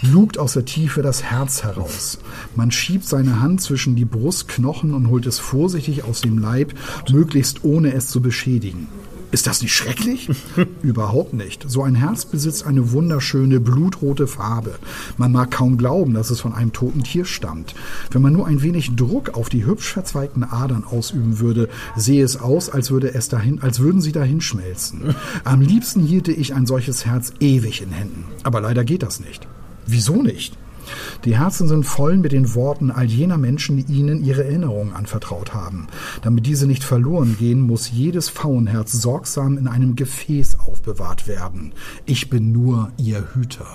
lugt 0.02 0.38
aus 0.38 0.54
der 0.54 0.64
Tiefe 0.64 1.02
das 1.02 1.22
Herz 1.22 1.62
heraus. 1.62 2.18
Man 2.56 2.70
schiebt 2.70 3.06
seine 3.06 3.40
Hand 3.40 3.60
zwischen 3.60 3.96
die 3.96 4.04
Brustknochen 4.04 4.94
und 4.94 5.08
holt 5.08 5.26
es 5.26 5.38
vorsichtig 5.38 6.04
aus 6.04 6.20
dem 6.20 6.38
Leib, 6.38 6.74
möglichst 7.10 7.64
ohne 7.64 7.92
es 7.94 8.08
zu 8.08 8.20
beschädigen. 8.20 8.88
Ist 9.32 9.46
das 9.46 9.62
nicht 9.62 9.74
schrecklich? 9.74 10.28
Überhaupt 10.82 11.32
nicht. 11.32 11.64
So 11.66 11.82
ein 11.82 11.94
Herz 11.94 12.26
besitzt 12.26 12.66
eine 12.66 12.92
wunderschöne 12.92 13.60
blutrote 13.60 14.26
Farbe. 14.26 14.78
Man 15.16 15.32
mag 15.32 15.50
kaum 15.50 15.78
glauben, 15.78 16.12
dass 16.12 16.28
es 16.28 16.40
von 16.40 16.52
einem 16.52 16.74
toten 16.74 17.02
Tier 17.02 17.24
stammt. 17.24 17.74
Wenn 18.10 18.20
man 18.20 18.34
nur 18.34 18.46
ein 18.46 18.60
wenig 18.60 18.94
Druck 18.94 19.30
auf 19.30 19.48
die 19.48 19.64
hübsch 19.64 19.94
verzweigten 19.94 20.44
Adern 20.44 20.84
ausüben 20.84 21.38
würde, 21.38 21.70
sehe 21.96 22.22
es 22.22 22.38
aus, 22.38 22.68
als 22.68 22.90
würde 22.90 23.14
es 23.14 23.30
dahin, 23.30 23.62
als 23.62 23.80
würden 23.80 24.02
sie 24.02 24.12
dahin 24.12 24.42
schmelzen. 24.42 25.14
Am 25.44 25.62
liebsten 25.62 26.02
hielte 26.02 26.32
ich 26.32 26.54
ein 26.54 26.66
solches 26.66 27.06
Herz 27.06 27.32
ewig 27.40 27.80
in 27.80 27.90
Händen. 27.90 28.24
Aber 28.42 28.60
leider 28.60 28.84
geht 28.84 29.02
das 29.02 29.18
nicht. 29.18 29.48
Wieso 29.86 30.22
nicht? 30.22 30.58
Die 31.24 31.38
Herzen 31.38 31.68
sind 31.68 31.84
voll 31.84 32.16
mit 32.16 32.32
den 32.32 32.54
Worten 32.54 32.90
all 32.90 33.06
jener 33.06 33.38
Menschen, 33.38 33.76
die 33.76 33.92
ihnen 33.92 34.24
ihre 34.24 34.44
Erinnerungen 34.44 34.92
anvertraut 34.92 35.54
haben. 35.54 35.86
Damit 36.22 36.46
diese 36.46 36.66
nicht 36.66 36.84
verloren 36.84 37.36
gehen, 37.38 37.60
muss 37.60 37.90
jedes 37.90 38.28
Pfauenherz 38.30 38.92
sorgsam 38.92 39.58
in 39.58 39.68
einem 39.68 39.96
Gefäß 39.96 40.58
aufbewahrt 40.60 41.28
werden. 41.28 41.72
Ich 42.06 42.30
bin 42.30 42.52
nur 42.52 42.90
ihr 42.96 43.34
Hüter. 43.34 43.66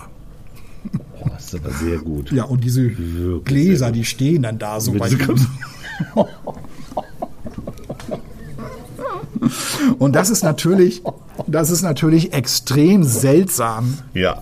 Das 1.34 1.46
ist 1.46 1.56
aber 1.56 1.72
sehr 1.74 1.98
gut. 1.98 2.32
Ja, 2.32 2.46
und 2.46 2.64
diese 2.64 2.84
Wirklich 2.98 3.44
Gläser, 3.46 3.92
die 3.92 4.06
stehen 4.06 4.44
dann 4.44 4.58
da 4.60 4.80
so 4.80 4.94
bei 4.94 5.10
Und 10.00 10.16
das 10.16 10.30
ist 10.30 10.44
natürlich, 10.44 11.02
das 11.48 11.70
ist 11.70 11.82
natürlich 11.82 12.34
extrem 12.34 13.04
seltsam. 13.04 13.98
Ja 14.14 14.42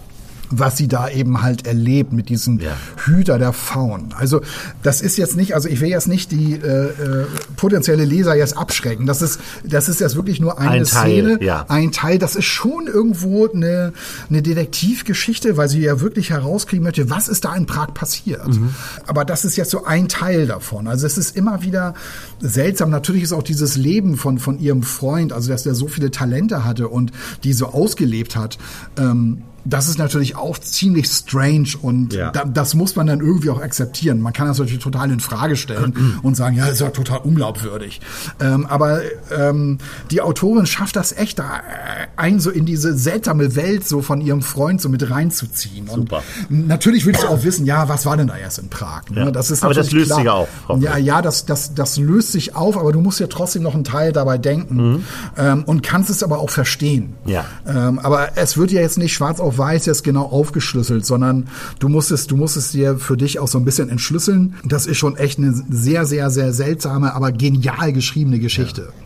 was 0.50 0.78
sie 0.78 0.88
da 0.88 1.10
eben 1.10 1.42
halt 1.42 1.66
erlebt 1.66 2.14
mit 2.14 2.30
diesem 2.30 2.60
ja. 2.60 2.72
Hüter 3.06 3.40
der 3.40 3.54
Faun. 3.54 4.14
Also 4.18 4.42
das 4.84 5.02
ist 5.02 5.18
jetzt 5.18 5.36
nicht, 5.36 5.56
also 5.56 5.68
ich 5.68 5.82
will 5.82 5.90
jetzt 5.90 6.08
nicht 6.08 6.32
die 6.32 6.54
äh, 6.54 6.86
äh, 6.86 7.26
potenzielle 7.56 8.06
Leser 8.06 8.36
jetzt 8.36 8.58
abschrecken. 8.58 9.06
Das 9.06 9.22
ist, 9.22 9.40
das 9.64 9.90
ist 9.90 10.00
jetzt 10.00 10.16
wirklich 10.16 10.40
nur 10.40 10.60
eine 10.60 10.72
ein 10.72 10.86
Szene, 10.86 11.38
Teil, 11.38 11.44
ja. 11.46 11.66
ein 11.68 11.92
Teil. 11.92 12.20
Das 12.20 12.36
ist 12.36 12.46
schon 12.46 12.88
irgendwo 12.88 13.48
eine, 13.48 13.94
eine 14.30 14.42
Detektivgeschichte, 14.42 15.58
weil 15.58 15.70
sie 15.70 15.82
ja 15.82 16.02
wirklich 16.02 16.30
herauskriegen 16.30 16.84
möchte, 16.84 17.10
was 17.10 17.28
ist 17.28 17.46
da 17.46 17.56
in 17.56 17.66
Prag 17.66 17.94
passiert. 17.94 18.48
Mhm. 18.48 18.76
Aber 19.08 19.26
das 19.26 19.46
ist 19.46 19.56
jetzt 19.56 19.72
so 19.72 19.86
ein 19.86 20.08
Teil 20.08 20.48
davon. 20.48 20.88
Also 20.88 21.06
es 21.06 21.18
ist 21.18 21.36
immer 21.36 21.64
wieder 21.64 21.94
seltsam. 22.40 22.90
Natürlich 22.90 23.24
ist 23.24 23.34
auch 23.34 23.44
dieses 23.44 23.76
Leben 23.76 24.18
von 24.18 24.40
von 24.40 24.60
ihrem 24.60 24.84
Freund, 24.84 25.34
also 25.34 25.50
dass 25.50 25.64
der 25.64 25.76
so 25.76 25.88
viele 25.88 26.12
Talente 26.12 26.64
hatte 26.64 26.88
und 26.88 27.12
die 27.44 27.54
so 27.54 27.68
ausgelebt 27.68 28.36
hat. 28.36 28.58
Ähm, 28.98 29.42
das 29.66 29.90
ist 29.90 29.98
natürlich 29.98 30.36
auch 30.36 30.60
ziemlich 30.60 31.08
strange 31.08 31.70
und 31.82 32.14
ja. 32.14 32.32
da, 32.32 32.46
das 32.46 32.76
muss 32.76 32.96
man 32.96 33.08
dann 33.08 33.20
irgendwie 33.20 33.50
auch 33.50 33.60
akzeptieren. 33.60 34.22
Man 34.22 34.32
kann 34.32 34.48
das 34.48 34.60
natürlich 34.60 34.84
total 34.84 35.12
in 35.12 35.20
Frage 35.20 35.56
stellen 35.56 36.20
und 36.22 36.36
sagen, 36.36 36.56
ja, 36.56 36.66
das 36.66 36.76
ist 36.76 36.82
ja 36.82 36.90
total 36.92 37.20
unglaubwürdig. 37.24 38.00
Ähm, 38.40 38.68
aber 38.68 39.02
ähm, 39.36 39.80
die 40.12 40.22
Autorin 40.22 40.68
schafft 40.68 40.96
das 40.96 41.12
echt, 41.12 41.40
da 41.40 41.58
äh, 41.58 42.08
ein 42.16 42.40
so 42.40 42.52
in 42.52 42.66
diese 42.66 42.96
seltsame 42.96 43.56
Welt 43.56 43.88
so 43.88 44.02
von 44.04 44.22
ihrem 44.22 44.44
Freund 44.44 44.82
so 44.82 44.88
mit 44.88 45.10
reinzuziehen. 45.10 45.88
Super. 45.88 46.22
Und 46.50 46.68
natürlich 46.68 47.06
willst 47.08 47.24
du 47.24 47.28
auch 47.28 47.44
wissen, 47.44 47.66
ja, 47.66 47.90
was 47.90 48.06
war 48.06 48.18
denn 48.18 48.28
da 48.28 48.38
erst 48.38 48.60
in 48.60 48.70
Prag? 48.70 49.10
Ne? 49.10 49.26
Ja. 49.26 49.32
Das 49.32 49.50
ist 49.50 49.64
aber 49.64 49.74
das 49.74 49.92
löst 49.92 50.08
klar. 50.08 50.20
sich 50.20 50.30
auf. 50.30 50.48
Ja, 50.80 50.98
ja, 50.98 51.24
das, 51.24 51.46
das, 51.46 51.74
das 51.74 51.98
löst 51.98 52.32
sich 52.32 52.56
auf, 52.56 52.78
aber 52.78 52.92
du 52.92 53.02
musst 53.02 53.20
ja 53.20 53.28
trotzdem 53.28 53.64
noch 53.64 53.74
einen 53.74 53.84
Teil 53.84 54.12
dabei 54.12 54.38
denken 54.38 54.76
mhm. 54.76 55.04
ähm, 55.38 55.64
und 55.66 55.82
kannst 55.82 56.12
es 56.12 56.22
aber 56.22 56.38
auch 56.38 56.52
verstehen. 56.52 57.16
Ja. 57.26 57.46
Ähm, 57.68 57.98
aber 57.98 58.38
es 58.38 58.58
wird 58.58 58.72
ja 58.72 58.82
jetzt 58.82 59.00
nicht 59.00 59.14
schwarz 59.14 59.40
auf 59.40 59.55
weiß 59.58 59.86
jetzt 59.86 60.04
genau 60.04 60.24
aufgeschlüsselt, 60.24 61.06
sondern 61.06 61.48
du 61.80 61.90
musst 61.90 62.12
es, 62.12 62.28
du 62.28 62.38
musst 62.38 62.58
es 62.58 62.72
dir 62.72 62.98
für 62.98 63.18
dich 63.18 63.40
auch 63.40 63.48
so 63.48 63.58
ein 63.58 63.66
bisschen 63.66 63.90
entschlüsseln. 63.90 64.56
Das 64.64 64.86
ist 64.86 64.98
schon 64.98 65.16
echt 65.18 65.40
eine 65.40 65.54
sehr, 65.70 66.06
sehr, 66.06 66.30
sehr 66.30 66.54
seltsame, 66.54 67.14
aber 67.14 67.32
genial 67.32 67.94
geschriebene 67.94 68.40
Geschichte. 68.40 68.82
Ja. 68.82 69.06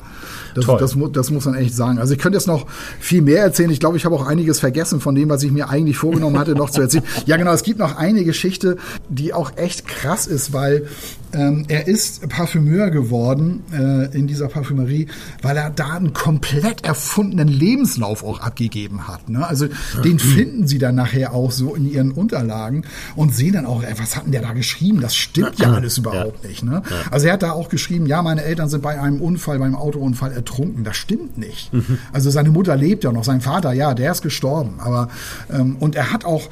Das, 0.56 0.66
das, 0.66 0.96
das, 1.14 1.32
muss 1.32 1.46
man 1.46 1.56
echt 1.56 1.76
sagen. 1.76 2.00
Also 2.00 2.14
ich 2.14 2.20
könnte 2.20 2.38
jetzt 2.38 2.48
noch 2.48 2.66
viel 3.00 3.22
mehr 3.22 3.44
erzählen. 3.44 3.70
Ich 3.70 3.80
glaube, 3.80 3.98
ich 3.98 4.06
habe 4.06 4.16
auch 4.16 4.26
einiges 4.26 4.60
vergessen 4.60 5.00
von 5.00 5.16
dem, 5.16 5.30
was 5.30 5.44
ich 5.44 5.52
mir 5.52 5.70
eigentlich 5.70 5.98
vorgenommen 5.98 6.38
hatte, 6.40 6.54
noch 6.56 6.70
zu 6.70 6.82
erzählen. 6.82 7.04
Ja, 7.26 7.38
genau. 7.38 7.54
Es 7.54 7.64
gibt 7.64 7.80
noch 7.80 7.98
eine 7.98 8.24
Geschichte, 8.24 8.78
die 9.10 9.34
auch 9.34 9.58
echt 9.58 9.88
krass 9.88 10.28
ist, 10.28 10.54
weil 10.54 10.88
ähm, 11.34 11.66
er 11.68 11.88
ist 11.88 12.28
Parfümeur 12.30 12.90
geworden 12.90 13.64
äh, 13.72 14.18
in 14.18 14.28
dieser 14.28 14.48
Parfümerie, 14.48 15.08
weil 15.42 15.58
er 15.58 15.70
da 15.70 15.94
einen 15.94 16.14
komplett 16.14 16.86
erfundenen 16.86 17.48
Lebenslauf 17.48 18.24
auch 18.24 18.40
abgegeben 18.40 19.08
hat. 19.08 19.30
Ne? 19.30 19.46
Also 19.46 19.66
ja. 19.66 20.02
den 20.02 20.20
finden 20.20 20.68
sie 20.68 20.78
dann 20.80 20.96
nachher 20.96 21.34
auch 21.34 21.52
so 21.52 21.76
in 21.76 21.90
ihren 21.90 22.12
Unterlagen 22.12 22.84
und 23.16 23.36
sehen 23.36 23.54
dann 23.54 23.66
auch, 23.66 23.84
ey, 23.84 23.94
was 23.98 24.16
hat 24.16 24.26
denn 24.26 24.32
der 24.32 24.42
da 24.42 24.54
geschrieben? 24.54 25.02
Das 25.02 25.16
stimmt 25.16 25.60
ja, 25.60 25.70
ja 25.70 25.76
alles 25.76 25.98
überhaupt 25.98 26.44
ja. 26.44 26.50
nicht. 26.50 26.64
Ne? 26.64 26.82
Also 27.12 27.28
er 27.28 27.34
hat 27.34 27.44
da 27.44 27.52
auch 27.52 27.70
geschrieben, 27.70 28.06
ja, 28.06 28.22
meine 28.22 28.44
Eltern 28.44 28.70
sind 28.70 28.82
bei 28.82 29.00
einem 29.00 29.22
Unfall, 29.22 29.60
beim 29.60 29.76
Autounfall 29.76 30.32
ertrunken. 30.32 30.84
Das 30.84 30.98
stimmt 30.98 31.38
nicht. 31.38 31.74
Mhm. 31.74 32.00
Also 32.12 32.30
seine 32.30 32.50
Mutter 32.50 32.76
lebt 32.76 33.04
ja 33.04 33.12
noch, 33.12 33.24
sein 33.24 33.42
Vater, 33.42 33.74
ja, 33.74 33.94
der 33.94 34.12
ist 34.12 34.22
gestorben. 34.22 34.76
Aber 34.80 35.10
ähm, 35.52 35.78
und 35.80 35.96
er 35.96 36.12
hat 36.12 36.26
auch 36.26 36.50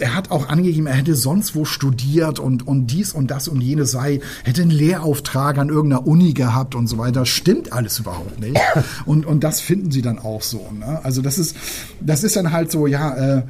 er 0.00 0.14
hat 0.14 0.30
auch 0.30 0.48
angegeben, 0.48 0.86
er 0.86 0.94
hätte 0.94 1.14
sonst 1.14 1.54
wo 1.54 1.64
studiert 1.64 2.38
und, 2.38 2.66
und 2.66 2.88
dies 2.88 3.12
und 3.12 3.30
das 3.30 3.48
und 3.48 3.60
jenes 3.60 3.90
sei, 3.90 4.20
hätte 4.44 4.62
einen 4.62 4.70
Lehrauftrag 4.70 5.58
an 5.58 5.68
irgendeiner 5.68 6.06
Uni 6.06 6.32
gehabt 6.32 6.74
und 6.74 6.86
so 6.86 6.98
weiter. 6.98 7.26
Stimmt 7.26 7.72
alles 7.72 7.98
überhaupt 7.98 8.40
nicht. 8.40 8.58
Und, 9.06 9.26
und 9.26 9.42
das 9.44 9.60
finden 9.60 9.90
sie 9.90 10.02
dann 10.02 10.18
auch 10.18 10.42
so. 10.42 10.70
Ne? 10.72 11.00
Also 11.02 11.22
das 11.22 11.38
ist, 11.38 11.56
das 12.00 12.22
ist 12.22 12.36
dann 12.36 12.52
halt 12.52 12.70
so, 12.70 12.86
ja, 12.86 13.38
äh, 13.38 13.42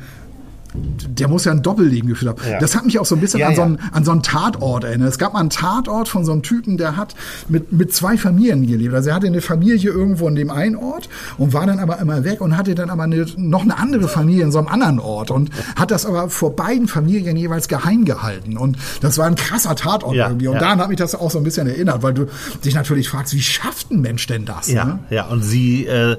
der 0.74 1.28
muss 1.28 1.44
ja 1.44 1.52
ein 1.52 1.62
Doppelleben 1.62 2.08
geführt 2.08 2.38
haben. 2.38 2.50
Ja. 2.50 2.58
Das 2.58 2.76
hat 2.76 2.84
mich 2.84 2.98
auch 2.98 3.04
so 3.04 3.16
ein 3.16 3.20
bisschen 3.20 3.40
ja, 3.40 3.48
an, 3.48 3.56
so 3.56 3.62
einen, 3.62 3.78
an 3.92 4.04
so 4.04 4.12
einen 4.12 4.22
Tatort 4.22 4.84
erinnert. 4.84 5.08
Es 5.08 5.18
gab 5.18 5.32
mal 5.32 5.40
einen 5.40 5.50
Tatort 5.50 6.08
von 6.08 6.24
so 6.24 6.32
einem 6.32 6.42
Typen, 6.42 6.76
der 6.76 6.96
hat 6.96 7.14
mit, 7.48 7.72
mit 7.72 7.92
zwei 7.92 8.16
Familien 8.16 8.66
gelebt. 8.66 8.94
Also 8.94 9.10
er 9.10 9.16
hatte 9.16 9.26
eine 9.26 9.40
Familie 9.40 9.90
irgendwo 9.90 10.28
in 10.28 10.36
dem 10.36 10.50
einen 10.50 10.76
Ort 10.76 11.08
und 11.38 11.52
war 11.52 11.66
dann 11.66 11.80
aber 11.80 11.98
immer 11.98 12.24
weg 12.24 12.40
und 12.40 12.56
hatte 12.56 12.74
dann 12.74 12.90
aber 12.90 13.04
eine, 13.04 13.26
noch 13.36 13.62
eine 13.62 13.78
andere 13.78 14.08
Familie 14.08 14.44
in 14.44 14.52
so 14.52 14.58
einem 14.58 14.68
anderen 14.68 15.00
Ort 15.00 15.30
und 15.30 15.50
hat 15.74 15.90
das 15.90 16.06
aber 16.06 16.30
vor 16.30 16.54
beiden 16.54 16.86
Familien 16.86 17.36
jeweils 17.36 17.66
geheim 17.66 18.04
gehalten. 18.04 18.56
Und 18.56 18.76
das 19.00 19.18
war 19.18 19.26
ein 19.26 19.34
krasser 19.34 19.74
Tatort 19.74 20.14
ja, 20.14 20.28
irgendwie. 20.28 20.48
Und 20.48 20.60
daran 20.60 20.80
hat 20.80 20.88
mich 20.88 20.98
das 20.98 21.14
auch 21.14 21.30
so 21.30 21.38
ein 21.38 21.44
bisschen 21.44 21.66
erinnert, 21.66 22.02
weil 22.02 22.14
du 22.14 22.26
dich 22.64 22.74
natürlich 22.74 23.08
fragst, 23.08 23.34
wie 23.34 23.42
schafft 23.42 23.90
ein 23.90 24.00
Mensch 24.00 24.26
denn 24.26 24.44
das? 24.44 24.68
Ja, 24.68 24.84
ne? 24.84 24.98
ja. 25.10 25.26
und 25.26 25.42
sie 25.42 25.86
äh, 25.86 26.16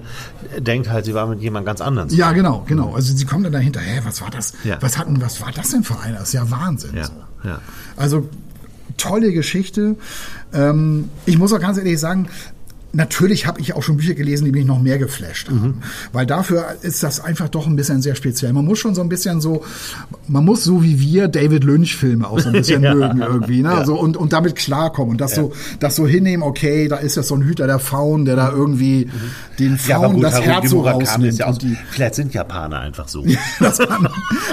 denkt 0.60 0.90
halt, 0.90 1.06
sie 1.06 1.14
war 1.14 1.28
mit 1.28 1.42
jemand 1.42 1.66
ganz 1.66 1.80
anderem. 1.80 2.10
Ja, 2.10 2.34
genau, 2.34 2.64
genau. 2.68 2.94
Also 2.96 3.16
sie 3.16 3.26
kommt 3.26 3.46
dann 3.46 3.54
dahinter, 3.54 3.80
hä, 3.80 4.02
was 4.04 4.22
war 4.22 4.30
das? 4.30 4.41
Das, 4.42 4.54
ja. 4.64 4.82
was 4.82 4.98
hatten, 4.98 5.22
was 5.22 5.42
war 5.42 5.52
das 5.52 5.70
denn 5.70 5.84
für 5.84 6.00
einer? 6.00 6.20
Das 6.20 6.30
ist 6.30 6.34
ja 6.34 6.50
Wahnsinn. 6.50 6.96
Ja. 6.96 7.06
So. 7.06 7.14
Also 7.96 8.30
tolle 8.98 9.32
Geschichte. 9.34 9.96
Ähm, 10.54 11.10
ich 11.26 11.38
muss 11.38 11.54
auch 11.54 11.60
ganz 11.60 11.78
ehrlich 11.78 12.00
sagen, 12.00 12.28
Natürlich 12.94 13.48
habe 13.48 13.62
ich 13.62 13.74
auch 13.74 13.84
schon 13.84 13.98
Bücher 13.98 14.16
gelesen, 14.16 14.46
die 14.46 14.52
mich 14.52 14.66
noch 14.66 14.82
mehr 14.82 14.98
geflasht 14.98 15.48
haben. 15.48 15.62
Mhm. 15.62 15.74
Weil 16.12 16.26
dafür 16.26 16.76
ist 16.82 17.04
das 17.04 17.22
einfach 17.22 17.48
doch 17.48 17.66
ein 17.66 17.78
bisschen 17.78 18.02
sehr 18.02 18.16
speziell. 18.16 18.52
Man 18.52 18.66
muss 18.66 18.80
schon 18.80 18.96
so 18.96 19.02
ein 19.02 19.08
bisschen 19.08 19.40
so, 19.40 19.64
man 20.28 20.44
muss 20.44 20.64
so 20.64 20.84
wie 20.84 21.00
wir 21.00 21.30
David 21.30 21.64
Lynch-Filme 21.64 22.28
auch 22.28 22.40
so 22.40 22.50
ein 22.50 22.54
bisschen 22.54 22.84
ja. 22.84 22.94
mögen 22.94 23.22
irgendwie, 23.22 23.62
ne? 23.62 23.70
Ja. 23.70 23.86
So, 23.86 23.98
und, 23.98 24.18
und 24.18 24.34
damit 24.34 24.58
klarkommen 24.58 25.12
und 25.12 25.22
das 25.22 25.38
ja. 25.38 25.44
so, 25.44 25.54
das 25.80 25.96
so 25.96 26.06
hinnehmen, 26.06 26.44
okay, 26.44 26.90
da 26.90 26.98
ist 26.98 27.16
ja 27.16 27.24
so 27.24 27.36
ein 27.36 27.44
Hüter 27.44 27.66
der 27.66 27.80
Faun, 27.80 28.26
der 28.26 28.36
da 28.36 28.52
irgendwie 28.52 29.06
mhm. 29.06 29.56
den 29.58 29.78
Faun 29.78 30.16
gut, 30.16 30.24
das 30.24 30.42
Herz 30.42 30.70
so 30.70 30.82
rausnimmt. 30.82 31.62
Die, 31.62 31.78
vielleicht 31.92 32.16
sind 32.16 32.34
Japaner 32.34 32.80
einfach 32.80 33.08
so. 33.08 33.24
das, 33.60 33.80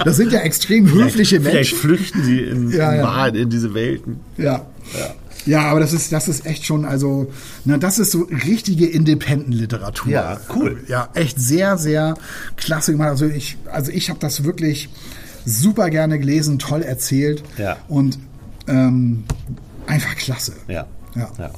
das, 0.05 0.17
sind 0.17 0.33
ja 0.33 0.41
extrem 0.41 0.89
höfliche 0.91 1.41
Menschen. 1.41 1.51
Vielleicht 1.51 1.75
flüchten 1.75 2.23
sie 2.23 2.41
in, 2.41 2.71
in 2.71 3.35
in 3.35 3.51
diese 3.51 3.75
Welten. 3.75 4.21
Ja. 4.37 4.67
ja. 4.97 5.15
Ja, 5.49 5.63
aber 5.63 5.81
das 5.81 5.95
ist, 5.95 6.13
das 6.13 6.29
ist 6.29 6.45
echt 6.45 6.67
schon, 6.67 6.85
also, 6.85 7.33
na, 7.65 7.79
das 7.79 7.99
ist 7.99 8.11
so 8.11 8.29
richtige 8.45 8.87
Independent-Literatur. 8.87 10.13
Ja, 10.13 10.39
cool. 10.55 10.85
Ja, 10.89 11.09
echt 11.15 11.41
sehr, 11.41 11.79
sehr 11.79 12.15
klasse 12.57 12.93
gemacht. 12.93 13.09
Also 13.09 13.25
ich, 13.25 13.57
also 13.73 13.91
ich 13.91 14.11
habe 14.11 14.21
das 14.21 14.45
wirklich 14.45 14.91
super 15.47 15.89
gerne 15.89 16.19
gelesen, 16.19 16.59
toll 16.59 16.83
erzählt. 16.83 17.43
Ja. 17.57 17.79
Und 17.89 18.19
ähm, 18.67 19.25
einfach 19.87 20.15
klasse. 20.17 20.53
Ja. 20.69 20.87
ja. 21.17 21.31
ja. 21.39 21.51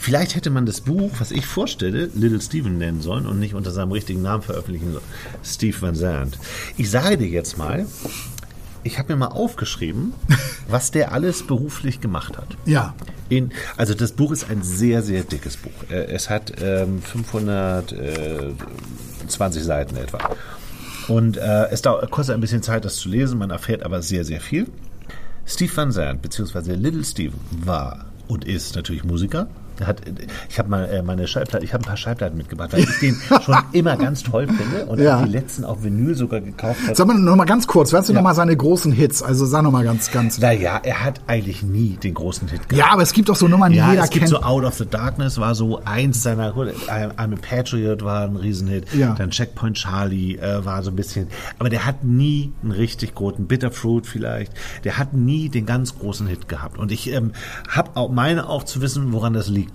Vielleicht 0.00 0.34
hätte 0.34 0.50
man 0.50 0.66
das 0.66 0.80
Buch, 0.80 1.12
was 1.20 1.30
ich 1.30 1.46
vorstelle, 1.46 2.10
Little 2.16 2.40
Steven 2.40 2.78
nennen 2.78 3.00
sollen 3.00 3.26
und 3.26 3.38
nicht 3.38 3.54
unter 3.54 3.70
seinem 3.70 3.92
richtigen 3.92 4.22
Namen 4.22 4.42
veröffentlichen 4.42 4.90
sollen. 4.90 5.04
Steve 5.44 5.80
Van 5.80 5.94
Zandt. 5.94 6.36
Ich 6.76 6.90
sage 6.90 7.16
dir 7.16 7.28
jetzt 7.28 7.58
mal, 7.58 7.86
ich 8.82 8.98
habe 8.98 9.12
mir 9.12 9.18
mal 9.18 9.28
aufgeschrieben, 9.28 10.14
was 10.68 10.90
der 10.90 11.12
alles 11.12 11.46
beruflich 11.46 12.00
gemacht 12.00 12.38
hat. 12.38 12.56
Ja. 12.64 12.94
In, 13.28 13.52
also 13.76 13.92
das 13.94 14.12
Buch 14.12 14.32
ist 14.32 14.50
ein 14.50 14.62
sehr, 14.62 15.02
sehr 15.02 15.22
dickes 15.22 15.58
Buch. 15.58 15.70
Äh, 15.90 16.06
es 16.06 16.30
hat 16.30 16.54
ähm, 16.62 17.02
520 17.02 19.62
Seiten 19.62 19.96
etwa. 19.96 20.18
Und 21.08 21.36
äh, 21.36 21.68
es 21.70 21.82
dauert, 21.82 22.10
kostet 22.10 22.34
ein 22.34 22.40
bisschen 22.40 22.62
Zeit, 22.62 22.84
das 22.84 22.96
zu 22.96 23.08
lesen. 23.08 23.38
Man 23.38 23.50
erfährt 23.50 23.82
aber 23.82 24.02
sehr, 24.02 24.24
sehr 24.24 24.40
viel. 24.40 24.66
Steve 25.46 25.74
Van 25.74 25.92
Zandt, 25.92 26.22
beziehungsweise 26.22 26.74
Little 26.74 27.04
Steven, 27.04 27.38
war 27.64 28.06
und 28.28 28.44
ist 28.44 28.76
natürlich 28.76 29.04
Musiker, 29.04 29.48
hat, 29.86 30.02
ich 30.48 30.58
habe 30.58 30.68
mal 30.68 30.84
äh, 30.86 31.02
meine 31.02 31.26
Schallplatte, 31.26 31.64
ich 31.64 31.72
habe 31.72 31.84
ein 31.84 31.86
paar 31.86 31.96
Schallplatten 31.96 32.36
mitgebracht, 32.36 32.72
weil 32.72 32.80
ich 32.80 32.98
den 33.00 33.16
schon 33.42 33.56
immer 33.72 33.96
ganz 33.96 34.22
toll 34.22 34.46
finde 34.46 34.86
und 34.86 35.00
ja. 35.00 35.22
die 35.22 35.30
letzten 35.30 35.64
auf 35.64 35.82
Vinyl 35.82 36.14
sogar 36.14 36.40
gekauft 36.40 36.80
habe. 36.84 36.94
Sag 36.94 37.06
mal 37.06 37.18
noch 37.18 37.36
mal 37.36 37.44
ganz 37.44 37.66
kurz, 37.66 37.92
weißt 37.92 38.08
du 38.08 38.12
ja. 38.12 38.18
noch 38.18 38.24
mal 38.24 38.34
seine 38.34 38.56
großen 38.56 38.92
Hits? 38.92 39.22
Also 39.22 39.46
sag 39.46 39.62
noch 39.62 39.70
mal 39.70 39.84
ganz, 39.84 40.10
ganz. 40.10 40.38
Naja, 40.38 40.80
er 40.82 41.04
hat 41.04 41.20
eigentlich 41.26 41.62
nie 41.62 41.96
den 42.02 42.14
großen 42.14 42.48
Hit 42.48 42.68
gehabt. 42.68 42.86
Ja, 42.86 42.92
aber 42.92 43.02
es 43.02 43.12
gibt 43.12 43.30
auch 43.30 43.36
so 43.36 43.48
Nummern, 43.48 43.72
die 43.72 43.78
ja, 43.78 43.90
jeder 43.90 44.04
es 44.04 44.10
kennt. 44.10 44.24
gibt 44.24 44.28
so 44.28 44.42
Out 44.42 44.64
of 44.64 44.74
the 44.74 44.86
Darkness 44.86 45.38
war 45.38 45.54
so 45.54 45.80
eins 45.84 46.22
seiner, 46.22 46.54
I'm 46.54 47.34
a 47.34 47.36
Patriot 47.40 48.02
war 48.02 48.24
ein 48.24 48.36
Riesenhit, 48.36 48.92
ja. 48.94 49.14
dann 49.14 49.30
Checkpoint 49.30 49.76
Charlie 49.76 50.36
äh, 50.36 50.64
war 50.64 50.82
so 50.82 50.90
ein 50.90 50.96
bisschen, 50.96 51.28
aber 51.58 51.68
der 51.68 51.86
hat 51.86 52.04
nie 52.04 52.52
einen 52.62 52.72
richtig 52.72 53.14
großen 53.14 53.46
Bitterfruit 53.46 54.06
vielleicht, 54.06 54.52
der 54.84 54.98
hat 54.98 55.14
nie 55.14 55.48
den 55.48 55.66
ganz 55.66 55.98
großen 55.98 56.26
Hit 56.26 56.48
gehabt 56.48 56.78
und 56.78 56.92
ich 56.92 57.12
ähm, 57.12 57.32
habe 57.68 57.90
auch 57.94 58.10
meine 58.10 58.48
auch 58.48 58.64
zu 58.64 58.80
wissen, 58.80 59.12
woran 59.12 59.32
das 59.32 59.48
liegt. 59.48 59.67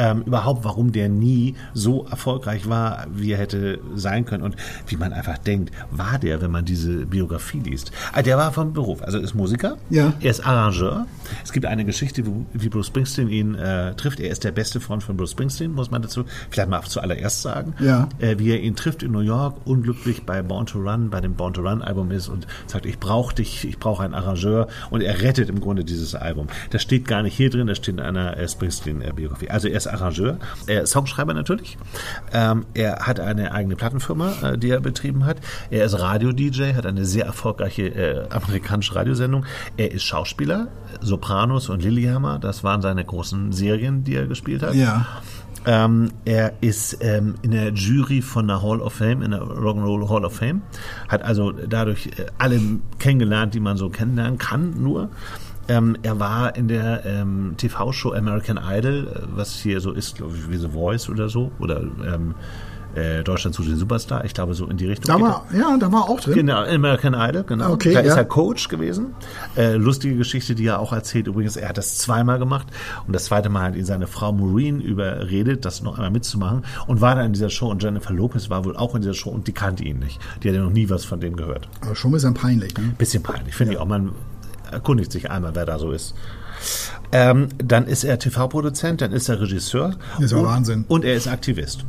Ähm, 0.00 0.22
überhaupt, 0.24 0.64
warum 0.64 0.92
der 0.92 1.08
nie 1.10 1.54
so 1.74 2.06
erfolgreich 2.10 2.68
war, 2.68 3.06
wie 3.14 3.32
er 3.32 3.38
hätte 3.38 3.78
sein 3.94 4.24
können 4.24 4.42
und 4.42 4.56
wie 4.86 4.96
man 4.96 5.12
einfach 5.12 5.36
denkt, 5.38 5.72
war 5.90 6.18
der, 6.18 6.40
wenn 6.40 6.50
man 6.50 6.64
diese 6.64 7.04
Biografie 7.04 7.60
liest. 7.60 7.92
Ah, 8.12 8.22
der 8.22 8.38
war 8.38 8.50
vom 8.52 8.72
Beruf, 8.72 9.02
also 9.02 9.18
ist 9.18 9.34
Musiker, 9.34 9.76
Ja. 9.90 10.14
er 10.20 10.30
ist 10.30 10.40
Arrangeur. 10.46 11.06
Es 11.44 11.52
gibt 11.52 11.66
eine 11.66 11.84
Geschichte, 11.84 12.24
wie 12.52 12.68
Bruce 12.68 12.88
Springsteen 12.88 13.28
ihn 13.28 13.54
äh, 13.54 13.94
trifft. 13.94 14.20
Er 14.20 14.30
ist 14.30 14.44
der 14.44 14.52
beste 14.52 14.80
Freund 14.80 15.02
von 15.02 15.16
Bruce 15.16 15.32
Springsteen, 15.32 15.72
muss 15.72 15.90
man 15.90 16.02
dazu 16.02 16.24
vielleicht 16.50 16.68
mal 16.68 16.82
zuallererst 16.82 17.42
sagen. 17.42 17.74
Ja. 17.78 18.08
Äh, 18.18 18.38
wie 18.38 18.50
er 18.50 18.60
ihn 18.60 18.76
trifft 18.76 19.02
in 19.02 19.12
New 19.12 19.20
York, 19.20 19.56
unglücklich 19.64 20.24
bei 20.24 20.42
Born 20.42 20.66
to 20.66 20.78
Run, 20.78 21.10
bei 21.10 21.20
dem 21.20 21.34
Born 21.34 21.54
to 21.54 21.62
Run 21.62 21.82
Album 21.82 22.10
ist 22.10 22.28
und 22.28 22.46
sagt, 22.66 22.86
ich 22.86 22.98
brauche 22.98 23.34
dich, 23.34 23.64
ich 23.64 23.78
brauche 23.78 24.02
einen 24.02 24.14
Arrangeur 24.14 24.68
und 24.90 25.02
er 25.02 25.22
rettet 25.22 25.48
im 25.48 25.60
Grunde 25.60 25.84
dieses 25.84 26.14
Album. 26.14 26.48
Das 26.70 26.82
steht 26.82 27.06
gar 27.06 27.22
nicht 27.22 27.36
hier 27.36 27.50
drin, 27.50 27.66
das 27.66 27.78
steht 27.78 27.94
in 27.94 28.00
einer 28.00 28.36
äh, 28.36 28.48
Springsteen-Biografie. 28.48 29.50
Also 29.50 29.68
er 29.68 29.76
ist 29.76 29.86
Arrangeur, 29.86 30.38
er 30.66 30.82
ist 30.82 30.90
Songschreiber 30.90 31.34
natürlich. 31.34 31.78
Ähm, 32.32 32.66
er 32.74 33.06
hat 33.06 33.20
eine 33.20 33.52
eigene 33.52 33.76
Plattenfirma, 33.76 34.32
äh, 34.42 34.58
die 34.58 34.70
er 34.70 34.80
betrieben 34.80 35.24
hat. 35.24 35.38
Er 35.70 35.84
ist 35.84 35.98
Radio-DJ, 35.98 36.74
hat 36.74 36.86
eine 36.86 37.04
sehr 37.04 37.26
erfolgreiche 37.26 37.88
äh, 37.88 38.28
amerikanische 38.30 38.94
Radiosendung. 38.94 39.44
Er 39.76 39.92
ist 39.92 40.04
Schauspieler, 40.04 40.68
Sopranos 41.20 41.68
und 41.68 41.82
Lilyhammer, 41.82 42.38
das 42.38 42.64
waren 42.64 42.80
seine 42.80 43.04
großen 43.04 43.52
Serien, 43.52 44.04
die 44.04 44.14
er 44.14 44.26
gespielt 44.26 44.62
hat. 44.62 44.74
Ja. 44.74 45.06
Ähm, 45.66 46.12
er 46.24 46.54
ist 46.62 46.96
ähm, 47.02 47.34
in 47.42 47.50
der 47.50 47.74
Jury 47.74 48.22
von 48.22 48.48
der 48.48 48.62
Hall 48.62 48.80
of 48.80 48.94
Fame, 48.94 49.20
in 49.20 49.32
der 49.32 49.42
Rock'n'Roll 49.42 50.08
Hall 50.08 50.24
of 50.24 50.36
Fame, 50.36 50.62
hat 51.08 51.22
also 51.22 51.52
dadurch 51.52 52.06
äh, 52.06 52.24
alle 52.38 52.58
kennengelernt, 52.98 53.52
die 53.52 53.60
man 53.60 53.76
so 53.76 53.90
kennenlernen 53.90 54.38
kann, 54.38 54.82
nur. 54.82 55.10
Ähm, 55.68 55.98
er 56.02 56.18
war 56.18 56.56
in 56.56 56.68
der 56.68 57.04
ähm, 57.04 57.54
TV-Show 57.58 58.14
American 58.14 58.58
Idol, 58.58 59.08
äh, 59.08 59.36
was 59.36 59.60
hier 59.60 59.82
so 59.82 59.92
ist, 59.92 60.16
glaube 60.16 60.34
ich, 60.38 60.50
wie 60.50 60.56
The 60.56 60.70
Voice 60.70 61.10
oder 61.10 61.28
so, 61.28 61.52
oder 61.58 61.82
ähm, 61.82 62.34
äh, 62.94 63.22
Deutschland 63.22 63.54
sucht 63.54 63.68
den 63.68 63.76
Superstar, 63.76 64.24
ich 64.24 64.34
glaube 64.34 64.54
so 64.54 64.66
in 64.66 64.76
die 64.76 64.86
Richtung. 64.86 65.16
Da 65.16 65.20
war, 65.20 65.46
ja, 65.56 65.76
da 65.78 65.92
war 65.92 66.08
auch 66.08 66.20
drin. 66.20 66.34
Genau, 66.34 66.64
American 66.64 67.14
Idol, 67.14 67.44
genau. 67.44 67.72
Okay, 67.72 67.94
da 67.94 68.00
ja. 68.00 68.12
ist 68.12 68.16
er 68.16 68.24
Coach 68.24 68.68
gewesen. 68.68 69.14
Äh, 69.56 69.74
lustige 69.74 70.16
Geschichte, 70.16 70.54
die 70.54 70.66
er 70.66 70.80
auch 70.80 70.92
erzählt. 70.92 71.26
Übrigens, 71.26 71.56
er 71.56 71.68
hat 71.68 71.78
das 71.78 71.98
zweimal 71.98 72.38
gemacht 72.38 72.66
und 73.06 73.12
das 73.14 73.26
zweite 73.26 73.48
Mal 73.48 73.62
hat 73.62 73.76
ihn 73.76 73.84
seine 73.84 74.06
Frau 74.06 74.32
Maureen 74.32 74.80
überredet, 74.80 75.64
das 75.64 75.82
noch 75.82 75.94
einmal 75.94 76.10
mitzumachen 76.10 76.64
und 76.86 77.00
war 77.00 77.14
da 77.14 77.22
in 77.22 77.32
dieser 77.32 77.50
Show 77.50 77.70
und 77.70 77.82
Jennifer 77.82 78.12
Lopez 78.12 78.50
war 78.50 78.64
wohl 78.64 78.76
auch 78.76 78.94
in 78.94 79.02
dieser 79.02 79.14
Show 79.14 79.30
und 79.30 79.46
die 79.46 79.52
kannte 79.52 79.84
ihn 79.84 79.98
nicht. 79.98 80.20
Die 80.42 80.48
hatte 80.48 80.60
noch 80.60 80.70
nie 80.70 80.90
was 80.90 81.04
von 81.04 81.20
dem 81.20 81.36
gehört. 81.36 81.68
Aber 81.80 81.94
schon 81.94 82.10
ein 82.10 82.14
bisschen 82.14 82.34
peinlich. 82.34 82.76
Ne? 82.76 82.94
Bisschen 82.98 83.22
peinlich, 83.22 83.54
finde 83.54 83.74
ich 83.74 83.78
auch. 83.78 83.86
Man 83.86 84.12
erkundigt 84.70 85.12
sich 85.12 85.30
einmal, 85.30 85.54
wer 85.54 85.66
da 85.66 85.78
so 85.78 85.92
ist. 85.92 86.14
Ähm, 87.12 87.48
dann 87.58 87.86
ist 87.86 88.04
er 88.04 88.18
TV-Produzent, 88.18 89.00
dann 89.00 89.12
ist 89.12 89.28
er 89.28 89.40
Regisseur. 89.40 89.96
Ist 90.18 90.32
ja 90.32 90.42
Wahnsinn. 90.42 90.84
Und 90.88 91.04
er 91.04 91.14
ist 91.14 91.26
Aktivist. 91.26 91.84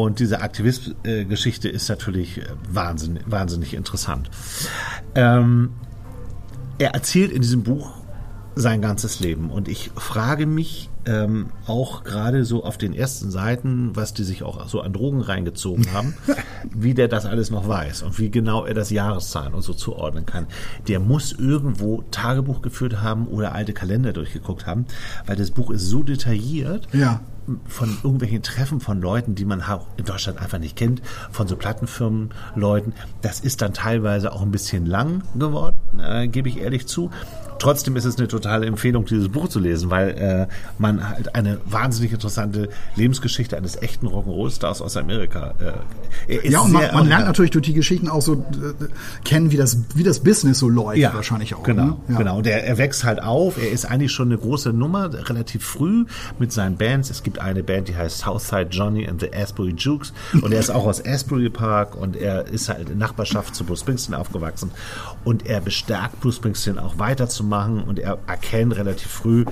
Und 0.00 0.18
diese 0.18 0.40
Aktivist-Geschichte 0.40 1.68
ist 1.68 1.90
natürlich 1.90 2.38
äh, 2.38 2.46
wahnsinnig, 2.70 3.22
wahnsinnig 3.26 3.74
interessant. 3.74 4.30
Ähm, 5.14 5.72
er 6.78 6.94
erzählt 6.94 7.30
in 7.30 7.42
diesem 7.42 7.64
Buch 7.64 7.92
sein 8.54 8.80
ganzes 8.80 9.20
Leben. 9.20 9.50
Und 9.50 9.68
ich 9.68 9.90
frage 9.94 10.46
mich 10.46 10.88
ähm, 11.04 11.50
auch 11.66 12.02
gerade 12.02 12.46
so 12.46 12.64
auf 12.64 12.78
den 12.78 12.94
ersten 12.94 13.30
Seiten, 13.30 13.94
was 13.94 14.14
die 14.14 14.24
sich 14.24 14.42
auch 14.42 14.66
so 14.68 14.80
an 14.80 14.94
Drogen 14.94 15.20
reingezogen 15.20 15.84
haben, 15.92 16.14
wie 16.74 16.94
der 16.94 17.08
das 17.08 17.26
alles 17.26 17.50
noch 17.50 17.68
weiß 17.68 18.00
und 18.00 18.18
wie 18.18 18.30
genau 18.30 18.64
er 18.64 18.72
das 18.72 18.88
Jahreszahlen 18.88 19.52
und 19.52 19.60
so 19.60 19.74
zuordnen 19.74 20.24
kann. 20.24 20.46
Der 20.88 20.98
muss 20.98 21.32
irgendwo 21.32 22.04
Tagebuch 22.10 22.62
geführt 22.62 23.02
haben 23.02 23.26
oder 23.26 23.54
alte 23.54 23.74
Kalender 23.74 24.14
durchgeguckt 24.14 24.64
haben, 24.64 24.86
weil 25.26 25.36
das 25.36 25.50
Buch 25.50 25.70
ist 25.70 25.86
so 25.86 26.02
detailliert 26.02 26.88
Ja. 26.94 27.20
Von 27.66 27.96
irgendwelchen 28.02 28.42
Treffen 28.42 28.80
von 28.80 29.00
Leuten, 29.00 29.34
die 29.34 29.44
man 29.44 29.62
in 29.96 30.04
Deutschland 30.04 30.40
einfach 30.40 30.58
nicht 30.58 30.76
kennt, 30.76 31.02
von 31.30 31.48
so 31.48 31.56
Plattenfirmenleuten. 31.56 32.94
Das 33.22 33.40
ist 33.40 33.62
dann 33.62 33.72
teilweise 33.72 34.32
auch 34.32 34.42
ein 34.42 34.50
bisschen 34.50 34.86
lang 34.86 35.22
geworden, 35.34 35.76
äh, 36.00 36.28
gebe 36.28 36.48
ich 36.48 36.58
ehrlich 36.58 36.86
zu. 36.86 37.10
Trotzdem 37.60 37.94
ist 37.94 38.06
es 38.06 38.16
eine 38.16 38.26
totale 38.26 38.66
Empfehlung, 38.66 39.04
dieses 39.04 39.28
Buch 39.28 39.48
zu 39.48 39.60
lesen, 39.60 39.90
weil 39.90 40.08
äh, 40.08 40.46
man 40.78 41.06
halt 41.06 41.34
eine 41.34 41.58
wahnsinnig 41.66 42.12
interessante 42.12 42.70
Lebensgeschichte 42.96 43.54
eines 43.56 43.80
echten 43.80 44.06
Rock'n'Roll-Stars 44.06 44.80
aus 44.80 44.96
Amerika. 44.96 45.54
Äh, 46.26 46.36
ist 46.36 46.52
Ja, 46.52 46.60
und 46.60 46.72
man, 46.72 46.82
man 46.92 47.06
lernt 47.06 47.26
natürlich 47.26 47.50
durch 47.50 47.66
die 47.66 47.74
Geschichten 47.74 48.08
auch 48.08 48.22
so 48.22 48.34
äh, 48.34 48.86
kennen, 49.24 49.50
wie 49.50 49.58
das, 49.58 49.76
wie 49.94 50.02
das 50.02 50.20
Business 50.20 50.58
so 50.58 50.70
läuft, 50.70 51.02
wahrscheinlich 51.02 51.54
auch. 51.54 51.62
Genau, 51.62 51.84
ne? 51.84 51.96
ja. 52.08 52.16
genau. 52.16 52.38
Und 52.38 52.46
er, 52.46 52.64
er 52.64 52.78
wächst 52.78 53.04
halt 53.04 53.22
auf. 53.22 53.58
Er 53.58 53.70
ist 53.70 53.84
eigentlich 53.84 54.12
schon 54.12 54.28
eine 54.28 54.38
große 54.38 54.72
Nummer, 54.72 55.12
relativ 55.28 55.62
früh 55.62 56.06
mit 56.38 56.52
seinen 56.52 56.78
Bands. 56.78 57.10
Es 57.10 57.22
gibt 57.22 57.40
eine 57.40 57.62
Band, 57.62 57.88
die 57.88 57.96
heißt 57.96 58.20
Southside 58.20 58.68
Johnny 58.70 59.06
and 59.06 59.20
the 59.20 59.34
Asbury 59.34 59.74
Jukes. 59.76 60.14
Und 60.40 60.54
er 60.54 60.60
ist 60.60 60.70
auch 60.70 60.86
aus 60.86 61.04
Asbury 61.04 61.50
Park 61.50 61.94
und 61.94 62.16
er 62.16 62.46
ist 62.46 62.70
halt 62.70 62.88
in 62.88 62.96
Nachbarschaft 62.96 63.54
zu 63.54 63.64
Bruce 63.64 63.80
Springsteen 63.80 64.14
aufgewachsen. 64.14 64.70
Und 65.24 65.44
er 65.44 65.60
bestärkt 65.60 66.20
Bruce 66.22 66.36
Springsteen 66.36 66.78
auch 66.78 66.98
weiterzumachen. 66.98 67.49
Und 67.50 67.98
er 67.98 68.18
erkennt 68.26 68.76
relativ 68.76 69.08
früh, 69.08 69.44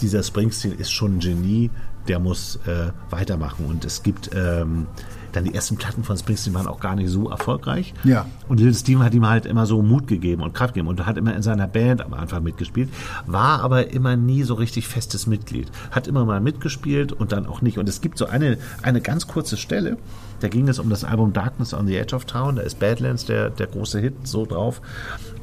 dieser 0.00 0.22
Springsteen 0.22 0.72
ist 0.72 0.90
schon 0.90 1.16
ein 1.16 1.20
Genie, 1.20 1.70
der 2.08 2.18
muss 2.18 2.56
äh, 2.66 2.90
weitermachen. 3.10 3.66
Und 3.66 3.84
es 3.84 4.02
gibt 4.02 4.30
ähm, 4.34 4.86
dann 5.32 5.44
die 5.44 5.54
ersten 5.54 5.76
Platten 5.76 6.04
von 6.04 6.16
Springsteen 6.16 6.54
waren 6.54 6.66
auch 6.66 6.80
gar 6.80 6.94
nicht 6.94 7.10
so 7.10 7.30
erfolgreich. 7.30 7.94
Ja. 8.04 8.26
Und 8.48 8.60
Lil 8.60 8.74
Steven 8.74 9.02
hat 9.02 9.14
ihm 9.14 9.26
halt 9.26 9.46
immer 9.46 9.66
so 9.66 9.82
Mut 9.82 10.06
gegeben 10.06 10.42
und 10.42 10.54
Kraft 10.54 10.74
gegeben 10.74 10.88
und 10.88 11.04
hat 11.06 11.16
immer 11.16 11.34
in 11.34 11.42
seiner 11.42 11.66
Band 11.66 12.02
am 12.02 12.14
Anfang 12.14 12.42
mitgespielt, 12.42 12.90
war 13.26 13.62
aber 13.62 13.90
immer 13.92 14.16
nie 14.16 14.42
so 14.42 14.54
richtig 14.54 14.88
festes 14.88 15.26
Mitglied. 15.26 15.70
Hat 15.90 16.06
immer 16.06 16.24
mal 16.24 16.40
mitgespielt 16.40 17.12
und 17.12 17.32
dann 17.32 17.46
auch 17.46 17.62
nicht. 17.62 17.78
Und 17.78 17.88
es 17.88 18.00
gibt 18.00 18.18
so 18.18 18.26
eine, 18.26 18.58
eine 18.82 19.00
ganz 19.00 19.26
kurze 19.26 19.56
Stelle, 19.56 19.96
da 20.40 20.48
ging 20.48 20.68
es 20.68 20.78
um 20.78 20.90
das 20.90 21.04
Album 21.04 21.32
Darkness 21.32 21.72
on 21.72 21.86
the 21.86 21.96
Edge 21.96 22.16
of 22.16 22.24
Town, 22.24 22.56
da 22.56 22.62
ist 22.62 22.80
Badlands 22.80 23.24
der, 23.26 23.50
der 23.50 23.68
große 23.68 24.00
Hit 24.00 24.26
so 24.26 24.44
drauf. 24.44 24.82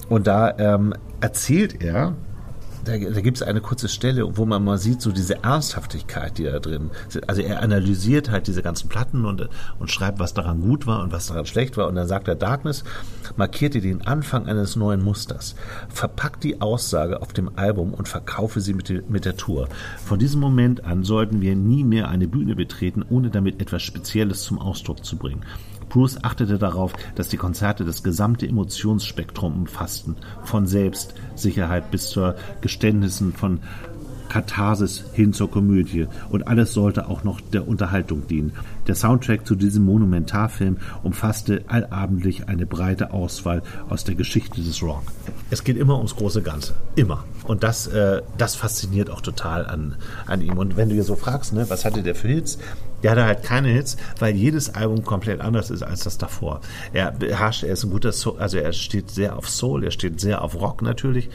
Und 0.10 0.28
da 0.28 0.58
ähm, 0.58 0.94
erzählt 1.22 1.82
er, 1.84 2.16
da, 2.86 2.98
da 2.98 3.22
gibt 3.22 3.38
es 3.38 3.44
eine 3.44 3.62
kurze 3.62 3.88
Stelle, 3.88 4.38
wo 4.38 4.46
man 4.46 4.64
mal 4.64 4.78
sieht, 4.78 5.02
so 5.02 5.12
diese 5.12 5.44
Ernsthaftigkeit, 5.44 6.38
die 6.38 6.46
da 6.46 6.60
drin. 6.60 6.90
Also 7.28 7.42
er 7.42 7.62
analysiert 7.62 8.32
halt 8.32 8.48
diese 8.48 8.64
ganzen 8.64 8.90
Platten 8.90 9.26
und, 9.26 9.50
und 9.80 9.92
schreibt, 9.92 10.20
was 10.20 10.34
daran 10.34 10.62
gut 10.62 10.88
war 10.88 11.02
und 11.04 11.12
was 11.12 11.28
daran 11.28 11.46
schlecht 11.46 11.78
war. 11.78 11.88
Und 11.88 11.96
dann 11.96 12.08
sagt 12.08 12.28
er, 12.28 12.36
Darkness 12.36 12.84
markierte 13.36 13.82
den 13.82 14.06
Anfang 14.08 14.48
eines 14.48 14.76
neuen 14.76 15.04
Musters. 15.04 15.56
Verpackt 15.90 16.44
die 16.44 16.62
Aussage 16.62 17.22
auf 17.22 17.34
dem 17.34 17.52
Album 17.58 17.94
und 17.94 18.08
verkaufe 18.08 18.62
sie 18.62 18.74
mit, 18.74 19.10
mit 19.10 19.26
der 19.26 19.38
Tour. 19.38 19.68
Von 20.04 20.20
diesem 20.20 20.40
Moment 20.42 20.86
an 20.86 21.04
sollten 21.04 21.42
wir 21.42 21.56
nie 21.56 21.84
mehr 21.84 22.08
eine 22.10 22.28
Bühne 22.28 22.56
betreten, 22.56 23.06
ohne 23.10 23.30
damit 23.30 23.62
etwas 23.62 23.84
Spezielles 23.84 24.44
zum 24.44 24.58
Ausdruck 24.60 25.06
zu 25.06 25.18
bringen. 25.18 25.44
Bruce 25.90 26.24
achtete 26.24 26.58
darauf, 26.58 26.94
dass 27.16 27.30
die 27.30 27.38
Konzerte 27.38 27.84
das 27.84 28.04
gesamte 28.04 28.48
Emotionsspektrum 28.48 29.54
umfassten, 29.56 30.16
von 30.44 30.68
Selbstsicherheit 30.68 31.92
bis 31.92 32.10
zur 32.10 32.36
Geständnissen 32.62 33.34
von 33.34 33.60
Katharsis 34.30 35.04
hin 35.14 35.34
zur 35.34 35.52
Komödie 35.52 36.08
und 36.30 36.48
alles 36.48 36.74
sollte 36.74 37.10
auch 37.10 37.24
noch 37.24 37.42
der 37.42 37.68
Unterhaltung 37.68 38.28
dienen. 38.28 38.54
Der 38.88 38.96
Soundtrack 38.96 39.46
zu 39.46 39.56
diesem 39.56 39.84
Monumentarfilm 39.86 40.78
umfasste 41.04 41.64
allabendlich 41.68 42.48
eine 42.48 42.66
breite 42.66 43.12
Auswahl 43.12 43.64
aus 43.90 44.04
der 44.04 44.16
Geschichte 44.16 44.62
des 44.62 44.82
Rock. 44.82 45.04
Es 45.50 45.64
geht 45.64 45.78
immer 45.78 45.98
ums 45.98 46.16
große 46.16 46.44
Ganze, 46.44 46.76
immer. 46.96 47.26
Und 47.46 47.64
das, 47.64 47.88
äh, 47.88 48.22
das 48.38 48.56
fasziniert 48.56 49.10
auch 49.10 49.22
total 49.22 49.66
an, 49.66 49.96
an 50.28 50.42
ihm. 50.42 50.58
Und 50.58 50.78
wenn 50.78 50.90
du 50.90 50.96
dir 50.96 51.04
so 51.04 51.16
fragst, 51.16 51.54
ne, 51.54 51.66
was 51.70 51.84
hatte 51.84 52.04
der 52.04 52.16
für 52.16 52.28
Hits? 52.28 52.60
Der 53.04 53.12
hatte 53.12 53.26
halt 53.26 53.44
keine 53.44 53.70
Hits, 53.70 53.98
weil 54.20 54.36
jedes 54.36 54.74
Album 54.76 55.04
komplett 55.06 55.42
anders 55.42 55.70
ist 55.72 55.84
als 55.84 56.04
das 56.04 56.18
davor. 56.18 56.62
Er 56.94 57.12
beherrscht, 57.12 57.64
er 57.64 57.74
ist 57.74 57.84
ein 57.84 57.92
guter 57.92 58.12
Soul, 58.12 58.38
also 58.40 58.58
er 58.58 58.74
steht 58.74 59.10
sehr 59.12 59.38
auf 59.38 59.50
Soul, 59.50 59.84
er 59.84 59.92
steht 59.92 60.20
sehr 60.20 60.42
auf 60.42 60.56
Rock 60.60 60.82
natürlich. 60.82 61.30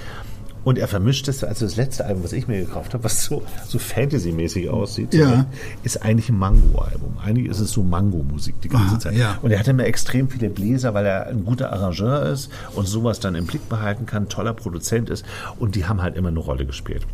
Und 0.62 0.78
er 0.78 0.88
vermischt 0.88 1.28
es, 1.28 1.44
also 1.44 1.66
das 1.66 1.76
letzte 1.76 2.06
Album, 2.06 2.24
was 2.24 2.32
ich 2.32 2.48
mir 2.48 2.58
gekauft 2.64 2.94
habe, 2.94 3.04
was 3.04 3.22
so, 3.26 3.42
so 3.66 3.78
Fantasy-mäßig 3.78 4.70
aussieht, 4.70 5.12
Ja. 5.12 5.44
ist 5.82 6.02
eigentlich 6.02 6.30
ein 6.30 6.38
Mango-Album. 6.38 7.18
Eigentlich 7.22 7.48
ist 7.50 7.60
es 7.60 7.70
so 7.72 7.82
Mango-Musik 7.82 8.62
die 8.62 8.70
ganze 8.70 8.94
Ah, 8.94 8.98
Zeit. 8.98 9.14
ja. 9.14 9.38
Und 9.42 9.50
er 9.50 9.58
hat 9.58 9.68
immer 9.68 9.84
extrem 9.84 10.30
viele 10.30 10.48
Bläser, 10.48 10.94
weil 10.94 11.04
er 11.04 11.26
ein 11.26 11.44
guter 11.44 11.70
Arrangeur 11.70 12.22
ist 12.30 12.50
und 12.74 12.86
sowas 12.88 13.20
dann 13.20 13.34
im 13.34 13.44
Blick 13.44 13.68
behalten 13.68 14.06
kann, 14.06 14.30
toller 14.30 14.54
Produzent 14.54 15.10
ist. 15.10 15.26
Und 15.58 15.74
die 15.74 15.84
haben 15.84 16.00
halt 16.00 16.16
immer 16.16 16.28
eine 16.28 16.38
Rolle 16.38 16.64
gespielt 16.64 17.06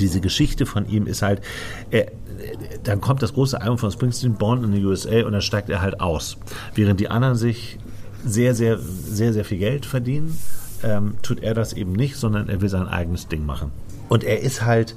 diese 0.00 0.20
Geschichte 0.20 0.66
von 0.66 0.88
ihm 0.88 1.06
ist 1.06 1.22
halt, 1.22 1.40
er, 1.90 2.10
dann 2.84 3.00
kommt 3.00 3.22
das 3.22 3.34
große 3.34 3.60
Album 3.60 3.78
von 3.78 3.90
Springsteen, 3.90 4.34
Born 4.34 4.64
in 4.64 4.72
the 4.72 4.84
USA, 4.84 5.24
und 5.24 5.32
dann 5.32 5.42
steigt 5.42 5.68
er 5.70 5.82
halt 5.82 6.00
aus. 6.00 6.38
Während 6.74 7.00
die 7.00 7.08
anderen 7.08 7.36
sich 7.36 7.78
sehr, 8.24 8.54
sehr, 8.54 8.78
sehr, 8.78 9.32
sehr 9.32 9.44
viel 9.44 9.58
Geld 9.58 9.86
verdienen, 9.86 10.36
ähm, 10.82 11.14
tut 11.22 11.42
er 11.42 11.54
das 11.54 11.72
eben 11.72 11.92
nicht, 11.92 12.16
sondern 12.16 12.48
er 12.48 12.60
will 12.60 12.68
sein 12.68 12.88
eigenes 12.88 13.28
Ding 13.28 13.44
machen. 13.44 13.72
Und 14.08 14.24
er 14.24 14.40
ist 14.40 14.64
halt 14.64 14.94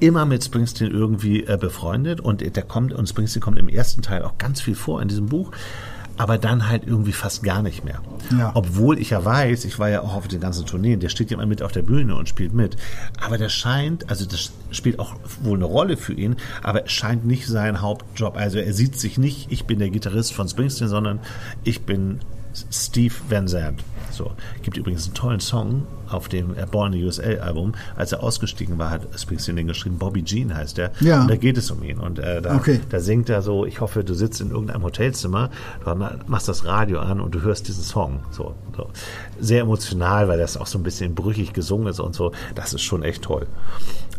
immer 0.00 0.26
mit 0.26 0.44
Springsteen 0.44 0.90
irgendwie 0.90 1.44
äh, 1.44 1.56
befreundet 1.56 2.20
und 2.20 2.40
der 2.40 2.62
kommt 2.62 2.92
und 2.92 3.08
Springsteen 3.08 3.42
kommt 3.42 3.58
im 3.58 3.68
ersten 3.68 4.02
Teil 4.02 4.22
auch 4.22 4.38
ganz 4.38 4.60
viel 4.60 4.74
vor 4.74 5.00
in 5.00 5.08
diesem 5.08 5.26
Buch 5.26 5.52
aber 6.16 6.38
dann 6.38 6.68
halt 6.68 6.84
irgendwie 6.86 7.12
fast 7.12 7.42
gar 7.42 7.62
nicht 7.62 7.84
mehr. 7.84 8.00
Ja. 8.36 8.52
Obwohl 8.54 8.98
ich 8.98 9.10
ja 9.10 9.24
weiß, 9.24 9.64
ich 9.64 9.78
war 9.78 9.88
ja 9.88 10.02
auch 10.02 10.14
auf 10.14 10.28
den 10.28 10.40
ganzen 10.40 10.66
Tourneen, 10.66 11.00
der 11.00 11.08
steht 11.08 11.30
ja 11.30 11.36
immer 11.36 11.46
mit 11.46 11.62
auf 11.62 11.72
der 11.72 11.82
Bühne 11.82 12.14
und 12.14 12.28
spielt 12.28 12.54
mit. 12.54 12.76
Aber 13.20 13.38
der 13.38 13.48
scheint, 13.48 14.08
also 14.08 14.24
das 14.24 14.52
spielt 14.70 14.98
auch 14.98 15.14
wohl 15.42 15.56
eine 15.56 15.64
Rolle 15.64 15.96
für 15.96 16.12
ihn, 16.12 16.36
aber 16.62 16.86
es 16.86 16.92
scheint 16.92 17.26
nicht 17.26 17.46
sein 17.46 17.80
Hauptjob. 17.80 18.36
Also 18.36 18.58
er 18.58 18.72
sieht 18.72 18.98
sich 18.98 19.18
nicht, 19.18 19.50
ich 19.50 19.64
bin 19.64 19.78
der 19.78 19.90
Gitarrist 19.90 20.32
von 20.32 20.48
Springsteen, 20.48 20.88
sondern 20.88 21.20
ich 21.64 21.82
bin 21.82 22.20
Steve 22.70 23.14
Van 23.28 23.48
Zandt. 23.48 23.82
So. 24.14 24.32
Gibt 24.62 24.76
übrigens 24.76 25.04
einen 25.06 25.14
tollen 25.14 25.40
Song 25.40 25.86
auf 26.08 26.28
dem 26.28 26.54
Born 26.70 26.92
in 26.92 27.00
the 27.00 27.04
USA 27.06 27.42
Album. 27.44 27.72
Als 27.96 28.12
er 28.12 28.22
ausgestiegen 28.22 28.78
war, 28.78 28.90
hat 28.90 29.02
Springsteen 29.18 29.56
den 29.56 29.66
geschrieben. 29.66 29.98
Bobby 29.98 30.22
Jean 30.24 30.54
heißt 30.54 30.78
er. 30.78 30.92
Ja. 31.00 31.22
Und 31.22 31.30
da 31.30 31.36
geht 31.36 31.56
es 31.58 31.70
um 31.70 31.82
ihn. 31.82 31.98
Und 31.98 32.18
äh, 32.18 32.40
da, 32.42 32.54
Okay. 32.56 32.80
da 32.90 33.00
singt 33.00 33.28
er 33.28 33.42
so, 33.42 33.66
ich 33.66 33.80
hoffe, 33.80 34.04
du 34.04 34.14
sitzt 34.14 34.40
in 34.40 34.50
irgendeinem 34.50 34.82
Hotelzimmer, 34.84 35.50
du 35.84 35.94
machst 36.26 36.48
das 36.48 36.64
Radio 36.64 37.00
an 37.00 37.20
und 37.20 37.34
du 37.34 37.40
hörst 37.42 37.68
diesen 37.68 37.82
Song. 37.82 38.20
So, 38.30 38.54
so. 38.76 38.88
Sehr 39.40 39.62
emotional, 39.62 40.28
weil 40.28 40.38
das 40.38 40.56
auch 40.56 40.66
so 40.66 40.78
ein 40.78 40.82
bisschen 40.84 41.14
brüchig 41.14 41.52
gesungen 41.52 41.88
ist 41.88 42.00
und 42.00 42.14
so. 42.14 42.32
Das 42.54 42.72
ist 42.74 42.82
schon 42.82 43.02
echt 43.02 43.22
toll. 43.22 43.46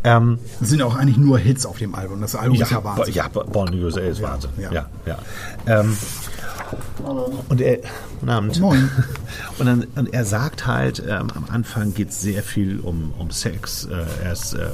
Ähm, 0.04 0.38
Es 0.62 0.70
sind 0.70 0.82
auch 0.82 0.96
eigentlich 0.96 1.18
nur 1.18 1.38
Hits 1.39 1.66
auf 1.66 1.78
dem 1.78 1.96
Album. 1.96 2.22
Das 2.22 2.36
Album 2.36 2.60
ist 2.62 2.70
ja 2.72 2.84
Wahnsinn. 2.84 3.14
ja, 3.14 3.28
Born 3.30 3.70
in 3.74 3.80
the 3.80 3.86
USA 3.86 4.02
ist 4.02 4.22
Wahnsinn. 4.22 4.52
ja. 4.60 4.72
Ja, 4.72 4.86
ja. 5.06 5.18
Ähm, 5.80 5.98
und 7.49 7.62
er, 7.62 7.80
guten 8.20 8.30
Abend. 8.30 8.60
Moin. 8.60 8.89
Und, 9.58 9.68
dann, 9.68 9.88
und 9.95 10.14
er 10.14 10.26
sagt 10.26 10.68
halt, 10.68 11.01
ähm, 11.08 11.30
am 11.34 11.45
Anfang 11.49 11.93
geht 11.93 12.10
es 12.10 12.22
sehr 12.22 12.43
viel 12.43 12.82
um, 12.82 13.14
um 13.18 13.32
Sex. 13.32 13.86
Äh, 13.86 14.26
er 14.26 14.34
ist, 14.34 14.53
äh, 14.53 14.68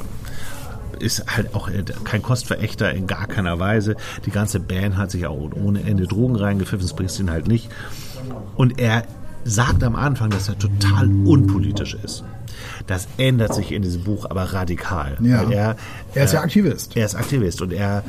ist 0.98 1.24
halt 1.28 1.54
auch 1.54 1.70
äh, 1.70 1.84
kein 2.04 2.24
Kostverächter 2.24 2.92
in 2.92 3.06
gar 3.06 3.28
keiner 3.28 3.60
Weise. 3.60 3.96
Die 4.26 4.32
ganze 4.32 4.60
Band 4.60 4.98
hat 4.98 5.12
sich 5.12 5.28
auch 5.28 5.52
ohne 5.54 5.84
Ende 5.84 6.08
Drogen 6.08 6.36
reingepfiffen, 6.36 6.82
das 6.82 6.96
bringt 6.96 7.20
ihn 7.20 7.30
halt 7.30 7.48
nicht. 7.48 7.70
Und 8.56 8.80
er 8.80 9.04
sagt 9.44 9.84
am 9.84 9.96
Anfang, 9.96 10.32
dass 10.32 10.50
er 10.50 10.58
total 10.58 11.08
unpolitisch 11.26 11.96
ist. 12.04 12.24
Das 12.88 13.08
ändert 13.18 13.54
sich 13.54 13.72
in 13.72 13.82
diesem 13.82 14.04
Buch 14.04 14.26
aber 14.30 14.44
radikal. 14.44 15.18
Ja. 15.22 15.44
Er, 15.50 15.76
Er 16.14 16.24
ist 16.26 16.34
ja 16.34 16.40
äh, 16.40 16.44
Aktivist. 16.44 16.96
Er 16.96 17.06
ist 17.06 17.16
Aktivist 17.16 17.62
und 17.62 17.72
er, 17.74 18.04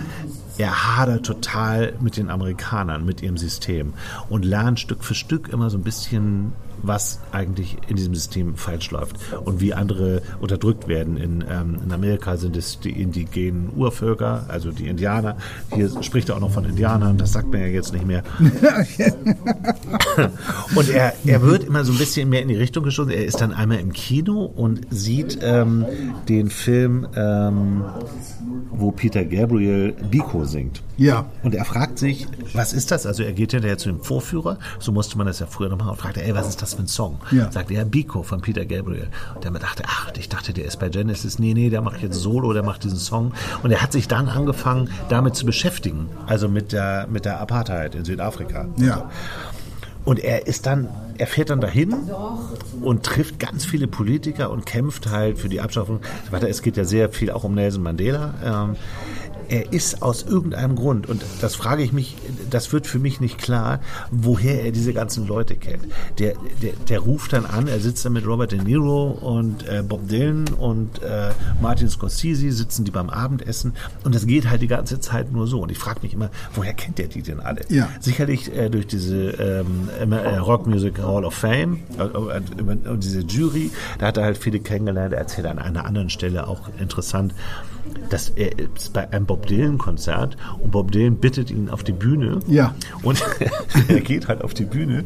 er 0.62 0.96
hadert 0.96 1.26
total 1.26 1.94
mit 2.00 2.16
den 2.16 2.30
Amerikanern, 2.30 3.04
mit 3.04 3.20
ihrem 3.20 3.36
System 3.36 3.94
und 4.28 4.44
lernt 4.44 4.78
Stück 4.78 5.02
für 5.02 5.14
Stück 5.14 5.48
immer 5.48 5.70
so 5.70 5.78
ein 5.78 5.82
bisschen, 5.82 6.52
was 6.82 7.20
eigentlich 7.30 7.76
in 7.88 7.96
diesem 7.96 8.14
System 8.14 8.56
falsch 8.56 8.90
läuft 8.90 9.16
und 9.44 9.60
wie 9.60 9.74
andere 9.74 10.22
unterdrückt 10.40 10.88
werden. 10.88 11.16
In, 11.16 11.44
ähm, 11.48 11.78
in 11.84 11.92
Amerika 11.92 12.36
sind 12.36 12.56
es 12.56 12.80
die 12.80 12.90
indigenen 12.90 13.70
Urvölker, 13.76 14.44
also 14.48 14.70
die 14.72 14.88
Indianer. 14.88 15.36
Hier 15.74 15.90
spricht 16.02 16.28
er 16.28 16.36
auch 16.36 16.40
noch 16.40 16.50
von 16.50 16.64
Indianern, 16.64 17.18
das 17.18 17.32
sagt 17.32 17.50
man 17.50 17.60
ja 17.60 17.66
jetzt 17.68 17.92
nicht 17.92 18.06
mehr. 18.06 18.22
Und 20.74 20.90
er, 20.90 21.14
er 21.24 21.42
wird 21.42 21.64
immer 21.64 21.84
so 21.84 21.92
ein 21.92 21.98
bisschen 21.98 22.28
mehr 22.28 22.42
in 22.42 22.48
die 22.48 22.56
Richtung 22.56 22.84
geschossen. 22.84 23.10
Er 23.10 23.24
ist 23.24 23.40
dann 23.40 23.52
einmal 23.52 23.78
im 23.78 23.92
Kino 23.92 24.44
und 24.44 24.80
sieht 24.90 25.38
ähm, 25.42 25.84
den 26.28 26.50
Film, 26.50 27.06
ähm, 27.14 27.84
wo 28.70 28.90
Peter 28.90 29.24
Gabriel 29.24 29.94
Biko 30.10 30.44
singt. 30.44 30.82
Ja. 31.02 31.26
Und 31.42 31.54
er 31.54 31.64
fragt 31.64 31.98
sich, 31.98 32.26
was 32.52 32.72
ist 32.72 32.90
das? 32.90 33.06
Also 33.06 33.22
er 33.22 33.32
geht 33.32 33.52
hinterher 33.52 33.78
zu 33.78 33.88
dem 33.88 34.00
Vorführer, 34.00 34.58
so 34.78 34.92
musste 34.92 35.18
man 35.18 35.26
das 35.26 35.40
ja 35.40 35.46
früher 35.46 35.68
noch 35.68 35.78
machen, 35.78 35.90
und 35.90 35.96
fragt, 35.96 36.16
ey, 36.16 36.34
was 36.34 36.48
ist 36.48 36.62
das 36.62 36.74
für 36.74 36.82
ein 36.82 36.86
Song? 36.86 37.18
Ja. 37.30 37.50
Sagt 37.50 37.70
er, 37.70 37.84
Biko 37.84 38.22
von 38.22 38.40
Peter 38.40 38.64
Gabriel. 38.64 39.08
Und 39.34 39.44
der 39.44 39.50
dachte, 39.52 39.82
ach, 39.86 40.12
ich 40.16 40.28
dachte, 40.28 40.52
der 40.52 40.64
ist 40.64 40.78
bei 40.78 40.88
Genesis. 40.88 41.38
Nee, 41.38 41.54
nee, 41.54 41.70
der 41.70 41.82
macht 41.82 42.02
jetzt 42.02 42.16
Solo, 42.16 42.52
der 42.52 42.62
macht 42.62 42.84
diesen 42.84 42.98
Song. 42.98 43.32
Und 43.62 43.70
er 43.72 43.82
hat 43.82 43.92
sich 43.92 44.08
dann 44.08 44.28
angefangen, 44.28 44.90
damit 45.08 45.34
zu 45.34 45.44
beschäftigen, 45.44 46.08
also 46.26 46.48
mit 46.48 46.72
der, 46.72 47.06
mit 47.10 47.24
der 47.24 47.40
Apartheid 47.40 47.94
in 47.94 48.04
Südafrika. 48.04 48.68
Ja. 48.76 49.10
Und 50.04 50.18
er 50.18 50.48
ist 50.48 50.66
dann, 50.66 50.88
er 51.16 51.28
fährt 51.28 51.50
dann 51.50 51.60
dahin 51.60 51.94
und 52.80 53.04
trifft 53.04 53.38
ganz 53.38 53.64
viele 53.64 53.86
Politiker 53.86 54.50
und 54.50 54.66
kämpft 54.66 55.10
halt 55.10 55.38
für 55.38 55.48
die 55.48 55.60
Abschaffung. 55.60 56.00
Es 56.40 56.62
geht 56.62 56.76
ja 56.76 56.84
sehr 56.84 57.08
viel 57.10 57.30
auch 57.30 57.44
um 57.44 57.54
Nelson 57.54 57.82
Mandela. 57.82 58.34
Ähm, 58.44 58.76
er 59.52 59.70
ist 59.70 60.00
aus 60.00 60.22
irgendeinem 60.22 60.76
Grund, 60.76 61.10
und 61.10 61.22
das 61.42 61.54
frage 61.54 61.82
ich 61.82 61.92
mich, 61.92 62.16
das 62.48 62.72
wird 62.72 62.86
für 62.86 62.98
mich 62.98 63.20
nicht 63.20 63.36
klar, 63.36 63.80
woher 64.10 64.64
er 64.64 64.72
diese 64.72 64.94
ganzen 64.94 65.26
Leute 65.26 65.56
kennt. 65.56 65.84
Der, 66.18 66.32
der, 66.62 66.72
der 66.88 67.00
ruft 67.00 67.34
dann 67.34 67.44
an, 67.44 67.68
er 67.68 67.78
sitzt 67.78 68.02
dann 68.06 68.14
mit 68.14 68.26
Robert 68.26 68.52
De 68.52 68.62
Niro 68.62 69.10
und 69.10 69.68
äh, 69.68 69.82
Bob 69.86 70.08
Dylan 70.08 70.48
und 70.58 71.02
äh, 71.02 71.32
Martin 71.60 71.90
Scorsese, 71.90 72.50
sitzen 72.50 72.86
die 72.86 72.90
beim 72.90 73.10
Abendessen 73.10 73.74
und 74.04 74.14
es 74.14 74.26
geht 74.26 74.48
halt 74.48 74.62
die 74.62 74.68
ganze 74.68 75.00
Zeit 75.00 75.32
nur 75.32 75.46
so. 75.46 75.60
Und 75.60 75.70
ich 75.70 75.78
frage 75.78 76.00
mich 76.00 76.14
immer, 76.14 76.30
woher 76.54 76.72
kennt 76.72 76.98
er 76.98 77.08
die 77.08 77.20
denn 77.20 77.40
alle? 77.40 77.60
Ja. 77.68 77.90
Sicherlich 78.00 78.56
äh, 78.56 78.70
durch 78.70 78.86
diese 78.86 79.32
ähm, 79.32 79.90
äh, 80.00 80.36
Rock 80.38 80.66
Music 80.66 80.98
Hall 80.98 81.26
of 81.26 81.34
Fame 81.34 81.80
äh, 81.98 82.04
äh, 82.04 82.88
und 82.88 83.04
diese 83.04 83.20
Jury, 83.20 83.70
da 83.98 84.06
hat 84.06 84.16
er 84.16 84.24
halt 84.24 84.38
viele 84.38 84.60
kennengelernt. 84.60 85.12
Er 85.12 85.18
erzählt 85.18 85.46
an 85.46 85.58
einer 85.58 85.84
anderen 85.84 86.08
Stelle 86.08 86.48
auch 86.48 86.70
interessant, 86.78 87.34
dass 88.10 88.30
er 88.30 88.58
ist 88.58 88.92
bei 88.92 89.10
einem 89.10 89.26
Bob 89.26 89.41
Dylan 89.46 89.78
Konzert 89.78 90.36
und 90.58 90.70
Bob 90.70 90.92
Dylan 90.92 91.16
bittet 91.16 91.50
ihn 91.50 91.68
auf 91.68 91.82
die 91.82 91.92
Bühne. 91.92 92.40
Ja. 92.46 92.74
Und 93.02 93.22
er 93.88 94.00
geht 94.00 94.28
halt 94.28 94.42
auf 94.42 94.54
die 94.54 94.64
Bühne 94.64 95.04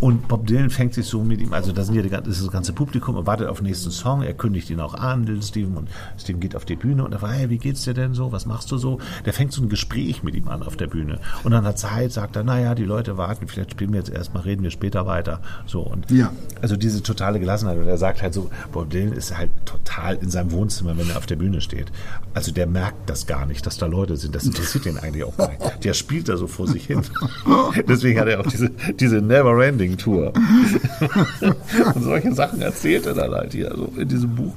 und 0.00 0.28
Bob 0.28 0.46
Dylan 0.46 0.70
fängt 0.70 0.94
sich 0.94 1.06
so 1.06 1.22
mit 1.24 1.40
ihm, 1.40 1.52
also 1.52 1.72
da 1.72 1.84
sind 1.84 1.94
ja 1.94 2.02
die, 2.02 2.08
ist 2.30 2.42
das 2.42 2.50
ganze 2.50 2.72
Publikum, 2.72 3.16
er 3.16 3.26
wartet 3.26 3.48
auf 3.48 3.58
den 3.58 3.66
nächsten 3.66 3.90
Song, 3.90 4.22
er 4.22 4.34
kündigt 4.34 4.70
ihn 4.70 4.80
auch 4.80 4.94
an, 4.94 5.24
Little 5.24 5.42
Steven, 5.42 5.76
und 5.76 5.88
Steven 6.18 6.40
geht 6.40 6.54
auf 6.56 6.64
die 6.64 6.76
Bühne 6.76 7.04
und 7.04 7.12
er 7.12 7.18
fragt, 7.18 7.34
hey, 7.34 7.50
wie 7.50 7.58
geht's 7.58 7.84
dir 7.84 7.94
denn 7.94 8.14
so, 8.14 8.32
was 8.32 8.46
machst 8.46 8.70
du 8.72 8.78
so? 8.78 8.98
Der 9.24 9.32
fängt 9.32 9.52
so 9.52 9.62
ein 9.62 9.68
Gespräch 9.68 10.22
mit 10.22 10.34
ihm 10.34 10.48
an 10.48 10.62
auf 10.62 10.76
der 10.76 10.86
Bühne. 10.86 11.20
Und 11.44 11.52
an 11.52 11.64
der 11.64 11.76
Zeit 11.76 12.12
sagt 12.12 12.36
er, 12.36 12.44
naja, 12.44 12.74
die 12.74 12.84
Leute 12.84 13.16
warten, 13.16 13.46
vielleicht 13.48 13.72
spielen 13.72 13.92
wir 13.92 13.98
jetzt 14.00 14.10
erstmal, 14.10 14.42
reden 14.42 14.62
wir 14.62 14.70
später 14.70 15.06
weiter. 15.06 15.40
So 15.66 15.80
und 15.80 16.10
Ja. 16.10 16.32
also 16.62 16.76
diese 16.76 17.02
totale 17.02 17.40
Gelassenheit. 17.40 17.78
Und 17.78 17.86
er 17.88 17.98
sagt 17.98 18.22
halt 18.22 18.34
so, 18.34 18.50
Bob 18.72 18.90
Dylan 18.90 19.12
ist 19.12 19.36
halt 19.36 19.50
total 19.64 20.16
in 20.16 20.30
seinem 20.30 20.52
Wohnzimmer, 20.52 20.96
wenn 20.96 21.08
er 21.10 21.16
auf 21.18 21.26
der 21.26 21.36
Bühne 21.36 21.60
steht. 21.60 21.86
Also 22.34 22.52
der 22.52 22.66
merkt 22.66 23.08
das 23.08 23.26
gar 23.26 23.46
nicht, 23.46 23.66
dass 23.66 23.78
da 23.78 23.86
Leute 23.86 24.16
sind. 24.16 24.34
Das 24.34 24.44
interessiert 24.44 24.86
ihn 24.86 24.98
eigentlich 24.98 25.24
auch 25.24 25.36
gar 25.36 25.48
nicht. 25.50 25.84
Der 25.84 25.94
spielt 25.94 26.28
da 26.28 26.36
so 26.36 26.46
vor 26.46 26.66
sich 26.68 26.86
hin. 26.86 27.02
Deswegen 27.88 28.20
hat 28.20 28.28
er 28.28 28.40
auch 28.40 28.46
diese, 28.46 28.70
diese 29.00 29.20
Never-Ending 29.86 29.96
Tour. 29.96 30.32
Und 31.94 32.02
solche 32.02 32.34
Sachen 32.34 32.62
erzählt 32.62 33.06
er 33.06 33.14
dann 33.14 33.32
halt 33.32 33.52
hier 33.52 33.72
so 33.74 33.92
in 33.96 34.08
diesem 34.08 34.34
Buch. 34.34 34.54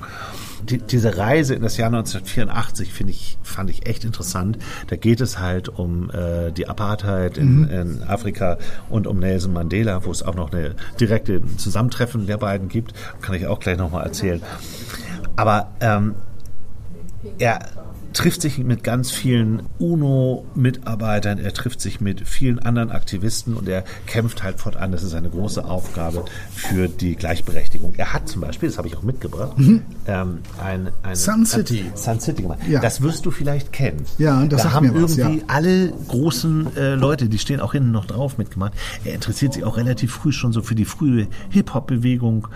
Die, 0.63 0.77
diese 0.77 1.17
Reise 1.17 1.55
in 1.55 1.61
das 1.61 1.77
Jahr 1.77 1.87
1984 1.87 2.91
finde 2.91 3.13
ich, 3.13 3.37
fand 3.43 3.69
ich 3.69 3.87
echt 3.87 4.03
interessant. 4.03 4.59
Da 4.87 4.97
geht 4.97 5.21
es 5.21 5.39
halt 5.39 5.69
um 5.69 6.11
äh, 6.11 6.51
die 6.51 6.67
Apartheid 6.67 7.37
in, 7.37 7.63
in 7.69 8.03
Afrika 8.03 8.57
und 8.89 9.07
um 9.07 9.19
Nelson 9.19 9.53
Mandela, 9.53 10.05
wo 10.05 10.11
es 10.11 10.21
auch 10.21 10.35
noch 10.35 10.51
eine 10.51 10.75
direkte 10.99 11.41
Zusammentreffen 11.55 12.27
der 12.27 12.37
beiden 12.37 12.67
gibt. 12.67 12.93
Kann 13.21 13.35
ich 13.35 13.47
auch 13.47 13.59
gleich 13.59 13.77
nochmal 13.77 14.05
erzählen. 14.05 14.41
Aber 15.37 15.71
ähm, 15.79 16.15
er 17.39 17.59
trifft 18.13 18.41
sich 18.41 18.57
mit 18.59 18.83
ganz 18.83 19.11
vielen 19.11 19.63
UNO-Mitarbeitern, 19.79 21.39
er 21.39 21.53
trifft 21.53 21.81
sich 21.81 22.01
mit 22.01 22.27
vielen 22.27 22.59
anderen 22.59 22.91
Aktivisten 22.91 23.55
und 23.55 23.67
er 23.67 23.83
kämpft 24.05 24.43
halt 24.43 24.59
fortan. 24.59 24.91
Das 24.91 25.03
ist 25.03 25.13
eine 25.13 25.29
große 25.29 25.63
Aufgabe 25.63 26.25
für 26.53 26.87
die 26.87 27.15
Gleichberechtigung. 27.15 27.93
Er 27.97 28.13
hat 28.13 28.27
zum 28.27 28.41
Beispiel, 28.41 28.69
das 28.69 28.77
habe 28.77 28.87
ich 28.87 28.97
auch 28.97 29.03
mitgebracht, 29.03 29.55
ähm, 30.07 30.39
ein, 30.63 30.89
ein 31.03 31.15
Sun 31.15 31.45
City. 31.45 31.85
Ein, 31.91 31.97
Sun 31.97 32.19
City 32.19 32.43
gemacht. 32.43 32.59
Ja. 32.67 32.79
Das 32.79 33.01
wirst 33.01 33.25
du 33.25 33.31
vielleicht 33.31 33.71
kennen. 33.71 34.05
Ja, 34.17 34.43
das 34.45 34.63
da 34.63 34.73
haben 34.73 34.87
mir 34.91 35.01
was, 35.01 35.17
irgendwie 35.17 35.39
ja. 35.39 35.45
alle 35.47 35.91
großen 36.07 36.75
äh, 36.75 36.95
Leute, 36.95 37.29
die 37.29 37.39
stehen 37.39 37.59
auch 37.59 37.73
hinten 37.73 37.91
noch 37.91 38.05
drauf 38.05 38.37
mitgemacht. 38.37 38.73
Er 39.03 39.13
interessiert 39.13 39.53
sich 39.53 39.63
auch 39.63 39.77
relativ 39.77 40.11
früh 40.13 40.31
schon 40.31 40.53
so 40.53 40.61
für 40.61 40.75
die 40.75 40.85
frühe 40.85 41.27
Hip-Hop-Bewegung. 41.49 42.47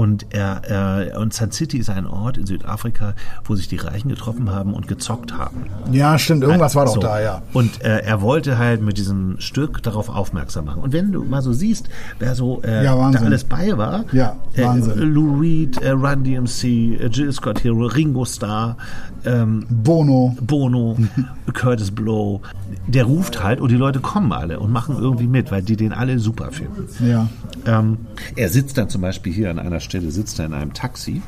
Und 0.00 0.28
er, 0.30 0.62
er 0.64 1.20
und 1.20 1.34
Sun 1.34 1.52
City 1.52 1.76
ist 1.76 1.90
ein 1.90 2.06
Ort 2.06 2.38
in 2.38 2.46
Südafrika, 2.46 3.12
wo 3.44 3.54
sich 3.54 3.68
die 3.68 3.76
Reichen 3.76 4.08
getroffen 4.08 4.50
haben 4.50 4.72
und 4.72 4.88
gezockt 4.88 5.36
haben. 5.36 5.66
Ja, 5.92 6.18
stimmt. 6.18 6.42
Irgendwas 6.42 6.74
war 6.74 6.86
doch 6.86 6.94
So. 6.94 7.00
da, 7.02 7.20
ja. 7.20 7.42
Und 7.52 7.84
äh, 7.84 7.98
er 7.98 8.22
wollte 8.22 8.56
halt 8.56 8.80
mit 8.80 8.96
diesem 8.96 9.38
Stück 9.40 9.82
darauf 9.82 10.08
aufmerksam 10.08 10.64
machen. 10.64 10.80
Und 10.80 10.94
wenn 10.94 11.12
du 11.12 11.22
mal 11.24 11.42
so 11.42 11.52
siehst, 11.52 11.90
wer 12.18 12.34
so 12.34 12.62
äh, 12.62 12.82
Ja, 12.82 13.10
da 13.10 13.18
alles 13.18 13.44
bei 13.44 13.76
war, 13.76 14.06
Ja, 14.12 14.36
äh, 14.54 14.64
Wahnsinn. 14.64 14.98
Lou 15.12 15.38
Reed, 15.38 15.76
äh, 15.82 15.90
Run 15.90 16.24
DMC, 16.24 16.64
äh, 16.64 17.06
Jill 17.08 17.30
Scott 17.32 17.62
Hero, 17.62 17.84
Ringo 17.84 18.24
Starr, 18.24 18.78
ähm, 19.26 19.66
Bono. 19.68 20.34
Bono, 20.40 20.96
Curtis 21.52 21.90
Blow, 21.90 22.40
der 22.86 23.04
ruft 23.04 23.42
halt 23.42 23.60
und 23.60 23.68
die 23.70 23.76
Leute 23.76 24.00
kommen 24.00 24.32
alle 24.32 24.60
und 24.60 24.72
machen 24.72 24.96
irgendwie 24.98 25.26
mit, 25.26 25.50
weil 25.52 25.60
die 25.60 25.76
den 25.76 25.92
alle 25.92 26.18
super 26.18 26.52
finden. 26.52 26.88
Ja. 27.06 27.28
Ähm, 27.66 27.98
er 28.36 28.48
sitzt 28.48 28.78
dann 28.78 28.88
zum 28.88 29.02
Beispiel 29.02 29.32
hier 29.34 29.50
an 29.50 29.58
einer 29.58 29.80
Stelle, 29.90 30.10
sitzt 30.10 30.38
er 30.38 30.46
in 30.46 30.54
einem 30.54 30.72
Taxi 30.72 31.22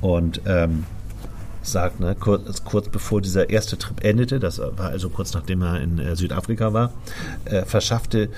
und 0.00 0.40
ähm, 0.46 0.84
sagt, 1.62 2.00
ne, 2.00 2.16
kurz, 2.18 2.64
kurz 2.64 2.88
bevor 2.88 3.20
dieser 3.20 3.50
erste 3.50 3.78
Trip 3.78 4.02
endete, 4.04 4.40
das 4.40 4.58
war 4.58 4.88
also 4.90 5.08
kurz 5.08 5.34
nachdem 5.34 5.62
er 5.62 5.80
in 5.80 5.98
äh, 5.98 6.16
Südafrika 6.16 6.72
war, 6.72 6.92
äh, 7.44 7.64
verschaffte 7.64 8.30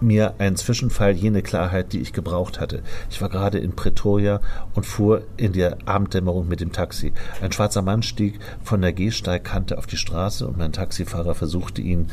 mir 0.00 0.34
ein 0.38 0.56
Zwischenfall 0.56 1.12
jene 1.12 1.42
Klarheit, 1.42 1.92
die 1.92 2.00
ich 2.00 2.12
gebraucht 2.12 2.58
hatte. 2.58 2.82
Ich 3.08 3.22
war 3.22 3.28
gerade 3.28 3.58
in 3.58 3.76
Pretoria 3.76 4.40
und 4.74 4.84
fuhr 4.84 5.22
in 5.36 5.52
der 5.52 5.78
Abenddämmerung 5.84 6.48
mit 6.48 6.60
dem 6.60 6.72
Taxi. 6.72 7.12
Ein 7.40 7.52
schwarzer 7.52 7.82
Mann 7.82 8.02
stieg 8.02 8.40
von 8.64 8.82
der 8.82 8.92
Gehsteigkante 8.92 9.78
auf 9.78 9.86
die 9.86 9.96
Straße 9.96 10.44
und 10.46 10.58
mein 10.58 10.72
Taxifahrer 10.72 11.36
versuchte 11.36 11.82
ihn 11.82 12.08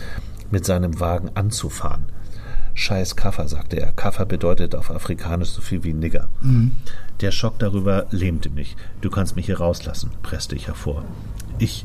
mit 0.52 0.66
seinem 0.66 1.00
Wagen 1.00 1.32
anzufahren. 1.34 2.06
Scheiß 2.80 3.18
Kaffer, 3.18 3.50
sagte 3.50 3.78
er. 3.78 3.92
Kaffer 3.92 4.26
bedeutet 4.26 4.74
auf 4.74 4.90
Afrikanisch 4.90 5.50
so 5.50 5.62
viel 5.62 5.84
wie 5.84 5.94
Nigger. 5.94 6.30
Mhm. 6.42 6.72
Der 7.20 7.32
Schock 7.32 7.60
darüber 7.60 8.08
lähmte 8.10 8.50
mich. 8.50 8.78
Du 9.02 9.10
kannst 9.10 9.36
mich 9.36 9.48
hier 9.48 9.60
rauslassen, 9.60 10.12
presste 10.24 10.56
ich 10.56 10.68
hervor. 10.68 11.04
Ich 11.58 11.84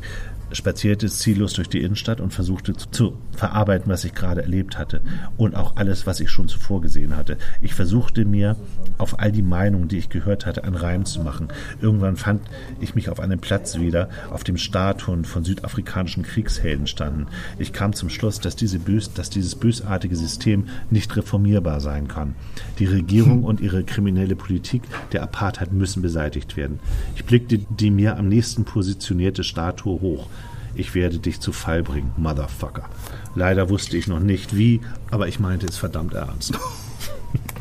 spazierte 0.55 1.07
ziellos 1.09 1.53
durch 1.53 1.69
die 1.69 1.81
Innenstadt 1.81 2.21
und 2.21 2.33
versuchte 2.33 2.73
zu, 2.73 2.89
zu, 2.89 3.17
verarbeiten, 3.31 3.91
was 3.91 4.03
ich 4.03 4.13
gerade 4.13 4.41
erlebt 4.41 4.77
hatte 4.77 5.01
und 5.37 5.55
auch 5.55 5.75
alles, 5.75 6.07
was 6.07 6.19
ich 6.19 6.29
schon 6.29 6.47
zuvor 6.47 6.81
gesehen 6.81 7.15
hatte. 7.15 7.37
Ich 7.61 7.73
versuchte 7.73 8.25
mir 8.25 8.55
auf 8.97 9.19
all 9.19 9.31
die 9.31 9.41
Meinungen, 9.41 9.87
die 9.87 9.97
ich 9.97 10.09
gehört 10.09 10.45
hatte, 10.45 10.63
einen 10.63 10.75
Reim 10.75 11.05
zu 11.05 11.21
machen. 11.21 11.49
Irgendwann 11.81 12.15
fand 12.15 12.41
ich 12.79 12.95
mich 12.95 13.09
auf 13.09 13.19
einem 13.19 13.39
Platz 13.39 13.77
wieder, 13.77 14.09
auf 14.29 14.43
dem 14.43 14.57
Statuen 14.57 15.25
von 15.25 15.43
südafrikanischen 15.43 16.23
Kriegshelden 16.23 16.87
standen. 16.87 17.27
Ich 17.59 17.73
kam 17.73 17.93
zum 17.93 18.09
Schluss, 18.09 18.39
dass, 18.39 18.55
diese 18.55 18.79
bös, 18.79 19.13
dass 19.13 19.29
dieses 19.29 19.55
bösartige 19.55 20.15
System 20.15 20.67
nicht 20.89 21.15
reformierbar 21.15 21.79
sein 21.81 22.07
kann. 22.07 22.35
Die 22.79 22.85
Regierung 22.85 23.43
und 23.43 23.61
ihre 23.61 23.83
kriminelle 23.83 24.35
Politik 24.35 24.83
der 25.11 25.23
Apartheid 25.23 25.73
müssen 25.73 26.01
beseitigt 26.01 26.57
werden. 26.57 26.79
Ich 27.15 27.25
blickte 27.25 27.57
die 27.57 27.91
mir 27.91 28.17
am 28.17 28.27
nächsten 28.27 28.65
positionierte 28.65 29.43
Statue 29.43 30.01
hoch. 30.01 30.27
Ich 30.75 30.93
werde 30.93 31.19
dich 31.19 31.39
zu 31.39 31.51
Fall 31.51 31.83
bringen, 31.83 32.11
Motherfucker. 32.17 32.89
Leider 33.35 33.69
wusste 33.69 33.97
ich 33.97 34.07
noch 34.07 34.19
nicht 34.19 34.55
wie, 34.55 34.81
aber 35.11 35.27
ich 35.27 35.39
meinte 35.39 35.65
es 35.65 35.77
verdammt 35.77 36.13
ernst. 36.13 36.53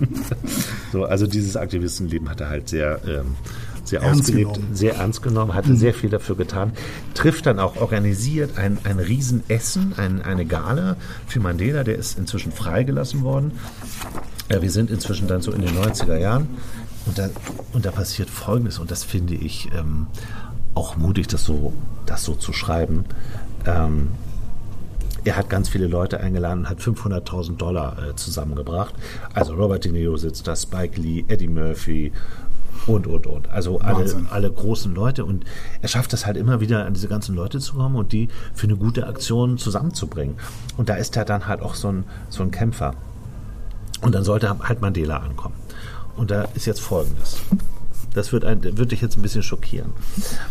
so, 0.92 1.04
also 1.04 1.26
dieses 1.26 1.56
Aktivistenleben 1.56 2.28
hat 2.28 2.40
er 2.40 2.48
halt 2.48 2.68
sehr, 2.68 3.00
ähm, 3.06 3.36
sehr 3.84 4.00
ernst 4.00 4.22
ausgelebt, 4.22 4.54
genommen. 4.54 4.74
sehr 4.74 4.96
ernst 4.96 5.22
genommen, 5.22 5.54
hatte 5.54 5.70
mhm. 5.70 5.76
sehr 5.76 5.94
viel 5.94 6.10
dafür 6.10 6.36
getan. 6.36 6.72
Trifft 7.14 7.46
dann 7.46 7.58
auch 7.58 7.76
organisiert 7.76 8.58
ein, 8.58 8.78
ein 8.84 8.98
Riesenessen, 8.98 9.94
ein, 9.96 10.22
eine 10.22 10.44
Gala 10.44 10.96
für 11.26 11.40
Mandela, 11.40 11.84
der 11.84 11.96
ist 11.96 12.18
inzwischen 12.18 12.52
freigelassen 12.52 13.22
worden. 13.22 13.52
Ja, 14.50 14.60
wir 14.60 14.70
sind 14.70 14.90
inzwischen 14.90 15.26
dann 15.28 15.40
so 15.40 15.52
in 15.52 15.62
den 15.62 15.76
90er 15.76 16.18
Jahren. 16.18 16.48
Und 17.06 17.18
da, 17.18 17.28
und 17.72 17.84
da 17.84 17.90
passiert 17.90 18.30
Folgendes, 18.30 18.78
und 18.78 18.90
das 18.90 19.04
finde 19.04 19.34
ich 19.34 19.68
ähm, 19.76 20.06
auch 20.74 20.96
mutig, 20.96 21.28
das 21.28 21.44
so, 21.44 21.72
das 22.06 22.24
so 22.24 22.34
zu 22.34 22.52
schreiben. 22.52 23.04
Ähm, 23.66 24.08
er 25.24 25.36
hat 25.36 25.48
ganz 25.48 25.68
viele 25.70 25.86
Leute 25.86 26.20
eingeladen 26.20 26.60
und 26.60 26.70
hat 26.70 26.80
500.000 26.80 27.56
Dollar 27.56 27.96
äh, 27.98 28.14
zusammengebracht. 28.14 28.94
Also 29.32 29.54
Robert 29.54 29.84
De 29.84 29.92
Niro 29.92 30.16
sitzt 30.16 30.46
da, 30.46 30.54
Spike 30.54 31.00
Lee, 31.00 31.24
Eddie 31.28 31.48
Murphy 31.48 32.12
und, 32.86 33.06
und, 33.06 33.26
und. 33.26 33.48
Also 33.48 33.78
alle, 33.78 34.04
alle 34.30 34.50
großen 34.50 34.94
Leute. 34.94 35.24
Und 35.24 35.44
er 35.80 35.88
schafft 35.88 36.12
es 36.12 36.26
halt 36.26 36.36
immer 36.36 36.60
wieder, 36.60 36.84
an 36.84 36.92
diese 36.92 37.08
ganzen 37.08 37.34
Leute 37.34 37.58
zu 37.58 37.74
kommen 37.74 37.96
und 37.96 38.12
die 38.12 38.28
für 38.52 38.66
eine 38.66 38.76
gute 38.76 39.06
Aktion 39.06 39.56
zusammenzubringen. 39.56 40.36
Und 40.76 40.90
da 40.90 40.94
ist 40.96 41.16
er 41.16 41.24
dann 41.24 41.46
halt 41.46 41.62
auch 41.62 41.74
so 41.74 41.88
ein, 41.88 42.04
so 42.28 42.42
ein 42.42 42.50
Kämpfer. 42.50 42.94
Und 44.02 44.14
dann 44.14 44.24
sollte 44.24 44.58
halt 44.58 44.82
Mandela 44.82 45.18
ankommen. 45.18 45.54
Und 46.16 46.30
da 46.30 46.42
ist 46.54 46.66
jetzt 46.66 46.80
Folgendes. 46.80 47.40
Das 48.14 48.32
wird, 48.32 48.44
ein, 48.44 48.78
wird 48.78 48.92
dich 48.92 49.00
jetzt 49.00 49.18
ein 49.18 49.22
bisschen 49.22 49.42
schockieren. 49.42 49.92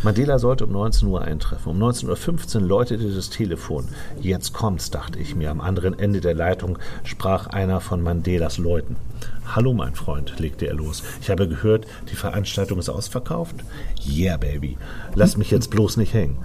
Mandela 0.04 0.38
sollte 0.38 0.66
um 0.66 0.74
19 0.74 1.08
Uhr 1.08 1.22
eintreffen. 1.22 1.72
Um 1.72 1.82
19.15 1.82 2.56
Uhr 2.56 2.62
läutete 2.62 3.10
das 3.10 3.30
Telefon. 3.30 3.88
Jetzt 4.20 4.54
kommt's, 4.54 4.92
dachte 4.92 5.18
ich 5.18 5.34
mir. 5.34 5.50
Am 5.50 5.62
anderen 5.62 5.98
Ende 5.98 6.20
der 6.20 6.36
Leitung 6.36 6.78
sprach 7.06 7.48
einer 7.48 7.80
von 7.80 8.02
Mandelas 8.02 8.58
Leuten. 8.58 8.98
Hallo, 9.46 9.74
mein 9.74 9.96
Freund, 9.96 10.40
legte 10.40 10.68
er 10.68 10.74
los. 10.74 11.04
Ich 11.22 11.30
habe 11.30 11.48
gehört, 11.48 11.86
die 12.12 12.16
Veranstaltung 12.16 12.80
ist 12.80 12.90
ausverkauft. 12.90 13.56
Yeah, 14.06 14.38
Baby. 14.38 14.78
Lass 15.16 15.38
mich 15.38 15.52
jetzt 15.52 15.70
bloß 15.70 15.98
nicht 15.98 16.14
hängen. 16.14 16.38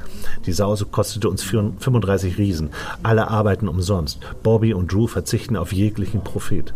Die 0.47 0.53
Sause 0.53 0.85
kostete 0.85 1.29
uns 1.29 1.43
35 1.43 2.39
Riesen. 2.39 2.71
Alle 3.03 3.29
arbeiten 3.29 3.67
umsonst. 3.67 4.21
Bobby 4.43 4.73
und 4.73 4.93
Drew 4.93 5.09
verzichten 5.09 5.57
auf 5.57 5.73
jeglichen 5.73 6.23
Profit. 6.23 6.75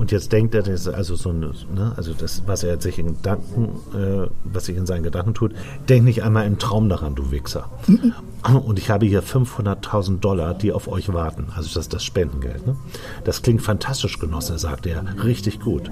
Und 0.00 0.12
jetzt 0.12 0.32
denkt 0.32 0.54
er, 0.54 0.62
das 0.62 0.88
also 0.88 1.14
so 1.14 1.28
eine, 1.28 1.52
ne, 1.74 1.92
also 1.94 2.14
das, 2.14 2.44
was 2.46 2.64
er 2.64 2.80
sich 2.80 2.98
in 2.98 3.08
Gedanken, 3.08 3.68
äh, 3.94 4.28
was 4.44 4.64
sich 4.64 4.74
in 4.78 4.86
seinen 4.86 5.02
Gedanken 5.02 5.34
tut, 5.34 5.52
denk 5.90 6.06
nicht 6.06 6.22
einmal 6.22 6.46
im 6.46 6.58
Traum 6.58 6.88
daran, 6.88 7.14
du 7.14 7.30
Wichser. 7.30 7.68
Mhm. 7.86 8.14
Und 8.64 8.78
ich 8.78 8.88
habe 8.88 9.04
hier 9.04 9.22
500.000 9.22 10.20
Dollar, 10.20 10.54
die 10.54 10.72
auf 10.72 10.88
euch 10.88 11.12
warten. 11.12 11.48
Also 11.54 11.68
das 11.74 11.84
ist 11.84 11.92
das 11.92 12.02
Spendengeld. 12.02 12.66
Ne? 12.66 12.76
Das 13.24 13.42
klingt 13.42 13.60
fantastisch, 13.60 14.18
Genosse, 14.18 14.58
sagt 14.58 14.86
er. 14.86 15.04
Richtig 15.22 15.60
gut. 15.60 15.90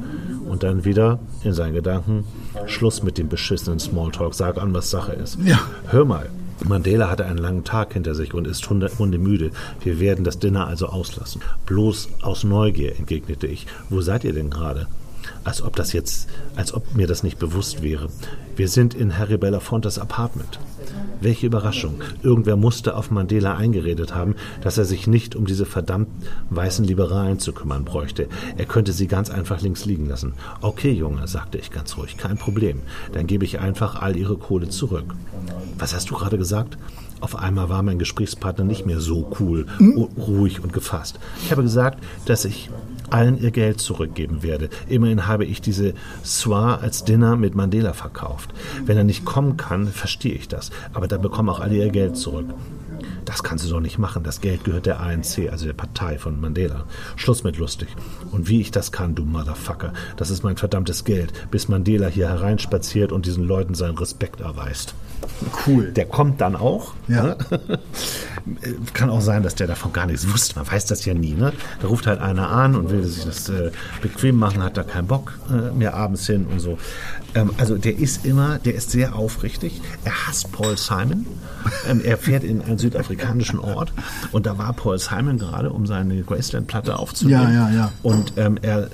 Und 0.48 0.62
dann 0.62 0.86
wieder 0.86 1.18
in 1.44 1.52
seinen 1.52 1.74
Gedanken, 1.74 2.24
Schluss 2.64 3.02
mit 3.02 3.18
dem 3.18 3.28
beschissenen 3.28 3.78
Smalltalk. 3.78 4.32
Sag 4.32 4.56
an, 4.56 4.72
was 4.72 4.88
Sache 4.88 5.12
ist. 5.12 5.36
Ja. 5.44 5.60
Hör 5.88 6.06
mal, 6.06 6.30
Mandela 6.66 7.10
hatte 7.10 7.24
einen 7.24 7.38
langen 7.38 7.64
Tag 7.64 7.92
hinter 7.92 8.14
sich 8.14 8.34
und 8.34 8.46
ist 8.46 8.68
hundemüde. 8.68 9.50
Wir 9.82 10.00
werden 10.00 10.24
das 10.24 10.38
Dinner 10.38 10.66
also 10.66 10.86
auslassen. 10.86 11.40
Bloß 11.66 12.08
aus 12.22 12.44
Neugier, 12.44 12.96
entgegnete 12.96 13.46
ich. 13.46 13.66
Wo 13.88 14.00
seid 14.00 14.24
ihr 14.24 14.32
denn 14.32 14.50
gerade? 14.50 14.86
Als 15.48 15.62
ob 15.62 15.76
das 15.76 15.94
jetzt, 15.94 16.28
als 16.56 16.74
ob 16.74 16.94
mir 16.94 17.06
das 17.06 17.22
nicht 17.22 17.38
bewusst 17.38 17.82
wäre. 17.82 18.10
Wir 18.54 18.68
sind 18.68 18.92
in 18.92 19.16
Harry 19.16 19.38
Belafontes 19.38 19.98
Apartment. 19.98 20.60
Welche 21.22 21.46
Überraschung. 21.46 22.02
Irgendwer 22.22 22.56
musste 22.56 22.94
auf 22.94 23.10
Mandela 23.10 23.56
eingeredet 23.56 24.14
haben, 24.14 24.34
dass 24.60 24.76
er 24.76 24.84
sich 24.84 25.06
nicht 25.06 25.36
um 25.36 25.46
diese 25.46 25.64
verdammt 25.64 26.08
weißen 26.50 26.84
Liberalen 26.84 27.38
zu 27.38 27.54
kümmern 27.54 27.86
bräuchte. 27.86 28.28
Er 28.58 28.66
könnte 28.66 28.92
sie 28.92 29.06
ganz 29.06 29.30
einfach 29.30 29.62
links 29.62 29.86
liegen 29.86 30.04
lassen. 30.04 30.34
Okay, 30.60 30.92
Junge, 30.92 31.26
sagte 31.26 31.56
ich 31.56 31.70
ganz 31.70 31.96
ruhig, 31.96 32.18
kein 32.18 32.36
Problem. 32.36 32.82
Dann 33.14 33.26
gebe 33.26 33.46
ich 33.46 33.58
einfach 33.58 34.02
all 34.02 34.18
ihre 34.18 34.36
Kohle 34.36 34.68
zurück. 34.68 35.14
Was 35.78 35.94
hast 35.94 36.10
du 36.10 36.14
gerade 36.14 36.36
gesagt? 36.36 36.76
Auf 37.20 37.36
einmal 37.36 37.70
war 37.70 37.82
mein 37.82 37.98
Gesprächspartner 37.98 38.64
nicht 38.64 38.84
mehr 38.84 39.00
so 39.00 39.34
cool, 39.40 39.66
ruhig 40.18 40.62
und 40.62 40.74
gefasst. 40.74 41.18
Ich 41.42 41.50
habe 41.50 41.62
gesagt, 41.62 42.04
dass 42.26 42.44
ich 42.44 42.68
allen 43.10 43.40
ihr 43.40 43.50
Geld 43.50 43.80
zurückgeben 43.80 44.42
werde. 44.42 44.68
Immerhin 44.88 45.26
habe 45.26 45.44
ich 45.44 45.60
diese 45.60 45.94
Soir 46.22 46.80
als 46.82 47.04
Dinner 47.04 47.36
mit 47.36 47.54
Mandela 47.54 47.92
verkauft. 47.92 48.50
Wenn 48.84 48.96
er 48.96 49.04
nicht 49.04 49.24
kommen 49.24 49.56
kann, 49.56 49.88
verstehe 49.88 50.34
ich 50.34 50.48
das. 50.48 50.70
Aber 50.92 51.08
dann 51.08 51.22
bekommen 51.22 51.48
auch 51.48 51.60
alle 51.60 51.76
ihr 51.76 51.90
Geld 51.90 52.16
zurück. 52.16 52.46
Das 53.24 53.42
kannst 53.42 53.64
du 53.66 53.68
doch 53.70 53.80
nicht 53.80 53.98
machen. 53.98 54.24
Das 54.24 54.40
Geld 54.40 54.64
gehört 54.64 54.86
der 54.86 55.00
ANC, 55.00 55.50
also 55.50 55.66
der 55.66 55.74
Partei 55.74 56.18
von 56.18 56.40
Mandela. 56.40 56.84
Schluss 57.16 57.44
mit 57.44 57.58
lustig. 57.58 57.88
Und 58.30 58.48
wie 58.48 58.60
ich 58.60 58.70
das 58.70 58.90
kann, 58.90 59.14
du 59.14 59.24
Motherfucker. 59.24 59.92
Das 60.16 60.30
ist 60.30 60.44
mein 60.44 60.56
verdammtes 60.56 61.04
Geld, 61.04 61.32
bis 61.50 61.68
Mandela 61.68 62.06
hier 62.06 62.28
hereinspaziert 62.28 63.12
und 63.12 63.26
diesen 63.26 63.44
Leuten 63.44 63.74
seinen 63.74 63.98
Respekt 63.98 64.40
erweist. 64.40 64.94
Cool. 65.66 65.92
Der 65.92 66.06
kommt 66.06 66.40
dann 66.40 66.56
auch. 66.56 66.94
Ja. 67.06 67.22
Ne? 67.22 67.36
Kann 68.94 69.10
auch 69.10 69.20
sein, 69.20 69.42
dass 69.42 69.54
der 69.54 69.66
davon 69.66 69.92
gar 69.92 70.06
nichts 70.06 70.30
wusste. 70.32 70.56
Man 70.56 70.70
weiß 70.70 70.86
das 70.86 71.04
ja 71.04 71.14
nie. 71.14 71.34
Ne? 71.34 71.52
Da 71.80 71.88
ruft 71.88 72.06
halt 72.06 72.20
einer 72.20 72.48
an 72.50 72.74
und 72.74 72.90
will 72.90 73.04
sich 73.04 73.24
das 73.24 73.48
äh, 73.48 73.70
bequem 74.00 74.36
machen, 74.36 74.62
hat 74.62 74.76
da 74.76 74.82
keinen 74.82 75.06
Bock 75.06 75.38
äh, 75.50 75.74
mehr 75.76 75.94
abends 75.94 76.26
hin 76.26 76.46
und 76.46 76.60
so. 76.60 76.78
Ähm, 77.34 77.50
also 77.58 77.76
der 77.76 77.98
ist 77.98 78.24
immer, 78.24 78.58
der 78.58 78.74
ist 78.74 78.90
sehr 78.90 79.16
aufrichtig. 79.16 79.80
Er 80.04 80.26
hasst 80.26 80.50
Paul 80.52 80.76
Simon. 80.76 81.26
Ähm, 81.88 82.00
er 82.02 82.16
fährt 82.16 82.44
in 82.44 82.62
einen 82.62 82.78
südafrikanischen 82.78 83.58
Ort 83.58 83.92
und 84.32 84.46
da 84.46 84.56
war 84.58 84.72
Paul 84.72 84.98
Simon 84.98 85.38
gerade, 85.38 85.70
um 85.70 85.86
seine 85.86 86.22
Graceland-Platte 86.22 86.98
aufzunehmen. 86.98 87.54
Ja, 87.54 87.68
ja, 87.68 87.74
ja. 87.74 87.92
Und 88.02 88.32
ähm, 88.36 88.58
er 88.62 88.88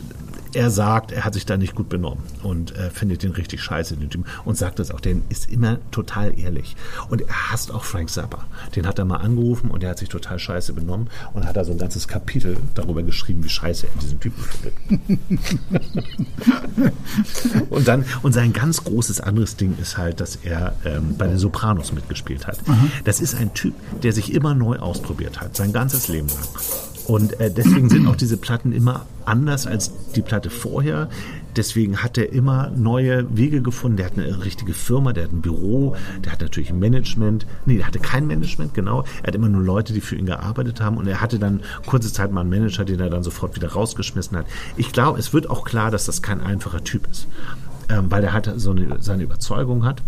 er 0.55 0.71
sagt, 0.71 1.13
er 1.13 1.25
hat 1.25 1.35
sich 1.35 1.47
da 1.47 1.57
nicht 1.57 1.75
gut 1.75 1.89
benommen 1.89 2.23
und 2.43 2.77
äh, 2.77 2.91
findet 2.91 3.23
den 3.23 3.33
richtig 3.33 3.63
scheiße, 3.63 3.97
den 3.97 4.11
Typen. 4.11 4.27
Und 4.45 4.57
sagt 4.57 4.79
das 4.79 4.91
auch, 4.91 5.01
der 5.01 5.17
ist 5.29 5.51
immer 5.51 5.79
total 5.91 6.39
ehrlich. 6.39 6.77
Und 7.09 7.23
er 7.23 7.51
hasst 7.51 7.73
auch 7.73 7.85
Frank 7.85 8.11
Zappa. 8.11 8.47
Den 8.77 8.87
hat 8.87 8.99
er 8.99 9.05
mal 9.05 9.17
angerufen 9.19 9.71
und 9.71 9.83
der 9.83 9.91
hat 9.91 9.99
sich 9.99 10.09
total 10.09 10.39
scheiße 10.39 10.73
benommen 10.73 11.09
und 11.33 11.47
hat 11.47 11.57
da 11.57 11.65
so 11.65 11.73
ein 11.73 11.79
ganzes 11.79 12.09
Kapitel 12.09 12.57
darüber 12.75 13.03
geschrieben, 13.03 13.45
wie 13.45 13.49
scheiße 13.49 13.87
er 13.87 14.01
diesen 14.01 14.21
Typen 14.21 14.43
findet. 14.43 14.75
und 17.71 17.89
dann, 17.89 18.05
und 18.23 18.33
sein 18.33 18.53
ganz 18.53 18.85
großes 18.85 19.21
anderes 19.21 19.57
Ding 19.57 19.77
ist 19.81 19.99
halt, 19.99 20.21
dass 20.21 20.37
er 20.37 20.75
ähm, 20.85 21.17
bei 21.17 21.27
den 21.27 21.39
Sopranos 21.39 21.93
mitgespielt 21.93 22.47
hat. 22.47 22.67
Mhm. 22.67 22.91
Das 23.05 23.21
ist 23.21 23.35
ein 23.35 23.55
Typ, 23.55 23.75
der 24.03 24.13
sich 24.13 24.33
immer 24.33 24.55
neu 24.55 24.79
ausprobiert 24.79 25.41
hat, 25.41 25.57
sein 25.57 25.73
ganzes 25.73 26.09
Leben 26.09 26.29
lang. 26.29 26.94
Und 27.07 27.39
äh, 27.39 27.51
deswegen 27.51 27.91
sind 27.91 28.07
auch 28.07 28.17
diese 28.17 28.37
Platten 28.37 28.73
immer 28.73 29.07
anders 29.25 29.67
als 29.67 29.93
die 30.15 30.23
Platte 30.23 30.51
vorher. 30.51 31.09
Deswegen 31.57 32.03
hat 32.03 32.19
er 32.19 32.33
immer 32.33 32.71
neue 32.71 33.37
Wege 33.37 33.63
gefunden. 33.63 33.99
Der 33.99 34.07
hat 34.07 34.19
eine 34.19 34.45
richtige 34.45 34.73
Firma, 34.73 35.13
der 35.13 35.25
hat 35.25 35.33
ein 35.33 35.43
Büro, 35.43 35.95
der 36.25 36.33
hat 36.33 36.41
natürlich 36.41 36.71
ein 36.71 36.79
Management. 36.79 37.47
Nee, 37.67 37.77
der 37.77 37.87
hatte 37.87 37.99
kein 37.99 38.27
Management, 38.27 38.75
genau. 38.75 39.05
Er 39.23 39.29
hat 39.29 39.35
immer 39.35 39.49
nur 39.49 39.63
Leute, 39.63 39.93
die 39.93 40.01
für 40.01 40.17
ihn 40.17 40.27
gearbeitet 40.27 40.81
haben. 40.81 40.97
Und 40.97 41.07
er 41.07 41.21
hatte 41.21 41.39
dann 41.39 41.61
kurze 41.87 42.13
Zeit 42.13 42.33
mal 42.33 42.41
einen 42.41 42.51
Manager, 42.51 42.85
den 42.85 43.01
er 43.01 43.11
dann 43.11 43.23
sofort 43.23 43.55
wieder 43.55 43.73
rausgeschmissen 43.73 44.37
hat. 44.37 44.47
Ich 44.77 44.93
glaube, 44.93 45.19
es 45.19 45.33
wird 45.33 45.49
auch 45.51 45.65
klar, 45.65 45.91
dass 45.91 46.07
das 46.07 46.23
kein 46.23 46.41
einfacher 46.41 46.83
Typ 46.83 47.07
ist. 47.11 47.29
Ähm, 47.91 48.11
weil 48.11 48.25
er 48.25 48.33
halt 48.33 48.51
so 48.57 48.71
eine, 48.71 48.97
seine 49.01 49.25
Überzeugung 49.25 49.85
hat 49.85 50.03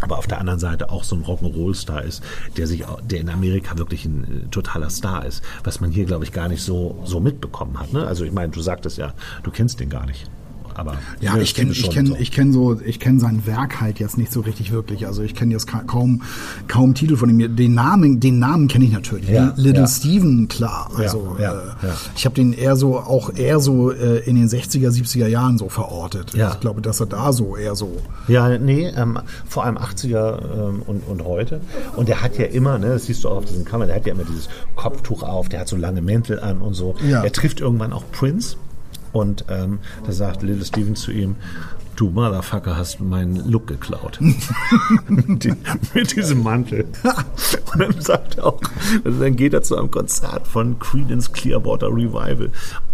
aber 0.00 0.18
auf 0.18 0.26
der 0.26 0.38
anderen 0.38 0.58
Seite 0.58 0.90
auch 0.90 1.04
so 1.04 1.16
ein 1.16 1.24
Rock'n'Roll-Star 1.24 2.02
ist, 2.02 2.22
der 2.56 2.66
sich, 2.66 2.84
der 3.02 3.20
in 3.20 3.30
Amerika 3.30 3.78
wirklich 3.78 4.04
ein 4.04 4.44
äh, 4.44 4.50
totaler 4.50 4.90
Star 4.90 5.24
ist, 5.24 5.42
was 5.62 5.80
man 5.80 5.90
hier, 5.90 6.04
glaube 6.04 6.24
ich, 6.24 6.32
gar 6.32 6.48
nicht 6.48 6.62
so, 6.62 7.00
so 7.04 7.20
mitbekommen 7.20 7.78
hat. 7.78 7.92
Ne? 7.92 8.06
Also 8.06 8.24
ich 8.24 8.32
meine, 8.32 8.50
du 8.50 8.60
sagtest 8.60 8.98
ja, 8.98 9.14
du 9.42 9.50
kennst 9.50 9.80
den 9.80 9.90
gar 9.90 10.06
nicht. 10.06 10.30
Aber 10.74 10.96
Ja, 11.20 11.36
ich 11.36 11.54
kenne 11.54 11.72
ich 11.72 11.80
schon 11.80 11.94
kenn, 11.94 12.06
so. 12.06 12.16
ich 12.16 12.30
kenn 12.30 12.52
so, 12.52 12.80
ich 12.80 13.00
kenn 13.00 13.20
sein 13.20 13.46
Werk 13.46 13.80
halt 13.80 13.98
jetzt 14.00 14.18
nicht 14.18 14.32
so 14.32 14.40
richtig 14.40 14.72
wirklich. 14.72 15.06
Also 15.06 15.22
ich 15.22 15.34
kenne 15.34 15.52
jetzt 15.52 15.66
ka 15.66 15.82
kaum, 15.86 16.22
kaum 16.68 16.94
Titel 16.94 17.16
von 17.16 17.30
ihm. 17.30 17.56
Den 17.56 17.74
Namen, 17.74 18.20
den 18.20 18.38
Namen 18.38 18.68
kenne 18.68 18.84
ich 18.84 18.92
natürlich. 18.92 19.28
Ja, 19.28 19.52
Little 19.56 19.82
ja. 19.82 19.86
Steven, 19.86 20.48
klar. 20.48 20.90
Also 20.96 21.36
ja, 21.40 21.52
äh, 21.54 21.92
ich 22.16 22.24
habe 22.24 22.34
den 22.34 22.52
eher 22.52 22.76
so, 22.76 22.98
auch 22.98 23.34
eher 23.34 23.60
so 23.60 23.90
äh, 23.90 24.18
in 24.20 24.36
den 24.36 24.48
60er, 24.48 24.90
70er 24.90 25.26
Jahren 25.26 25.58
so 25.58 25.68
verortet. 25.68 26.34
Ja. 26.34 26.52
Ich 26.52 26.60
glaube, 26.60 26.80
dass 26.80 27.00
er 27.00 27.06
da 27.06 27.32
so 27.32 27.56
eher 27.56 27.74
so. 27.74 27.96
Ja, 28.28 28.58
nee, 28.58 28.88
ähm, 28.88 29.18
vor 29.46 29.64
allem 29.64 29.78
80er 29.78 30.38
ähm, 30.68 30.82
und, 30.86 31.06
und 31.06 31.24
heute. 31.24 31.60
Und 31.96 32.08
der 32.08 32.22
hat 32.22 32.38
ja 32.38 32.46
immer, 32.46 32.78
ne, 32.78 32.88
das 32.88 33.06
siehst 33.06 33.24
du 33.24 33.28
auch 33.28 33.38
auf 33.38 33.44
diesen 33.44 33.64
Kamera, 33.64 33.86
der 33.86 33.96
hat 33.96 34.06
ja 34.06 34.12
immer 34.14 34.24
dieses 34.24 34.48
Kopftuch 34.76 35.22
auf, 35.22 35.48
der 35.48 35.60
hat 35.60 35.68
so 35.68 35.76
lange 35.76 36.02
Mäntel 36.02 36.40
an 36.40 36.58
und 36.58 36.74
so. 36.74 36.94
Er 37.02 37.32
trifft 37.32 37.60
irgendwann 37.60 37.92
auch 37.92 38.04
Prince 38.12 38.56
und 39.14 39.44
ähm, 39.48 39.78
da 40.04 40.12
sagt 40.12 40.42
Little 40.42 40.64
Steven 40.64 40.94
zu 40.96 41.10
ihm, 41.12 41.36
du 41.96 42.10
Motherfucker 42.10 42.76
hast 42.76 43.00
meinen 43.00 43.36
Look 43.48 43.68
geklaut. 43.68 44.18
mit, 44.20 44.36
die- 45.44 45.54
mit 45.94 46.14
diesem 46.16 46.42
Mantel. 46.42 46.86
und 47.72 47.80
dann 47.80 48.00
sagt 48.00 48.38
er 48.38 48.46
auch, 48.46 48.60
also 49.04 49.20
dann 49.20 49.36
geht 49.36 49.54
er 49.54 49.62
zu 49.62 49.76
einem 49.78 49.90
Konzert 49.90 50.46
von 50.48 50.78
Creedence 50.78 51.32
Clearwater 51.32 51.88
Revival. 51.88 52.50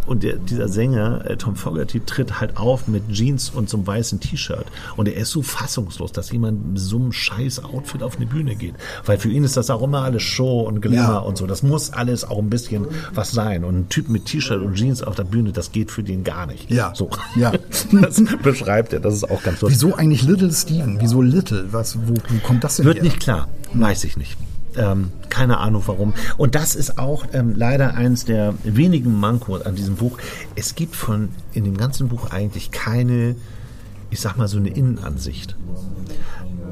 Und 0.06 0.22
der, 0.22 0.36
dieser 0.36 0.68
Sänger, 0.68 1.24
äh, 1.30 1.36
Tom 1.36 1.54
Fogerty, 1.56 2.00
tritt 2.00 2.40
halt 2.40 2.56
auf 2.56 2.88
mit 2.88 3.08
Jeans 3.12 3.50
und 3.50 3.68
so 3.68 3.76
einem 3.76 3.86
weißen 3.86 4.18
T-Shirt. 4.18 4.64
Und 4.96 5.06
er 5.08 5.14
ist 5.14 5.30
so 5.30 5.42
fassungslos, 5.42 6.10
dass 6.12 6.32
jemand 6.32 6.72
mit 6.72 6.78
so 6.80 6.96
einem 6.96 7.12
scheiß 7.12 7.62
Outfit 7.64 8.02
auf 8.02 8.16
eine 8.16 8.26
Bühne 8.26 8.56
geht. 8.56 8.74
Weil 9.04 9.18
für 9.18 9.28
ihn 9.30 9.44
ist 9.44 9.56
das 9.56 9.70
auch 9.70 9.82
immer 9.82 10.02
alles 10.02 10.22
Show 10.22 10.62
und 10.62 10.80
Glamour 10.80 10.98
Ja. 11.00 11.18
und 11.18 11.36
so. 11.36 11.46
Das 11.46 11.62
muss 11.62 11.92
alles 11.92 12.24
auch 12.24 12.38
ein 12.38 12.50
bisschen 12.50 12.86
was 13.14 13.30
sein. 13.30 13.62
Und 13.62 13.76
ein 13.78 13.88
Typ 13.88 14.08
mit 14.08 14.24
T-Shirt 14.24 14.60
und 14.62 14.74
Jeans 14.74 15.02
auf 15.02 15.14
der 15.16 15.24
Bühne, 15.24 15.52
das 15.52 15.70
geht 15.70 15.90
für 15.90 16.02
den 16.02 16.24
gar 16.24 16.46
nicht. 16.46 16.70
Ja. 16.70 16.92
So. 16.94 17.10
Ja. 17.36 17.52
Das 18.00 18.22
beschreibt 18.42 18.92
er. 18.92 19.00
Das 19.00 19.14
ist 19.14 19.24
auch 19.30 19.42
ganz 19.42 19.60
lustig. 19.60 19.80
Wieso 19.80 19.94
eigentlich 19.94 20.22
Little 20.22 20.50
Steven? 20.52 20.98
Wieso 21.00 21.22
Little? 21.22 21.72
Was, 21.72 21.96
wo, 21.98 22.14
wo 22.14 22.38
kommt 22.42 22.64
das 22.64 22.76
denn 22.76 22.86
Wird 22.86 22.96
her? 22.96 23.04
nicht 23.04 23.20
klar. 23.20 23.48
Weiß 23.74 24.04
ich 24.04 24.16
nicht. 24.16 24.36
Ähm, 24.76 25.10
keine 25.28 25.58
Ahnung 25.58 25.82
warum. 25.86 26.14
Und 26.36 26.54
das 26.54 26.74
ist 26.74 26.98
auch 26.98 27.24
ähm, 27.32 27.54
leider 27.56 27.94
eines 27.94 28.24
der 28.24 28.54
wenigen 28.64 29.18
Mankos 29.18 29.62
an 29.62 29.74
diesem 29.74 29.96
Buch. 29.96 30.18
Es 30.54 30.74
gibt 30.74 30.96
von 30.96 31.30
in 31.52 31.64
dem 31.64 31.76
ganzen 31.76 32.08
Buch 32.08 32.30
eigentlich 32.30 32.70
keine, 32.70 33.36
ich 34.10 34.20
sag 34.20 34.36
mal 34.36 34.48
so 34.48 34.58
eine 34.58 34.70
Innenansicht. 34.70 35.56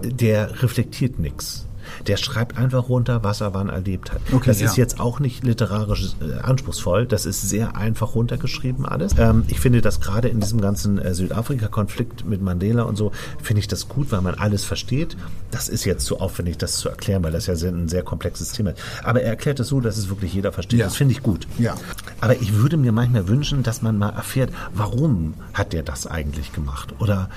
Der 0.03 0.63
reflektiert 0.63 1.19
nichts. 1.19 1.68
Der 2.07 2.17
schreibt 2.17 2.59
einfach 2.59 2.89
runter, 2.89 3.23
was 3.23 3.41
er 3.41 3.55
wann 3.55 3.69
erlebt 3.69 4.13
hat. 4.13 4.21
Okay, 4.33 4.47
das 4.47 4.61
ist 4.61 4.77
ja. 4.77 4.83
jetzt 4.83 5.01
auch 5.01 5.21
nicht 5.21 5.45
literarisch 5.45 6.15
äh, 6.21 6.41
anspruchsvoll. 6.41 7.07
Das 7.07 7.27
ist 7.27 7.49
sehr 7.49 7.77
einfach 7.77 8.15
runtergeschrieben 8.15 8.87
alles. 8.87 9.15
Ähm, 9.19 9.45
ich 9.49 9.61
finde 9.61 9.81
das 9.81 10.01
gerade 10.01 10.29
in 10.29 10.41
diesem 10.41 10.61
ganzen 10.61 10.99
äh, 10.99 11.15
Südafrika-Konflikt 11.15 12.25
mit 12.25 12.43
Mandela 12.43 12.83
und 12.83 12.97
so, 12.97 13.13
finde 13.43 13.61
ich 13.61 13.69
das 13.69 13.89
gut, 13.89 14.13
weil 14.13 14.21
man 14.21 14.35
alles 14.35 14.65
versteht. 14.65 15.17
Das 15.51 15.69
ist 15.69 15.85
jetzt 15.85 16.05
zu 16.05 16.21
aufwendig, 16.21 16.59
das 16.59 16.77
zu 16.77 16.89
erklären, 16.89 17.23
weil 17.23 17.33
das 17.33 17.47
ja 17.47 17.57
sehr, 17.57 17.73
ein 17.73 17.89
sehr 17.89 18.03
komplexes 18.03 18.53
Thema 18.53 18.71
ist. 18.71 18.81
Aber 19.03 19.23
er 19.23 19.31
erklärt 19.31 19.61
es 19.61 19.69
so, 19.69 19.81
dass 19.81 19.97
es 19.97 20.09
wirklich 20.09 20.35
jeder 20.35 20.53
versteht. 20.53 20.81
Ja. 20.81 20.87
Das 20.87 20.97
finde 20.97 21.13
ich 21.13 21.23
gut. 21.23 21.47
Ja. 21.59 21.75
Aber 22.21 22.41
ich 22.41 22.55
würde 22.55 22.77
mir 22.77 22.93
manchmal 22.93 23.29
wünschen, 23.29 23.63
dass 23.63 23.83
man 23.83 23.99
mal 23.99 24.11
erfährt, 24.11 24.53
warum 24.75 25.35
hat 25.55 25.73
der 25.73 25.83
das 25.83 26.07
eigentlich 26.07 26.53
gemacht? 26.53 26.95
Oder, 26.99 27.29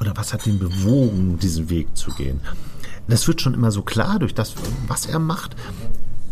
oder 0.00 0.16
was 0.16 0.32
hat 0.32 0.46
ihn 0.46 0.58
bewogen, 0.58 1.38
diesen 1.38 1.70
Weg 1.70 1.96
zu 1.96 2.10
gehen? 2.12 2.40
Das 3.08 3.26
wird 3.26 3.40
schon 3.40 3.54
immer 3.54 3.70
so 3.70 3.82
klar 3.82 4.18
durch 4.18 4.34
das, 4.34 4.54
was 4.86 5.06
er 5.06 5.18
macht. 5.18 5.56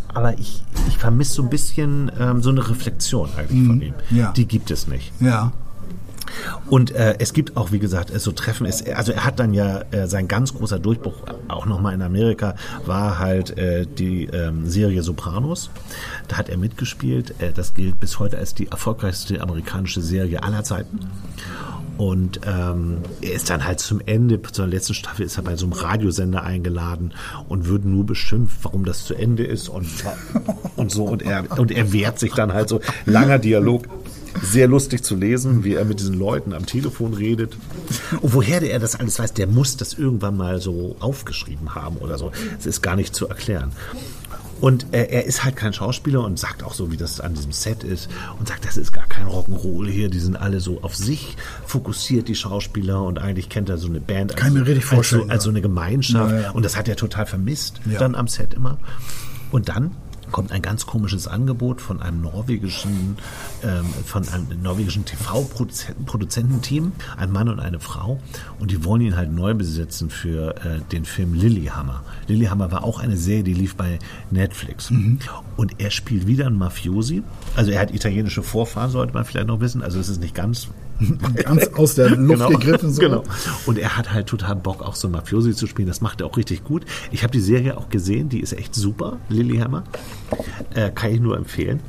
Aber 0.09 0.39
ich, 0.39 0.63
ich 0.89 0.97
vermisse 0.99 1.35
so 1.35 1.43
ein 1.43 1.51
bisschen 1.51 2.11
ähm, 2.19 2.43
so 2.43 2.51
eine 2.51 2.69
Reflexion 2.69 3.29
eigentlich 3.37 3.67
von 3.67 3.83
ihm. 3.83 3.95
Mhm. 4.11 4.17
ja. 4.17 4.33
Die 4.33 4.47
gibt 4.47 4.71
es 4.71 4.87
nicht. 4.87 5.13
Ja. 5.21 5.53
Und 6.69 6.91
äh, 6.91 7.17
es 7.19 7.33
gibt 7.33 7.57
auch, 7.57 7.73
wie 7.73 7.79
gesagt, 7.79 8.19
so 8.19 8.33
Treffen. 8.33 8.67
Ist, 8.67 8.89
also 8.89 9.13
er 9.13 9.25
hat 9.25 9.39
dann 9.39 9.55
ja 9.55 9.83
äh, 9.91 10.07
sein 10.07 10.29
ganz 10.29 10.55
großer 10.55 10.79
Durchbruch, 10.79 11.15
auch 11.49 11.67
nochmal 11.67 11.95
in 11.95 12.03
Amerika, 12.03 12.55
war 12.85 13.19
halt 13.19 13.57
äh, 13.57 13.87
die 13.87 14.25
ähm, 14.25 14.69
Serie 14.69 15.03
Sopranos. 15.03 15.71
Da 16.29 16.37
hat 16.37 16.49
er 16.49 16.57
mitgespielt. 16.57 17.35
Äh, 17.41 17.53
das 17.53 17.75
gilt 17.75 18.01
bis 18.01 18.19
heute 18.19 18.39
als 18.39 18.55
die 18.55 18.69
erfolgreichste 18.69 19.41
amerikanische 19.41 20.03
Serie 20.03 20.43
aller 20.43 20.65
Zeiten. 20.65 21.01
Und 21.99 22.41
ähm, 22.47 22.99
er 23.23 23.33
ist 23.33 23.49
dann 23.49 23.65
halt 23.65 23.81
zum 23.81 24.01
Ende, 24.05 24.41
zur 24.43 24.67
letzten 24.67 24.95
Staffel, 24.95 25.25
ist 25.25 25.39
er 25.39 25.43
bei 25.43 25.57
so 25.57 25.67
einem 25.67 25.73
Radiosender 25.73 26.43
eingeladen 26.43 27.15
und 27.49 27.69
wird 27.69 27.85
nur 27.85 28.05
beschimpft, 28.05 28.59
warum 28.63 28.85
das 28.85 29.05
zu 29.05 29.15
Ende 29.15 29.45
ist 29.45 29.69
und, 29.69 29.89
und 30.77 30.91
so. 30.91 31.05
Und 31.05 31.23
er, 31.23 31.59
und 31.59 31.71
er 31.71 31.93
wehrt 31.93 32.19
sich 32.19 32.33
dann 32.35 32.53
halt 32.53 32.69
so. 32.69 32.81
Langer 33.07 33.39
Dialog. 33.39 33.87
Sehr 34.43 34.69
lustig 34.69 35.03
zu 35.03 35.17
lesen, 35.17 35.65
wie 35.65 35.73
er 35.73 35.87
mit 35.87 35.99
diesen 35.99 36.19
Leuten 36.19 36.53
am 36.53 36.67
Telefon 36.67 37.15
redet. 37.15 37.57
Und 38.21 38.35
woher 38.35 38.61
der 38.61 38.71
er 38.71 38.79
das 38.79 38.95
alles 38.95 39.19
weiß, 39.19 39.33
der 39.33 39.47
muss 39.47 39.79
das 39.79 39.95
irgendwann 39.95 40.37
mal 40.37 40.61
so 40.61 40.97
aufgeschrieben 41.01 41.75
haben 41.75 41.97
oder 41.97 42.19
so. 42.19 42.33
Es 42.59 42.67
ist 42.67 42.83
gar 42.83 42.97
nicht 42.97 43.15
zu 43.15 43.29
erklären. 43.29 43.73
Und 44.61 44.87
äh, 44.93 45.05
er 45.05 45.25
ist 45.27 45.45
halt 45.45 45.55
kein 45.57 45.73
Schauspieler 45.73 46.25
und 46.25 46.39
sagt 46.39 46.63
auch 46.63 46.73
so, 46.73 46.91
wie 46.91 46.97
das 46.97 47.21
an 47.21 47.35
diesem 47.35 47.53
Set 47.53 47.85
ist 47.85 48.09
und 48.39 48.49
sagt, 48.49 48.65
das 48.65 48.77
ist 48.77 48.93
gar 48.93 49.07
kein 49.07 49.27
Rock'n'Roll 49.27 49.89
hier, 49.89 50.09
die 50.09 50.19
sind 50.19 50.37
alle 50.37 50.61
so 50.61 50.83
auf 50.83 50.97
sich 50.97 51.37
fokussiert, 51.67 52.29
die 52.29 52.35
Schauspieler 52.35 53.03
und 53.03 53.19
eigentlich 53.19 53.49
kennt 53.51 53.69
er 53.69 53.77
so 53.79 53.89
eine 53.89 54.01
Band 54.01 54.33
als, 54.33 54.41
Kann 54.41 54.55
mir 54.55 54.61
richtig 54.67 54.85
als, 54.85 54.95
vorstellen, 54.95 55.25
so, 55.25 55.29
als 55.31 55.45
so 55.45 55.51
eine 55.51 55.61
Gemeinschaft 55.61 56.33
Ja, 56.33 56.41
ja. 56.41 56.51
und 56.53 56.65
das 56.65 56.77
hat 56.77 56.89
er 56.89 56.97
total 56.97 57.27
vermisst 57.27 57.81
Ja. 57.91 57.99
dann 57.99 58.15
am 58.15 58.29
Set 58.29 58.55
immer. 58.55 58.79
Und 59.53 59.69
dann 59.69 59.91
kommt 60.33 60.53
ein 60.53 60.63
ganz 60.63 60.87
komisches 60.87 61.29
Angebot 61.29 61.81
von 61.81 62.03
einem 62.03 62.21
norwegischen, 62.23 63.17
ähm, 63.63 63.87
von 64.05 64.29
einem 64.29 64.63
norwegischen 64.63 65.05
TV-Produzententeam, 65.05 66.93
ein 67.17 67.33
Mann 67.33 67.49
und 67.49 67.61
eine 67.61 67.81
Frau, 67.81 68.21
und 68.59 68.71
die 68.71 68.85
wollen 68.85 69.03
ihn 69.03 69.17
halt 69.17 69.33
neu 69.33 69.55
besetzen 69.55 70.11
für 70.11 70.57
äh, 70.65 70.81
den 70.93 71.05
Film 71.05 71.35
Lilyhammer. 71.35 72.03
Lilyhammer 72.27 72.71
war 72.71 72.85
auch 72.85 73.01
eine 73.01 73.17
Serie, 73.17 73.45
die 73.45 73.55
lief 73.55 73.77
bei 73.77 73.99
Netflix. 74.31 74.91
Und 75.57 75.81
er 75.81 75.91
spielt 75.91 76.27
wieder 76.27 76.47
einen 76.47 76.59
Mafiosi. 76.59 77.23
Also 77.55 77.71
er 77.71 77.81
hat 77.81 77.95
italienische 77.95 78.43
Vorfahren, 78.43 78.91
sollte 78.91 79.15
man 79.15 79.25
vielleicht 79.25 79.47
noch 79.47 79.61
wissen. 79.61 79.83
Also 79.83 79.99
es 79.99 80.09
ist 80.09 80.21
nicht 80.21 80.35
ganz 80.35 80.69
Ganz 81.35 81.67
aus 81.75 81.95
der 81.95 82.11
Luft 82.11 82.49
gegriffen. 82.49 82.93
So. 82.93 83.01
Genau. 83.01 83.25
Und 83.67 83.79
er 83.79 83.97
hat 83.97 84.13
halt 84.13 84.27
total 84.27 84.57
Bock, 84.57 84.83
auch 84.83 84.95
so 84.95 85.09
Mafiosi 85.09 85.55
zu 85.55 85.67
spielen. 85.67 85.89
Das 85.89 86.01
macht 86.01 86.21
er 86.21 86.27
auch 86.27 86.37
richtig 86.37 86.65
gut. 86.65 86.85
Ich 87.11 87.23
habe 87.23 87.33
die 87.33 87.41
Serie 87.41 87.77
auch 87.77 87.89
gesehen, 87.89 88.29
die 88.29 88.41
ist 88.41 88.53
echt 88.53 88.75
super, 88.75 89.19
Lilyhammer. 89.29 89.85
Äh, 90.75 90.91
kann 90.91 91.13
ich 91.13 91.21
nur 91.21 91.37
empfehlen. 91.37 91.81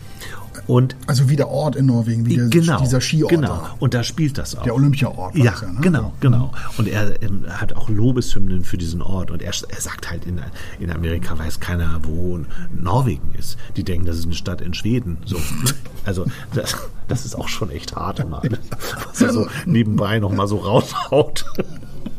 Und 0.66 0.96
Also 1.06 1.30
wie 1.30 1.36
der 1.36 1.50
Ort 1.50 1.76
in 1.76 1.86
Norwegen, 1.86 2.26
wie 2.26 2.36
der, 2.36 2.48
genau, 2.48 2.80
dieser 2.80 3.02
Skiort 3.02 3.30
genau. 3.30 3.48
da. 3.48 3.76
Und 3.80 3.94
da 3.94 4.04
spielt 4.04 4.38
das 4.38 4.56
auch. 4.56 4.64
Der 4.64 4.76
Olympiaort. 4.76 5.36
Ja, 5.36 5.52
das 5.52 5.62
ne? 5.62 5.78
genau, 5.82 6.14
genau. 6.20 6.52
Und 6.78 6.88
er 6.88 7.22
ähm, 7.22 7.46
hat 7.48 7.74
auch 7.74 7.90
Lobeshymnen 7.90 8.64
für 8.64 8.78
diesen 8.78 9.02
Ort. 9.02 9.32
Und 9.32 9.42
er, 9.42 9.52
er 9.68 9.82
sagt 9.82 10.10
halt, 10.10 10.26
in, 10.26 10.42
in 10.80 10.92
Amerika 10.92 11.38
weiß 11.38 11.60
keiner, 11.60 12.00
wo 12.04 12.40
Norwegen 12.74 13.34
ist. 13.38 13.58
Die 13.76 13.84
denken, 13.84 14.06
das 14.06 14.18
ist 14.18 14.26
eine 14.26 14.36
Stadt 14.36 14.62
in 14.62 14.74
Schweden. 14.74 15.18
So. 15.26 15.38
Also 16.06 16.26
das, 16.54 16.78
das 17.10 17.26
ist 17.26 17.36
auch 17.36 17.50
schon 17.50 17.70
echt 17.70 17.94
hart? 17.94 18.26
Was 19.08 19.22
er 19.22 19.34
so 19.34 19.48
nebenbei 19.66 20.20
nochmal 20.20 20.48
so 20.48 20.56
raushaut. 20.56 21.44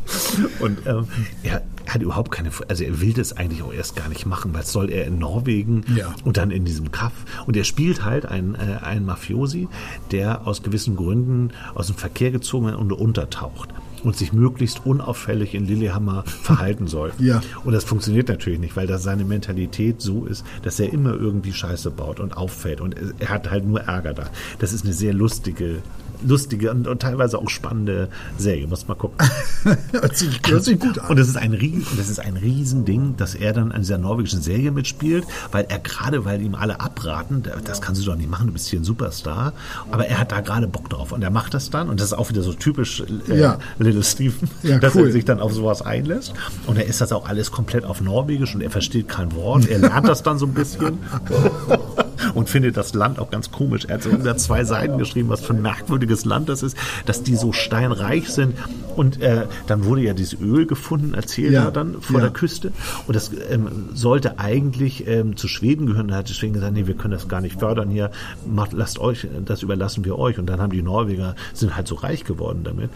Und 0.59 0.79
ähm, 0.85 1.07
er 1.43 1.61
hat 1.87 2.01
überhaupt 2.01 2.31
keine, 2.31 2.51
also 2.67 2.83
er 2.83 3.01
will 3.01 3.13
das 3.13 3.35
eigentlich 3.35 3.63
auch 3.63 3.73
erst 3.73 3.95
gar 3.95 4.09
nicht 4.09 4.25
machen, 4.25 4.53
weil 4.53 4.63
soll 4.63 4.89
er 4.91 5.05
in 5.07 5.17
Norwegen 5.19 5.83
Ja. 5.95 6.13
und 6.23 6.37
dann 6.37 6.51
in 6.51 6.65
diesem 6.65 6.91
Kaff. 6.91 7.13
Und 7.47 7.57
er 7.57 7.63
spielt 7.63 8.05
halt 8.05 8.25
einen, 8.25 8.55
äh, 8.55 8.83
einen 8.83 9.05
Mafiosi, 9.05 9.67
der 10.11 10.45
aus 10.47 10.61
gewissen 10.63 10.95
Gründen 10.95 11.51
aus 11.73 11.87
dem 11.87 11.95
Verkehr 11.95 12.31
gezogen 12.31 12.67
wird 12.67 12.75
und 12.77 12.91
untertaucht 12.91 13.69
und 14.03 14.15
sich 14.15 14.31
möglichst 14.31 14.85
unauffällig 14.85 15.55
in 15.55 15.65
Lillehammer 15.65 16.23
verhalten 16.43 16.87
soll. 16.87 17.11
Ja. 17.17 17.41
Und 17.65 17.73
das 17.73 17.83
funktioniert 17.83 18.29
natürlich 18.29 18.59
nicht, 18.59 18.75
weil 18.77 18.87
das 18.87 19.03
seine 19.03 19.25
Mentalität 19.25 20.01
so 20.01 20.25
ist, 20.25 20.45
dass 20.61 20.79
er 20.79 20.93
immer 20.93 21.13
irgendwie 21.15 21.51
Scheiße 21.53 21.91
baut 21.91 22.19
und 22.19 22.37
auffällt 22.37 22.81
und 22.81 22.95
er 23.19 23.29
hat 23.29 23.49
halt 23.49 23.65
nur 23.65 23.81
Ärger 23.81 24.13
da. 24.13 24.29
Das 24.59 24.73
ist 24.73 24.85
eine 24.85 24.93
sehr 24.93 25.13
lustige 25.13 25.81
lustige 26.21 26.71
und, 26.71 26.87
und 26.87 27.01
teilweise 27.01 27.37
auch 27.37 27.49
spannende 27.49 28.09
Serie. 28.37 28.67
Muss 28.67 28.87
mal 28.87 28.95
gucken. 28.95 29.17
hört, 29.91 30.17
sich, 30.17 30.39
hört 30.47 30.63
sich 30.63 30.79
gut 30.79 30.99
an. 30.99 31.09
Und 31.11 31.19
das 31.19 31.27
ist 31.27 31.37
ein 31.37 31.53
Riesen, 31.53 31.97
das 31.97 32.09
ist 32.09 32.19
ein 32.19 32.37
Riesending, 32.37 33.15
dass 33.17 33.35
er 33.35 33.53
dann 33.53 33.71
an 33.71 33.81
dieser 33.81 33.97
norwegischen 33.97 34.41
Serie 34.41 34.71
mitspielt, 34.71 35.25
weil 35.51 35.65
er 35.69 35.79
gerade, 35.79 36.25
weil 36.25 36.41
ihm 36.41 36.55
alle 36.55 36.79
abraten, 36.79 37.43
das 37.65 37.81
kannst 37.81 38.01
du 38.01 38.05
doch 38.05 38.15
nicht 38.15 38.29
machen, 38.29 38.47
du 38.47 38.53
bist 38.53 38.67
hier 38.67 38.79
ein 38.79 38.83
Superstar, 38.83 39.53
aber 39.91 40.07
er 40.07 40.19
hat 40.19 40.31
da 40.31 40.41
gerade 40.41 40.67
Bock 40.67 40.89
drauf 40.89 41.11
und 41.11 41.21
er 41.23 41.29
macht 41.31 41.53
das 41.53 41.69
dann 41.69 41.89
und 41.89 41.99
das 41.99 42.07
ist 42.07 42.13
auch 42.13 42.29
wieder 42.29 42.41
so 42.43 42.53
typisch 42.53 43.03
äh, 43.29 43.39
Ja. 43.39 43.57
Little 43.77 44.03
Steven, 44.03 44.49
Ja, 44.63 44.77
dass 44.79 44.95
cool. 44.95 45.07
er 45.07 45.11
sich 45.11 45.25
dann 45.25 45.39
auf 45.39 45.53
sowas 45.53 45.81
einlässt 45.81 46.33
und 46.67 46.77
er 46.77 46.85
ist 46.85 47.01
das 47.01 47.11
auch 47.11 47.27
alles 47.27 47.51
komplett 47.51 47.83
auf 47.85 48.01
Norwegisch 48.01 48.55
und 48.55 48.61
er 48.61 48.69
versteht 48.71 49.07
kein 49.07 49.33
Wort, 49.35 49.67
er 49.67 49.79
lernt 49.79 50.07
das 50.07 50.23
dann 50.23 50.37
so 50.37 50.45
ein 50.45 50.53
bisschen 50.53 50.97
und 52.33 52.49
findet 52.49 52.77
das 52.77 52.93
Land 52.93 53.19
auch 53.19 53.29
ganz 53.29 53.51
komisch. 53.51 53.85
Er 53.85 53.95
hat 53.95 54.03
so 54.03 54.09
über 54.09 54.35
zwei 54.37 54.63
Seiten 54.63 54.97
geschrieben, 54.97 55.29
was 55.29 55.41
für 55.41 55.53
ein 55.53 55.61
merkwürdiges 55.61 56.25
Land 56.25 56.49
das 56.49 56.63
ist, 56.63 56.77
dass 57.05 57.23
die 57.23 57.35
so 57.35 57.51
steinreich 57.53 58.29
sind. 58.29 58.55
Und 58.95 59.21
äh, 59.21 59.45
dann 59.67 59.85
wurde 59.85 60.01
ja 60.01 60.13
dieses 60.13 60.39
Öl 60.39 60.65
gefunden, 60.65 61.13
erzählt 61.13 61.53
Ja. 61.53 61.65
er 61.65 61.71
dann 61.71 62.01
vor 62.01 62.17
Ja. 62.19 62.25
der 62.25 62.31
Küste. 62.33 62.71
Und 63.07 63.15
das 63.15 63.31
ähm, 63.49 63.67
sollte 63.93 64.39
eigentlich 64.39 65.07
ähm, 65.07 65.35
zu 65.37 65.47
Schweden 65.47 65.85
gehören. 65.85 66.07
Da 66.09 66.15
hat 66.15 66.29
Schweden 66.29 66.53
gesagt, 66.53 66.73
nee, 66.73 66.87
wir 66.87 66.95
können 66.95 67.11
das 67.13 67.27
gar 67.27 67.41
nicht 67.41 67.59
fördern 67.59 67.89
hier. 67.89 68.11
Macht, 68.45 68.73
lasst 68.73 68.99
euch, 68.99 69.27
das 69.45 69.63
überlassen 69.63 70.05
wir 70.05 70.17
euch. 70.19 70.37
Und 70.39 70.47
dann 70.47 70.61
haben 70.61 70.71
die 70.71 70.81
Norweger, 70.81 71.35
sind 71.53 71.75
halt 71.75 71.87
so 71.87 71.95
reich 71.95 72.23
geworden 72.25 72.61
damit. 72.63 72.89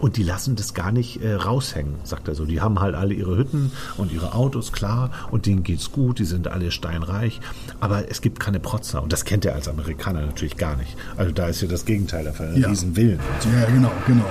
Und 0.00 0.16
die 0.16 0.22
lassen 0.22 0.56
das 0.56 0.74
gar 0.74 0.92
nicht 0.92 1.22
äh, 1.22 1.34
raushängen, 1.34 1.94
sagt 2.04 2.28
er 2.28 2.34
so. 2.34 2.44
Die 2.44 2.60
haben 2.60 2.80
halt 2.80 2.94
alle 2.94 3.14
ihre 3.14 3.36
Hütten 3.36 3.70
und 3.96 4.12
ihre 4.12 4.34
Autos, 4.34 4.72
klar, 4.72 5.10
und 5.30 5.46
denen 5.46 5.62
geht's 5.62 5.92
gut, 5.92 6.18
die 6.18 6.24
sind 6.24 6.48
alle 6.48 6.70
steinreich. 6.70 7.40
Aber 7.80 8.10
es 8.10 8.20
gibt 8.22 8.40
keine 8.40 8.60
Protzer. 8.60 9.02
Und 9.02 9.12
das 9.12 9.24
kennt 9.24 9.44
er 9.44 9.54
als 9.54 9.68
Amerikaner 9.68 10.22
natürlich 10.22 10.56
gar 10.56 10.76
nicht. 10.76 10.96
Also 11.16 11.32
da 11.32 11.48
ist 11.48 11.60
ja 11.60 11.68
das 11.68 11.84
Gegenteil 11.84 12.24
der 12.24 12.32
Fall. 12.32 12.58
Ja. 12.58 12.68
Riesenwillen. 12.68 13.18
und 13.18 13.42
so. 13.42 13.48
Ja, 13.50 13.66
genau, 13.66 13.92
genau. 14.06 14.26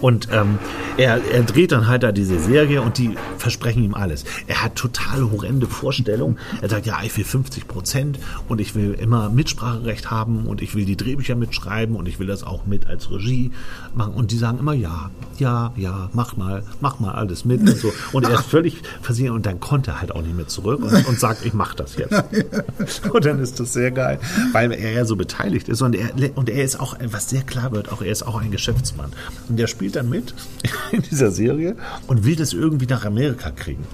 Und 0.00 0.28
ähm, 0.32 0.58
er, 0.96 1.20
er 1.30 1.42
dreht 1.42 1.72
dann 1.72 1.86
halt 1.86 2.02
da 2.02 2.12
diese 2.12 2.38
Serie 2.38 2.82
und 2.82 2.98
die 2.98 3.16
versprechen 3.38 3.82
ihm 3.82 3.94
alles. 3.94 4.24
Er 4.46 4.62
hat 4.62 4.76
total 4.76 5.30
horrende 5.30 5.66
Vorstellungen. 5.66 6.38
Er 6.62 6.68
sagt, 6.68 6.86
ja, 6.86 6.98
ich 7.02 7.16
will 7.16 7.24
50 7.24 7.68
Prozent 7.68 8.18
und 8.48 8.60
ich 8.60 8.74
will 8.74 8.94
immer 8.94 9.28
Mitspracherecht 9.28 10.10
haben 10.10 10.46
und 10.46 10.62
ich 10.62 10.74
will 10.74 10.84
die 10.84 10.96
Drehbücher 10.96 11.34
mitschreiben 11.34 11.96
und 11.96 12.06
ich 12.06 12.18
will 12.18 12.26
das 12.26 12.42
auch 12.42 12.66
mit 12.66 12.86
als 12.86 13.10
Regie 13.10 13.50
machen. 13.94 14.14
Und 14.14 14.30
die 14.30 14.38
sagen 14.38 14.58
immer, 14.58 14.74
ja, 14.74 14.99
ja, 15.38 15.72
ja, 15.76 16.10
mach 16.12 16.36
mal, 16.36 16.62
mach 16.80 17.00
mal 17.00 17.12
alles 17.12 17.44
mit 17.44 17.60
und 17.60 17.76
so. 17.76 17.92
Und 18.12 18.24
er 18.24 18.34
ist 18.34 18.46
völlig 18.50 18.82
versichert 19.02 19.32
und 19.32 19.46
dann 19.46 19.58
kommt 19.58 19.88
er 19.88 20.00
halt 20.00 20.12
auch 20.12 20.22
nicht 20.22 20.36
mehr 20.36 20.48
zurück 20.48 20.82
und, 20.82 21.06
und 21.06 21.18
sagt, 21.18 21.44
ich 21.44 21.54
mach 21.54 21.74
das 21.74 21.96
jetzt. 21.96 22.12
Und 23.10 23.24
dann 23.24 23.38
ist 23.38 23.60
das 23.60 23.72
sehr 23.72 23.90
geil, 23.90 24.18
weil 24.52 24.72
er 24.72 24.92
ja 24.92 25.04
so 25.04 25.16
beteiligt 25.16 25.68
ist 25.68 25.82
und 25.82 25.94
er, 25.94 26.10
und 26.36 26.48
er 26.48 26.64
ist 26.64 26.78
auch, 26.78 26.96
was 27.04 27.30
sehr 27.30 27.42
klar 27.42 27.72
wird, 27.72 27.90
auch 27.92 28.02
er 28.02 28.10
ist 28.10 28.22
auch 28.22 28.40
ein 28.40 28.50
Geschäftsmann. 28.50 29.12
Und 29.48 29.58
der 29.58 29.66
spielt 29.66 29.96
dann 29.96 30.08
mit 30.08 30.34
in 30.92 31.02
dieser 31.02 31.30
Serie 31.30 31.76
und 32.06 32.24
will 32.24 32.36
das 32.36 32.52
irgendwie 32.52 32.86
nach 32.86 33.04
Amerika 33.04 33.50
kriegen. 33.50 33.84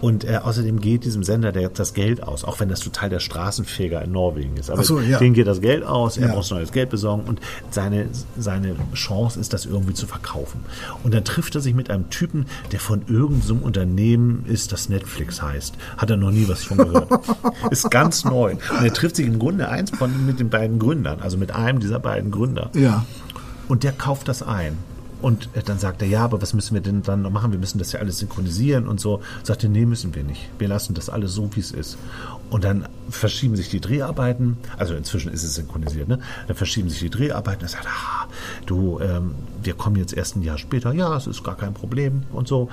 Und 0.00 0.24
äh, 0.24 0.36
außerdem 0.42 0.80
geht 0.80 1.04
diesem 1.04 1.22
Sender 1.22 1.52
der, 1.52 1.68
das 1.68 1.92
Geld 1.94 2.22
aus, 2.22 2.44
auch 2.44 2.58
wenn 2.60 2.68
das 2.68 2.80
total 2.80 3.10
der 3.10 3.20
Straßenfeger 3.20 4.02
in 4.02 4.12
Norwegen 4.12 4.56
ist. 4.56 4.70
Aber 4.70 4.82
so, 4.82 5.00
ja. 5.00 5.18
denen 5.18 5.34
geht 5.34 5.46
das 5.46 5.60
Geld 5.60 5.84
aus, 5.84 6.16
er 6.16 6.28
Ja. 6.28 6.34
muss 6.34 6.50
neues 6.50 6.72
Geld 6.72 6.90
besorgen 6.90 7.24
und 7.24 7.40
seine, 7.70 8.06
seine 8.38 8.76
Chance 8.94 9.38
ist, 9.38 9.52
das 9.52 9.66
irgendwie 9.66 9.94
zu 9.94 10.06
verkaufen. 10.06 10.60
Und 11.04 11.12
dann 11.14 11.24
trifft 11.24 11.54
er 11.54 11.60
sich 11.60 11.74
mit 11.74 11.90
einem 11.90 12.08
Typen, 12.10 12.46
der 12.72 12.80
von 12.80 13.02
irgendeinem 13.08 13.62
Unternehmen 13.62 14.44
ist, 14.46 14.72
das 14.72 14.88
Netflix 14.88 15.42
heißt. 15.42 15.74
Hat 15.98 16.10
er 16.10 16.16
noch 16.16 16.30
nie 16.30 16.48
was 16.48 16.64
von 16.64 16.78
gehört. 16.78 17.10
ist 17.70 17.90
ganz 17.90 18.24
neu. 18.24 18.52
Und 18.52 18.84
er 18.84 18.92
trifft 18.92 19.16
sich 19.16 19.26
im 19.26 19.38
Grunde 19.38 19.68
eins 19.68 19.90
von 19.90 20.26
mit 20.26 20.40
den 20.40 20.48
beiden 20.48 20.78
Gründern, 20.78 21.20
also 21.20 21.36
mit 21.36 21.54
einem 21.54 21.80
dieser 21.80 21.98
beiden 21.98 22.30
Gründer. 22.30 22.70
Ja. 22.74 23.04
Und 23.68 23.84
der 23.84 23.92
kauft 23.92 24.28
das 24.28 24.42
ein. 24.42 24.78
Und 25.22 25.48
dann 25.66 25.78
sagt 25.78 26.02
er, 26.02 26.08
ja, 26.08 26.24
aber 26.24 26.40
was 26.40 26.54
müssen 26.54 26.74
wir 26.74 26.80
denn 26.80 27.02
dann 27.02 27.22
noch 27.22 27.30
machen? 27.30 27.52
Wir 27.52 27.58
müssen 27.58 27.78
das 27.78 27.92
ja 27.92 28.00
alles 28.00 28.18
synchronisieren 28.18 28.88
und 28.88 29.00
so. 29.00 29.20
Sagt 29.42 29.64
er, 29.64 29.70
nee, 29.70 29.84
müssen 29.84 30.14
wir 30.14 30.24
nicht. 30.24 30.48
Wir 30.58 30.68
lassen 30.68 30.94
das 30.94 31.10
alles 31.10 31.34
so, 31.34 31.50
wie 31.54 31.60
es 31.60 31.72
ist. 31.72 31.98
Und 32.48 32.64
dann 32.64 32.88
verschieben 33.10 33.54
sich 33.54 33.68
die 33.68 33.80
Dreharbeiten. 33.80 34.56
Also 34.76 34.94
inzwischen 34.94 35.32
ist 35.32 35.44
es 35.44 35.54
synchronisiert, 35.54 36.08
ne? 36.08 36.18
Dann 36.46 36.56
verschieben 36.56 36.88
sich 36.88 37.00
die 37.00 37.10
Dreharbeiten. 37.10 37.62
Er 37.62 37.68
sagt, 37.68 37.86
ah, 37.86 38.26
du, 38.66 38.98
ähm, 39.00 39.34
wir 39.62 39.74
kommen 39.74 39.96
jetzt 39.96 40.14
erst 40.14 40.36
ein 40.36 40.42
Jahr 40.42 40.58
später. 40.58 40.92
Ja, 40.92 41.16
es 41.16 41.26
ist 41.26 41.44
gar 41.44 41.56
kein 41.56 41.74
Problem 41.74 42.22
und 42.32 42.48
so. 42.48 42.68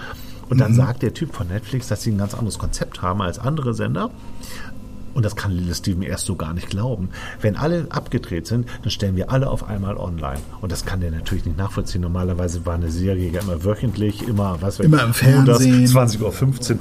Und 0.49 0.59
dann 0.59 0.73
sagt 0.73 1.03
der 1.03 1.13
Typ 1.13 1.35
von 1.35 1.49
Netflix, 1.49 1.87
dass 1.87 2.03
sie 2.03 2.11
ein 2.11 2.17
ganz 2.17 2.33
anderes 2.33 2.57
Konzept 2.57 3.01
haben 3.01 3.21
als 3.21 3.37
andere 3.37 3.73
Sender. 3.73 4.09
Und 5.17 5.25
das 5.25 5.35
kann 5.35 5.51
Lille 5.51 5.73
Steven 5.73 6.03
erst 6.03 6.27
so 6.27 6.35
gar 6.35 6.53
nicht 6.53 6.69
glauben. 6.69 7.09
Wenn 7.41 7.55
alle 7.55 7.87
abgedreht 7.89 8.45
sind, 8.45 8.67
dann 8.83 8.91
stellen 8.91 9.15
wir 9.15 9.31
alle 9.31 9.49
auf 9.49 9.67
einmal 9.67 9.97
online. 9.97 10.37
Und 10.61 10.71
das 10.71 10.85
kann 10.85 11.01
der 11.01 11.09
natürlich 11.09 11.43
nicht 11.43 11.57
nachvollziehen. 11.57 12.01
Normalerweise 12.01 12.67
war 12.67 12.75
eine 12.75 12.91
Serie 12.91 13.31
ja 13.31 13.41
immer 13.41 13.65
wöchentlich, 13.65 14.27
immer, 14.27 14.61
was 14.61 14.77
weiß 14.77 14.85
Immer 14.85 15.03
im 15.03 15.15
Fernsehen. 15.15 15.87
20.15 15.87 16.21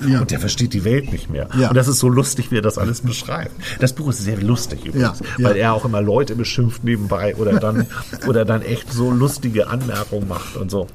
Uhr. 0.05 0.11
Ja. 0.11 0.20
Und 0.20 0.30
der 0.30 0.39
versteht 0.39 0.74
die 0.74 0.84
Welt 0.84 1.12
nicht 1.12 1.30
mehr. 1.30 1.49
Ja. 1.59 1.70
Und 1.70 1.76
das 1.78 1.89
ist 1.89 1.99
so 1.99 2.11
lustig, 2.11 2.51
wie 2.51 2.59
er 2.59 2.62
das 2.62 2.76
alles 2.76 3.01
beschreibt. 3.01 3.55
Das 3.80 3.95
Buch 3.95 4.11
ist 4.11 4.22
sehr 4.22 4.37
lustig 4.37 4.84
übrigens, 4.84 5.20
ja. 5.39 5.45
weil 5.49 5.57
er 5.57 5.72
auch 5.72 5.87
immer 5.87 6.03
Leute 6.03 6.37
beschimpft 6.37 6.84
nebenbei 6.84 7.37
oder 7.37 7.59
dann, 7.59 7.87
oder 8.26 8.45
dann 8.45 8.61
echt 8.61 8.93
so 8.93 9.11
lustige 9.11 9.68
Anmerkungen 9.68 10.28
macht 10.28 10.59
und 10.59 10.70
so. 10.70 10.89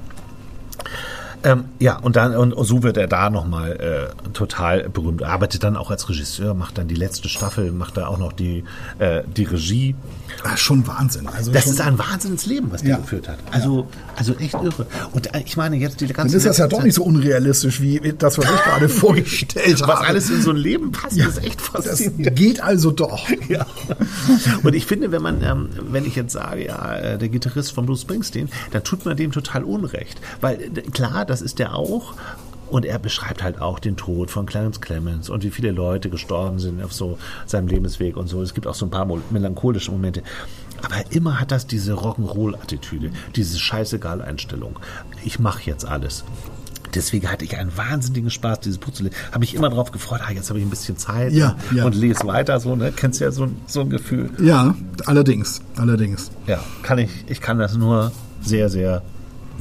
Ähm, 1.44 1.66
ja, 1.80 1.98
und 1.98 2.16
dann 2.16 2.36
und 2.36 2.54
so 2.66 2.84
wird 2.84 2.98
er 2.98 3.08
da 3.08 3.30
nochmal 3.30 3.72
äh, 4.24 4.30
total 4.34 4.90
berühmt. 4.90 5.22
Er 5.22 5.30
arbeitet 5.30 5.64
dann 5.64 5.76
auch 5.76 5.90
als 5.90 6.08
Regisseur, 6.08 6.54
macht 6.54 6.78
dann 6.78 6.88
die 6.88 6.96
letzte 6.96 7.30
Staffel, 7.30 7.72
macht 7.72 7.98
da 7.98 8.08
auch 8.08 8.18
noch 8.20 8.32
die, 8.34 8.64
äh, 9.00 9.24
die 9.36 9.46
Regie. 9.46 9.96
Ah, 10.44 10.56
schon 10.56 10.86
Wahnsinn. 10.88 11.28
Also 11.28 11.52
Das 11.52 11.64
schon, 11.64 11.74
ist 11.74 11.82
ein 11.82 11.98
Wahnsinnsleben, 12.00 12.72
was 12.72 12.82
der 12.82 12.92
Ja. 12.92 12.98
geführt 12.98 13.28
hat. 13.28 13.38
Also, 13.52 13.88
also 14.16 14.36
echt 14.38 14.54
irre. 14.54 14.86
Und 15.14 15.34
äh, 15.36 15.42
ich 15.46 15.58
meine, 15.58 15.76
jetzt 15.78 16.00
die 16.02 16.08
ganze 16.08 16.32
dann 16.34 16.38
ist 16.38 16.46
das 16.46 16.58
ja 16.58 16.68
doch 16.68 16.84
nicht 16.84 16.94
so 16.96 17.04
unrealistisch, 17.04 17.82
wie 17.82 18.14
das, 18.18 18.38
was 18.38 18.46
ich 18.46 18.64
gerade 18.64 18.88
vorgestellt 19.22 19.82
habe. 19.82 19.94
Was 19.94 20.08
alles 20.08 20.30
in 20.30 20.42
so 20.42 20.52
ein 20.52 20.58
Leben 20.58 20.92
passt, 20.92 21.16
Ja, 21.18 21.28
ist 21.28 21.44
echt 21.44 21.60
Das 21.74 21.86
faszinierend. 21.88 22.36
geht 22.38 22.62
also 22.64 22.92
doch. 22.92 23.28
Ja. 23.50 23.66
Und 24.64 24.74
ich 24.76 24.86
finde, 24.86 25.12
wenn 25.12 25.22
man, 25.22 25.44
ähm, 25.44 25.70
wenn 25.90 26.06
ich 26.06 26.16
jetzt 26.16 26.34
sage, 26.34 26.66
ja, 26.66 26.96
äh, 26.96 27.18
der 27.18 27.28
Gitarrist 27.30 27.74
von 27.74 27.86
Bruce 27.86 28.02
Springsteen, 28.02 28.50
dann 28.72 28.84
tut 28.84 29.04
man 29.06 29.18
dem 29.18 29.32
total 29.32 29.64
Unrecht. 29.64 30.22
Weil 30.40 30.62
äh, 30.62 30.68
klar, 30.92 31.26
das 31.32 31.42
ist 31.42 31.58
der 31.60 31.76
auch. 31.76 32.14
Und 32.70 32.86
er 32.86 33.00
beschreibt 33.00 33.44
halt 33.44 33.60
auch 33.62 33.80
den 33.80 33.98
Tod 33.98 34.32
von 34.32 34.46
Clarence 34.46 34.80
Clemens 34.80 35.30
und 35.30 35.44
wie 35.44 35.50
viele 35.52 35.72
Leute 35.72 36.10
gestorben 36.10 36.58
sind 36.58 36.82
auf 36.82 36.94
so 36.94 37.18
seinem 37.46 37.68
Lebensweg 37.68 38.16
und 38.16 38.28
so. 38.28 38.42
Es 38.42 38.54
gibt 38.54 38.66
auch 38.66 38.76
so 38.76 38.86
ein 38.86 38.90
paar 38.92 39.06
melancholische 39.30 39.92
Momente. 39.92 40.24
Aber 40.82 40.96
immer 41.12 41.40
hat 41.40 41.52
das 41.52 41.68
diese 41.68 41.94
Rock'n'Roll-Attitüde, 41.96 43.12
diese 43.36 43.60
scheißegal-Einstellung. 43.60 44.80
Ich 45.26 45.38
mache 45.38 45.64
jetzt 45.66 45.86
alles. 45.86 46.24
Deswegen 46.96 47.30
hatte 47.32 47.44
ich 47.46 47.58
einen 47.58 47.76
wahnsinnigen 47.78 48.30
Spaß, 48.30 48.62
dieses 48.62 48.78
Buch 48.78 48.92
zu 48.92 49.04
lesen. 49.04 49.16
Habe 49.30 49.40
mich 49.40 49.54
immer 49.54 49.70
darauf 49.70 49.92
gefreut, 49.92 50.22
ah, 50.26 50.32
jetzt 50.32 50.50
habe 50.50 50.60
ich 50.60 50.66
ein 50.66 50.70
bisschen 50.70 50.98
Zeit 50.98 51.32
Ja, 51.34 51.56
und, 51.72 51.78
ja. 51.78 51.86
und 51.86 51.96
lese 51.96 52.26
weiter. 52.26 52.60
So, 52.60 52.76
ne? 52.76 52.92
Kennst 52.96 53.20
ja 53.22 53.32
so, 53.32 53.44
ein- 53.44 53.56
so 53.68 53.82
ein 53.82 53.90
Gefühl. 53.90 54.30
Ja, 54.42 54.76
allerdings, 55.06 55.62
allerdings. 55.78 56.32
Ja, 56.48 56.60
kann 56.84 56.98
ich, 57.00 57.10
ich 57.28 57.40
kann 57.42 57.60
das 57.60 57.76
nur 57.76 58.12
sehr, 58.42 58.70
sehr, 58.70 59.02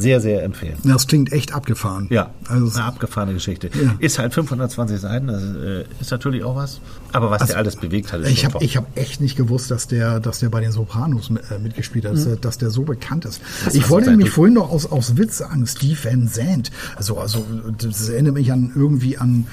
sehr, 0.00 0.20
sehr 0.20 0.42
empfehlen. 0.42 0.76
Das 0.84 1.06
klingt 1.06 1.32
echt 1.32 1.54
abgefahren. 1.54 2.06
Ja, 2.10 2.30
Also 2.48 2.70
eine 2.78 2.84
abgefahrene 2.84 3.34
Geschichte. 3.34 3.70
Ja. 3.82 3.94
Ist 3.98 4.18
halt 4.18 4.34
520 4.34 4.98
Seiten, 5.00 5.26
das 5.28 5.42
äh, 5.42 5.84
ist 6.00 6.10
natürlich 6.10 6.42
auch 6.44 6.56
was. 6.56 6.80
Aber 7.12 7.30
was 7.30 7.46
der 7.46 7.56
alles 7.56 7.76
bewegt 7.76 8.12
hat, 8.12 8.20
ist 8.20 8.28
Ich 8.30 8.44
habe 8.44 8.58
hab 8.64 8.96
echt 8.96 9.20
nicht 9.20 9.36
gewusst, 9.36 9.70
dass 9.70 9.86
der, 9.88 10.20
dass 10.20 10.38
der 10.40 10.48
bei 10.48 10.60
den 10.60 10.70
Sopranos 10.72 11.30
äh, 11.50 11.58
mitgespielt 11.58 12.04
hat, 12.04 12.14
dass, 12.14 12.24
der- 12.24 12.36
dass 12.36 12.58
der 12.58 12.70
so 12.70 12.82
bekannt 12.82 13.24
ist. 13.24 13.40
Das 13.64 13.74
ich 13.74 13.88
wollte 13.90 14.10
nämlich 14.10 14.30
vorhin 14.30 14.54
noch 14.54 14.70
aus, 14.70 14.86
aus 14.86 15.16
Witz 15.16 15.38
sagen, 15.38 15.66
Steve 15.66 15.98
Van 16.02 16.28
Zandt. 16.28 16.70
Also, 16.96 17.18
also 17.18 17.44
das 17.78 18.08
erinnert 18.08 18.34
mich 18.34 18.52
an 18.52 18.72
irgendwie 18.74 19.18
an 19.18 19.46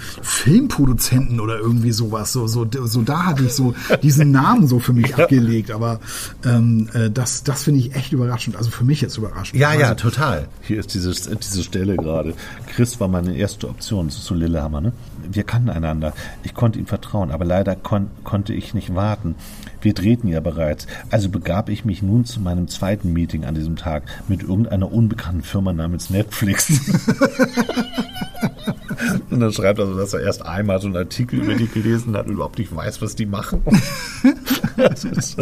Filmproduzenten 0.52 1.40
oder 1.40 1.58
irgendwie 1.58 1.92
sowas. 1.92 2.32
So, 2.32 2.48
so, 2.48 2.66
so 2.86 3.02
da 3.02 3.26
hatte 3.26 3.44
ich 3.44 3.54
so 3.54 3.74
diesen 4.02 4.32
Namen 4.32 4.68
so 4.68 4.80
für 4.80 4.94
mich 4.94 5.16
abgelegt. 5.18 5.72
Aber 5.72 6.00
ähm, 6.46 6.90
äh, 6.94 7.10
das, 7.10 7.44
das 7.44 7.64
finde 7.64 7.80
ich 7.82 7.96
echt 7.96 8.14
überraschend. 8.14 8.56
Also 8.56 8.70
für 8.70 8.84
mich 8.84 9.02
jetzt 9.02 9.18
überraschend. 9.18 9.60
Ja, 9.60 9.74
ja, 9.74 9.90
Also, 9.90 9.96
total. 10.40 10.48
Hier 10.62 10.80
ist 10.80 10.94
diese, 10.94 11.12
diese 11.36 11.64
Stelle 11.64 11.96
gerade. 11.98 12.34
Chris 12.68 13.00
war 13.00 13.08
meine 13.08 13.36
erste 13.36 13.68
Option, 13.70 14.08
das 14.08 14.24
so 14.24 14.34
Lillehammer, 14.36 14.82
ne? 14.82 14.94
Wir 15.30 15.44
kannten 15.44 15.70
einander. 15.70 16.14
Ich 16.44 16.54
konnte 16.54 16.80
ihm 16.80 16.86
vertrauen, 16.86 17.32
aber 17.32 17.44
leider 17.46 17.76
kon 17.76 18.08
konnte 18.24 18.54
ich 18.54 18.74
nicht 18.74 18.96
warten. 18.96 19.36
Wir 19.82 19.94
drehten 19.94 20.30
ja 20.30 20.40
bereits. 20.40 20.88
Also 21.10 21.30
begab 21.30 21.70
ich 21.70 21.84
mich 21.86 22.02
nun 22.02 22.26
zu 22.26 22.40
meinem 22.40 22.68
zweiten 22.68 23.14
Meeting 23.14 23.46
an 23.46 23.56
diesem 23.56 23.76
Tag 23.76 24.04
mit 24.28 24.42
irgendeiner 24.44 24.92
unbekannten 24.92 25.44
Firma 25.44 25.74
namens 25.74 26.10
Netflix. 26.10 26.72
Und 29.30 29.40
dann 29.40 29.52
schreibt 29.52 29.80
er 29.80 29.86
so, 29.88 29.96
dass 29.98 30.14
er 30.14 30.22
erst 30.22 30.46
einmal 30.46 30.80
so 30.82 30.88
einen 30.88 30.96
Artikel 30.98 31.40
über 31.40 31.54
die 31.56 31.68
gelesen 31.68 32.16
hat 32.16 32.26
und 32.28 32.34
überhaupt 32.34 32.58
nicht 32.58 32.76
weiß, 32.76 33.02
was 33.02 33.16
die 33.16 33.26
machen. 33.26 33.62
Das 34.78 35.04
ist- 35.06 35.38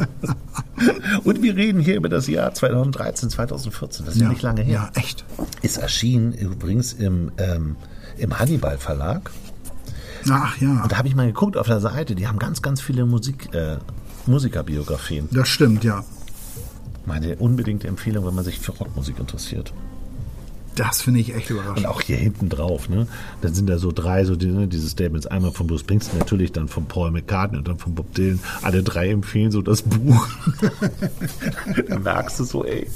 und 1.23 1.41
wir 1.41 1.55
reden 1.55 1.79
hier 1.79 1.95
über 1.95 2.09
das 2.09 2.27
Jahr 2.27 2.53
2013, 2.53 3.29
2014. 3.29 4.05
Das 4.05 4.15
ist 4.15 4.21
ja, 4.21 4.29
nicht 4.29 4.41
lange 4.41 4.61
her. 4.61 4.91
Ja, 4.93 5.01
echt. 5.01 5.25
Ist 5.61 5.77
erschienen 5.77 6.33
übrigens 6.33 6.93
im, 6.93 7.31
ähm, 7.37 7.75
im 8.17 8.37
Hannibal 8.37 8.77
Verlag. 8.77 9.31
Ach 10.29 10.57
ja, 10.57 10.81
Und 10.81 10.91
da 10.91 10.97
habe 10.97 11.07
ich 11.07 11.15
mal 11.15 11.27
geguckt 11.27 11.55
auf 11.55 11.67
der 11.67 11.79
Seite, 11.79 12.15
die 12.15 12.27
haben 12.27 12.39
ganz, 12.39 12.61
ganz 12.61 12.81
viele 12.81 13.05
Musik, 13.05 13.53
äh, 13.53 13.77
Musikerbiografien. 14.25 15.29
das 15.31 15.47
stimmt, 15.47 15.83
ja. 15.83 16.03
Meine 17.05 17.35
unbedingte 17.35 17.87
Empfehlung, 17.87 18.25
wenn 18.25 18.33
man 18.33 18.43
sich 18.43 18.59
für 18.59 18.71
Rockmusik 18.71 19.19
interessiert. 19.19 19.71
Das 20.75 21.01
finde 21.01 21.21
ich 21.21 21.33
echt 21.33 21.49
Und 21.51 21.57
überraschend. 21.57 21.85
auch 21.87 22.01
hier 22.01 22.17
hinten 22.17 22.49
drauf, 22.49 22.89
ne? 22.89 23.07
Dann 23.41 23.53
sind 23.53 23.67
da 23.67 23.77
so 23.77 23.91
drei, 23.93 24.25
so 24.25 24.35
die, 24.35 24.47
ne, 24.47 24.67
diese 24.67 24.89
Statements. 24.89 25.25
Einmal 25.25 25.51
von 25.51 25.67
Bruce 25.67 25.81
Springsteen, 25.81 26.19
natürlich, 26.19 26.51
dann 26.51 26.67
von 26.67 26.85
Paul 26.85 27.11
McCartney 27.11 27.57
und 27.57 27.67
dann 27.67 27.77
von 27.77 27.95
Bob 27.95 28.13
Dylan. 28.13 28.39
Alle 28.61 28.83
drei 28.83 29.09
empfehlen 29.09 29.51
so 29.51 29.61
das 29.61 29.81
Buch. 29.81 30.27
da 31.87 31.99
merkst 31.99 32.39
du 32.39 32.43
so, 32.43 32.65
ey, 32.65 32.87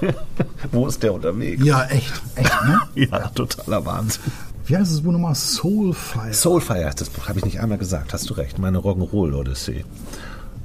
wo 0.72 0.86
ist 0.86 1.02
der 1.02 1.14
unterwegs? 1.14 1.64
Ja, 1.64 1.84
echt, 1.86 2.12
echt, 2.34 2.52
ne? 2.66 2.80
Ja, 3.10 3.28
totaler 3.28 3.84
Wahnsinn. 3.86 4.22
Wie 4.66 4.76
heißt 4.76 4.92
das 4.92 5.00
Buch 5.00 5.12
nochmal? 5.12 5.34
Soulfire. 5.34 6.32
Soulfire 6.34 6.84
heißt 6.84 7.00
das 7.00 7.08
Buch, 7.10 7.28
habe 7.28 7.38
ich 7.38 7.44
nicht 7.44 7.60
einmal 7.60 7.78
gesagt, 7.78 8.12
hast 8.12 8.28
du 8.28 8.34
recht. 8.34 8.58
Meine 8.58 8.78
Rock'n'Roll 8.78 9.34
Odyssee. 9.34 9.84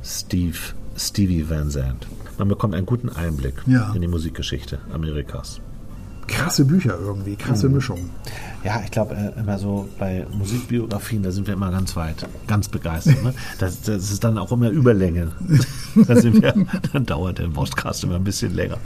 Steve, 0.04 0.58
Stevie 0.98 1.50
Van 1.50 1.70
Zandt. 1.70 2.08
Man 2.38 2.48
bekommt 2.50 2.74
einen 2.76 2.86
guten 2.86 3.10
Einblick 3.10 3.54
Ja. 3.68 3.94
in 3.94 4.02
die 4.02 4.08
Musikgeschichte 4.08 4.80
Amerikas. 4.94 5.62
Krasse 6.36 6.66
Bücher 6.66 6.98
irgendwie, 7.00 7.36
krasse 7.36 7.68
Mhm. 7.70 7.76
Mischung. 7.76 8.10
Ja, 8.64 8.82
ich 8.84 8.92
glaube, 8.92 9.16
äh, 9.16 9.40
immer 9.40 9.60
so 9.60 9.90
bei 10.00 10.26
Musikbiografien, 10.32 11.22
da 11.22 11.32
sind 11.32 11.48
wir 11.48 11.54
immer 11.54 11.70
ganz 11.70 11.96
weit, 11.98 12.28
ganz 12.48 12.70
begeistert. 12.70 13.22
Ne? 13.24 13.34
Das, 13.60 13.82
das 13.82 14.10
ist 14.10 14.24
dann 14.24 14.38
auch 14.38 14.52
immer 14.52 14.70
Überlänge. 14.70 15.32
da 15.96 16.24
wir, 16.24 16.54
dann 16.94 17.06
dauert 17.06 17.40
der 17.40 17.48
Podcast 17.48 18.04
immer 18.04 18.16
ein 18.16 18.24
bisschen 18.24 18.56
länger, 18.56 18.78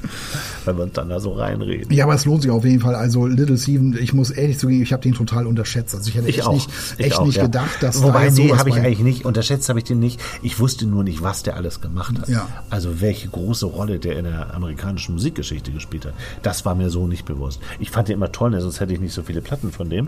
weil 0.66 0.78
wir 0.78 0.84
uns 0.84 0.94
dann 0.94 1.10
da 1.10 1.20
so 1.20 1.34
reinreden. 1.34 1.94
Ja, 1.94 2.06
aber 2.06 2.16
es 2.16 2.26
lohnt 2.26 2.42
sich 2.42 2.52
auf 2.52 2.66
jeden 2.66 2.80
Fall. 2.80 2.96
Also 2.96 3.28
Little 3.28 3.58
Steven, 3.58 3.96
ich 4.00 4.14
muss 4.14 4.32
ehrlich 4.32 4.58
zugeben, 4.58 4.82
ich 4.82 4.94
habe 4.94 5.04
den 5.04 5.14
total 5.14 5.46
unterschätzt. 5.46 5.94
Also 5.94 6.10
ich 6.10 6.16
hätte 6.16 6.28
Ich 6.28 6.40
echt 6.40 6.48
auch. 6.48 6.54
nicht, 6.54 6.70
ich 6.98 7.06
echt 7.06 7.20
auch, 7.20 7.26
nicht 7.26 7.38
ja. 7.38 7.44
gedacht, 7.44 7.82
dass 7.82 8.02
Wobei, 8.02 8.28
da 8.28 8.34
nee, 8.34 8.52
habe 8.54 8.70
ich 8.70 8.78
eigentlich 8.78 9.00
nicht. 9.00 9.26
Unterschätzt 9.26 9.70
habe 9.70 9.80
ich 9.80 9.86
den 9.86 10.00
nicht. 10.00 10.20
Ich 10.42 10.60
wusste 10.60 10.88
nur 10.88 11.04
nicht, 11.04 11.22
was 11.22 11.44
der 11.44 11.56
alles 11.56 11.82
gemacht 11.82 12.20
hat. 12.20 12.30
Ja. 12.30 12.48
Also 12.70 13.00
welche 13.00 13.30
große 13.30 13.68
Rolle 13.68 14.00
der 14.00 14.18
in 14.18 14.26
der 14.26 14.56
amerikanischen 14.56 15.14
Musikgeschichte 15.14 15.72
gespielt 15.72 16.06
hat. 16.06 16.14
Das 16.42 16.66
war 16.66 16.74
mir 16.74 16.90
so 16.90 17.08
nicht 17.08 17.26
bewusst. 17.26 17.60
Ich 17.80 17.92
fand 17.92 18.08
den 18.08 18.16
immer 18.16 18.32
toll, 18.32 18.52
ne, 18.52 18.62
sonst 18.62 18.80
hätte 18.80 18.94
ich 18.94 19.00
nicht 19.00 19.14
so 19.14 19.22
viele 19.22 19.42
Platten 19.42 19.67
von 19.72 19.90
dem. 19.90 20.08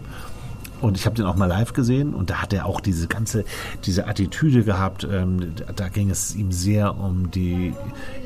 Und 0.82 0.96
ich 0.96 1.06
habe 1.06 1.14
den 1.18 1.26
auch 1.26 1.36
mal 1.36 1.48
live 1.48 1.74
gesehen 1.74 2.14
und 2.14 2.30
da 2.30 2.36
hat 2.42 2.54
er 2.54 2.66
auch 2.66 2.80
diese 2.80 3.08
ganze, 3.08 3.44
diese 3.84 4.08
Attitüde 4.08 4.64
gehabt. 4.64 5.06
Ähm, 5.12 5.54
da- 5.76 5.90
ging 5.90 6.10
es 6.10 6.36
ihm 6.38 6.54
sehr 6.54 6.98
um 6.98 7.30
die 7.32 7.74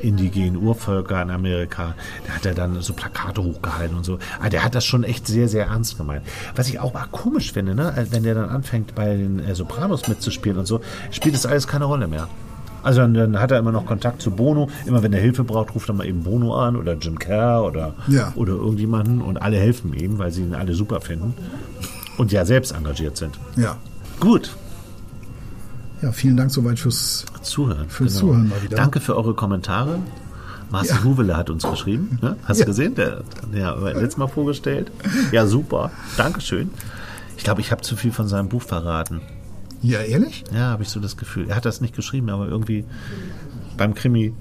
indigenen 0.02 0.56
Urvölker 0.56 1.20
in 1.20 1.30
Amerika. 1.30 1.94
Da 2.28 2.32
hat 2.34 2.46
er 2.46 2.54
dann 2.54 2.80
so 2.80 2.92
Plakate 2.92 3.42
hochgehalten 3.42 3.96
und 3.96 4.04
so. 4.04 4.20
Aber 4.38 4.50
der 4.50 4.62
hat 4.64 4.76
das 4.76 4.84
schon 4.84 5.02
echt 5.02 5.26
sehr, 5.26 5.48
sehr 5.48 5.66
ernst 5.66 5.96
gemeint. 5.98 6.22
Was 6.54 6.68
ich 6.68 6.78
auch 6.78 6.94
mal 6.94 7.06
komisch 7.10 7.52
finde, 7.52 7.74
ne? 7.74 8.06
wenn 8.10 8.22
der 8.22 8.36
dann 8.36 8.50
anfängt 8.50 8.94
bei 8.94 9.16
den 9.16 9.40
äh, 9.40 9.56
Sopranos 9.56 10.06
mitzuspielen 10.06 10.58
und 10.58 10.66
so, 10.66 10.80
spielt 11.10 11.34
das 11.34 11.46
alles 11.46 11.66
keine 11.66 11.86
Rolle 11.86 12.06
mehr. 12.06 12.28
Also 12.84 13.00
dann, 13.00 13.14
dann 13.14 13.40
hat 13.40 13.50
er 13.50 13.58
immer 13.58 13.72
noch 13.72 13.86
Kontakt 13.86 14.22
zu 14.22 14.30
Bono. 14.30 14.68
Immer 14.86 15.02
wenn 15.02 15.12
er 15.12 15.20
Hilfe 15.20 15.42
braucht, 15.42 15.74
ruft 15.74 15.88
er 15.88 15.94
mal 15.94 16.06
eben 16.06 16.22
Bono 16.22 16.54
an 16.54 16.76
oder 16.76 16.94
Jim 16.94 17.18
Kerr 17.18 17.64
oder, 17.64 17.94
Ja. 18.06 18.32
oder 18.36 18.52
irgendjemanden 18.52 19.20
und 19.22 19.38
alle 19.42 19.56
helfen 19.56 19.92
ihm, 19.94 20.18
weil 20.18 20.30
sie 20.30 20.42
ihn 20.42 20.54
alle 20.54 20.74
super 20.74 21.00
finden 21.00 21.34
und 22.18 22.30
ja 22.30 22.44
selbst 22.44 22.72
engagiert 22.72 23.16
sind. 23.16 23.38
Ja. 23.56 23.76
Gut, 24.20 24.54
Ja, 26.02 26.12
vielen 26.12 26.36
Dank 26.36 26.50
soweit 26.50 26.78
fürs. 26.78 27.24
zuhören. 27.42 27.88
Fürs 27.88 28.16
Zuhören 28.16 28.48
mal 28.50 28.62
wieder. 28.62 28.76
Danke 28.76 29.00
für 29.00 29.16
eure 29.16 29.32
Kommentare. 29.34 29.98
Marcel 30.70 30.96
Ja. 30.96 31.04
Huwele 31.04 31.36
hat 31.36 31.48
uns 31.50 31.62
geschrieben. 31.62 32.18
Ne? 32.20 32.36
Hast 32.44 32.58
du 32.58 32.62
Ja. 32.64 32.66
gesehen? 32.66 32.94
Der, 32.94 33.22
der 33.54 33.66
hat 33.68 33.80
letztes 33.94 34.16
Mal 34.18 34.26
vorgestellt. 34.28 34.90
Ja, 35.32 35.46
super. 35.46 35.90
Dankeschön. 36.18 36.70
Ich 37.38 37.44
glaube, 37.44 37.60
ich 37.62 37.70
habe 37.72 37.80
zu 37.82 37.96
viel 37.96 38.12
von 38.12 38.28
seinem 38.28 38.48
Buch 38.48 38.62
verraten. 38.62 39.20
Ja, 39.84 40.00
ehrlich? 40.00 40.44
Ja, 40.50 40.70
habe 40.70 40.82
ich 40.82 40.88
so 40.88 40.98
das 40.98 41.18
Gefühl. 41.18 41.48
Er 41.48 41.56
hat 41.56 41.66
das 41.66 41.82
nicht 41.82 41.94
geschrieben, 41.94 42.30
aber 42.30 42.48
irgendwie 42.48 42.86
beim 43.76 43.94
Krimi 43.94 44.32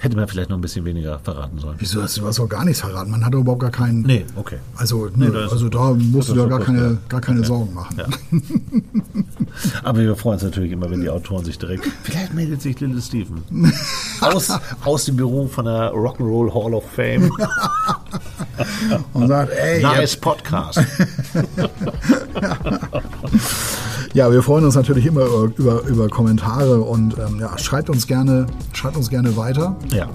hätte 0.00 0.16
man 0.16 0.26
vielleicht 0.26 0.50
noch 0.50 0.58
ein 0.58 0.60
bisschen 0.60 0.84
weniger 0.84 1.20
verraten 1.20 1.58
sollen. 1.58 1.76
Wieso 1.78 2.02
hast 2.02 2.16
du 2.16 2.24
was 2.24 2.40
auch 2.40 2.48
gar 2.48 2.64
nichts 2.64 2.80
verraten? 2.80 3.12
Man 3.12 3.24
hat 3.24 3.32
doch 3.32 3.38
überhaupt 3.40 3.62
gar 3.62 3.70
keinen. 3.70 4.02
Nee, 4.02 4.26
okay. 4.34 4.58
Also, 4.76 5.08
ne, 5.14 5.30
da 5.30 5.46
also 5.46 5.68
da 5.68 5.94
musst 5.94 6.30
du 6.30 6.34
dir 6.34 6.48
gar 6.48 6.60
keine, 6.60 6.80
ja. 6.80 6.96
gar 7.08 7.20
keine 7.20 7.38
Okay. 7.38 7.46
Sorgen 7.48 7.74
machen. 7.74 7.96
Ja. 7.96 8.06
Aber 9.84 10.00
wir 10.00 10.16
freuen 10.16 10.34
uns 10.34 10.42
natürlich 10.42 10.72
immer, 10.72 10.90
wenn 10.90 11.00
die 11.00 11.10
Autoren 11.10 11.44
sich 11.44 11.58
direkt. 11.58 11.86
Vielleicht 12.02 12.34
meldet 12.34 12.60
sich 12.60 12.78
Little 12.80 13.00
Steven 13.00 13.42
aus, 14.20 14.50
aus 14.84 15.04
dem 15.04 15.16
Büro 15.16 15.46
von 15.46 15.66
der 15.66 15.92
Rock'n'Roll 15.92 16.52
Hall 16.52 16.74
of 16.74 16.84
Fame. 16.90 17.30
Und 19.12 19.28
sagt, 19.28 19.52
ey, 19.52 19.80
Nice 19.82 20.00
jetzt, 20.00 20.20
Podcast. 20.20 20.80
Ja, 24.16 24.32
wir 24.32 24.42
freuen 24.42 24.64
uns 24.64 24.74
natürlich 24.74 25.04
immer 25.04 25.26
über, 25.26 25.52
über, 25.58 25.82
über 25.82 26.08
Kommentare 26.08 26.80
und 26.80 27.18
ähm, 27.18 27.38
ja, 27.38 27.58
schreibt 27.58 27.90
uns 27.90 28.06
gerne, 28.06 28.46
schreibt 28.72 28.96
uns 28.96 29.10
gerne 29.10 29.36
weiter. 29.36 29.76
Ja. 29.90 30.08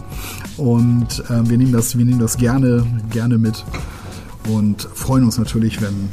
Und 0.58 1.24
ähm, 1.30 1.48
wir 1.48 1.58
nehmen 1.60 1.72
das, 1.72 1.96
wir 1.96 2.04
nehmen 2.04 2.20
das 2.20 2.38
gerne, 2.38 2.84
gerne 3.12 3.38
mit 3.38 3.64
und 4.50 4.82
freuen 4.96 5.24
uns 5.24 5.38
natürlich, 5.38 5.84
wenn 5.84 6.10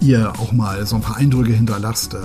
ihr 0.00 0.32
auch 0.38 0.52
mal 0.52 0.84
so 0.86 0.96
ein 0.96 1.02
paar 1.02 1.16
Eindrücke 1.16 1.52
hinterlasst 1.52 2.14
äh, 2.14 2.18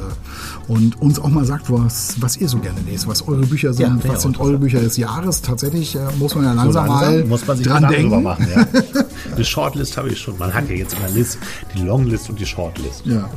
und 0.68 1.02
uns 1.02 1.20
auch 1.20 1.30
mal 1.30 1.46
sagt, 1.46 1.72
was, 1.72 2.16
was 2.20 2.38
ihr 2.38 2.50
so 2.50 2.58
gerne 2.60 2.80
lest, 2.90 3.08
was 3.08 3.28
eure 3.28 3.46
Bücher 3.46 3.74
sind, 3.74 4.04
Ja, 4.04 4.10
was 4.12 4.24
sind 4.24 4.40
eure 4.40 4.58
Bücher 4.58 4.80
des 4.82 4.98
Jahres. 4.98 5.42
Tatsächlich 5.42 5.96
äh, 5.96 6.00
muss 6.18 6.36
man 6.36 6.46
ja 6.46 6.54
langsam, 6.54 6.86
So 6.88 6.92
langsam 6.92 7.14
mal 7.16 7.26
muss 7.26 7.48
man 7.48 7.58
sich 7.58 7.68
dran 7.68 7.88
denken. 7.88 8.24
machen. 8.24 8.48
Ja. 8.54 8.66
Die 9.38 9.46
Shortlist 9.46 9.96
habe 9.98 10.10
ich 10.10 10.20
schon. 10.20 10.38
Man 10.38 10.54
hat 10.54 10.70
ja 10.70 10.76
jetzt 10.76 10.96
immer 10.98 11.10
List, 11.10 11.38
die 11.76 11.82
Longlist 11.84 12.30
und 12.30 12.40
die 12.40 12.46
Shortlist. 12.46 13.06
Ja. 13.06 13.30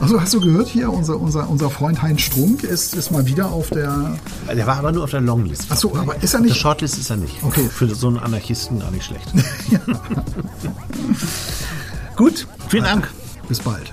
Also 0.00 0.20
hast 0.20 0.34
du 0.34 0.40
gehört 0.40 0.68
hier, 0.68 0.92
unser, 0.92 1.18
unser, 1.20 1.48
unser 1.48 1.70
Freund 1.70 2.02
Heinz 2.02 2.22
Strunk 2.22 2.62
ist, 2.64 2.94
ist 2.94 3.10
mal 3.10 3.26
wieder 3.26 3.50
auf 3.50 3.70
der. 3.70 4.16
Der 4.54 4.66
war 4.66 4.78
aber 4.78 4.92
nur 4.92 5.04
auf 5.04 5.10
der 5.10 5.20
Longlist. 5.20 5.70
Achso, 5.70 5.94
aber 5.96 6.16
ist 6.22 6.34
er 6.34 6.40
Auf 6.40 6.40
der 6.40 6.40
nicht? 6.40 6.56
Shortlist 6.56 6.98
ist 6.98 7.10
er 7.10 7.16
nicht. 7.16 7.36
Okay. 7.42 7.68
Für 7.70 7.94
so 7.94 8.08
einen 8.08 8.18
Anarchisten 8.18 8.80
gar 8.80 8.90
nicht 8.90 9.04
schlecht. 9.04 9.26
Gut, 12.16 12.46
vielen 12.68 12.84
Dank. 12.84 13.08
Bis 13.48 13.60
bald. 13.60 13.92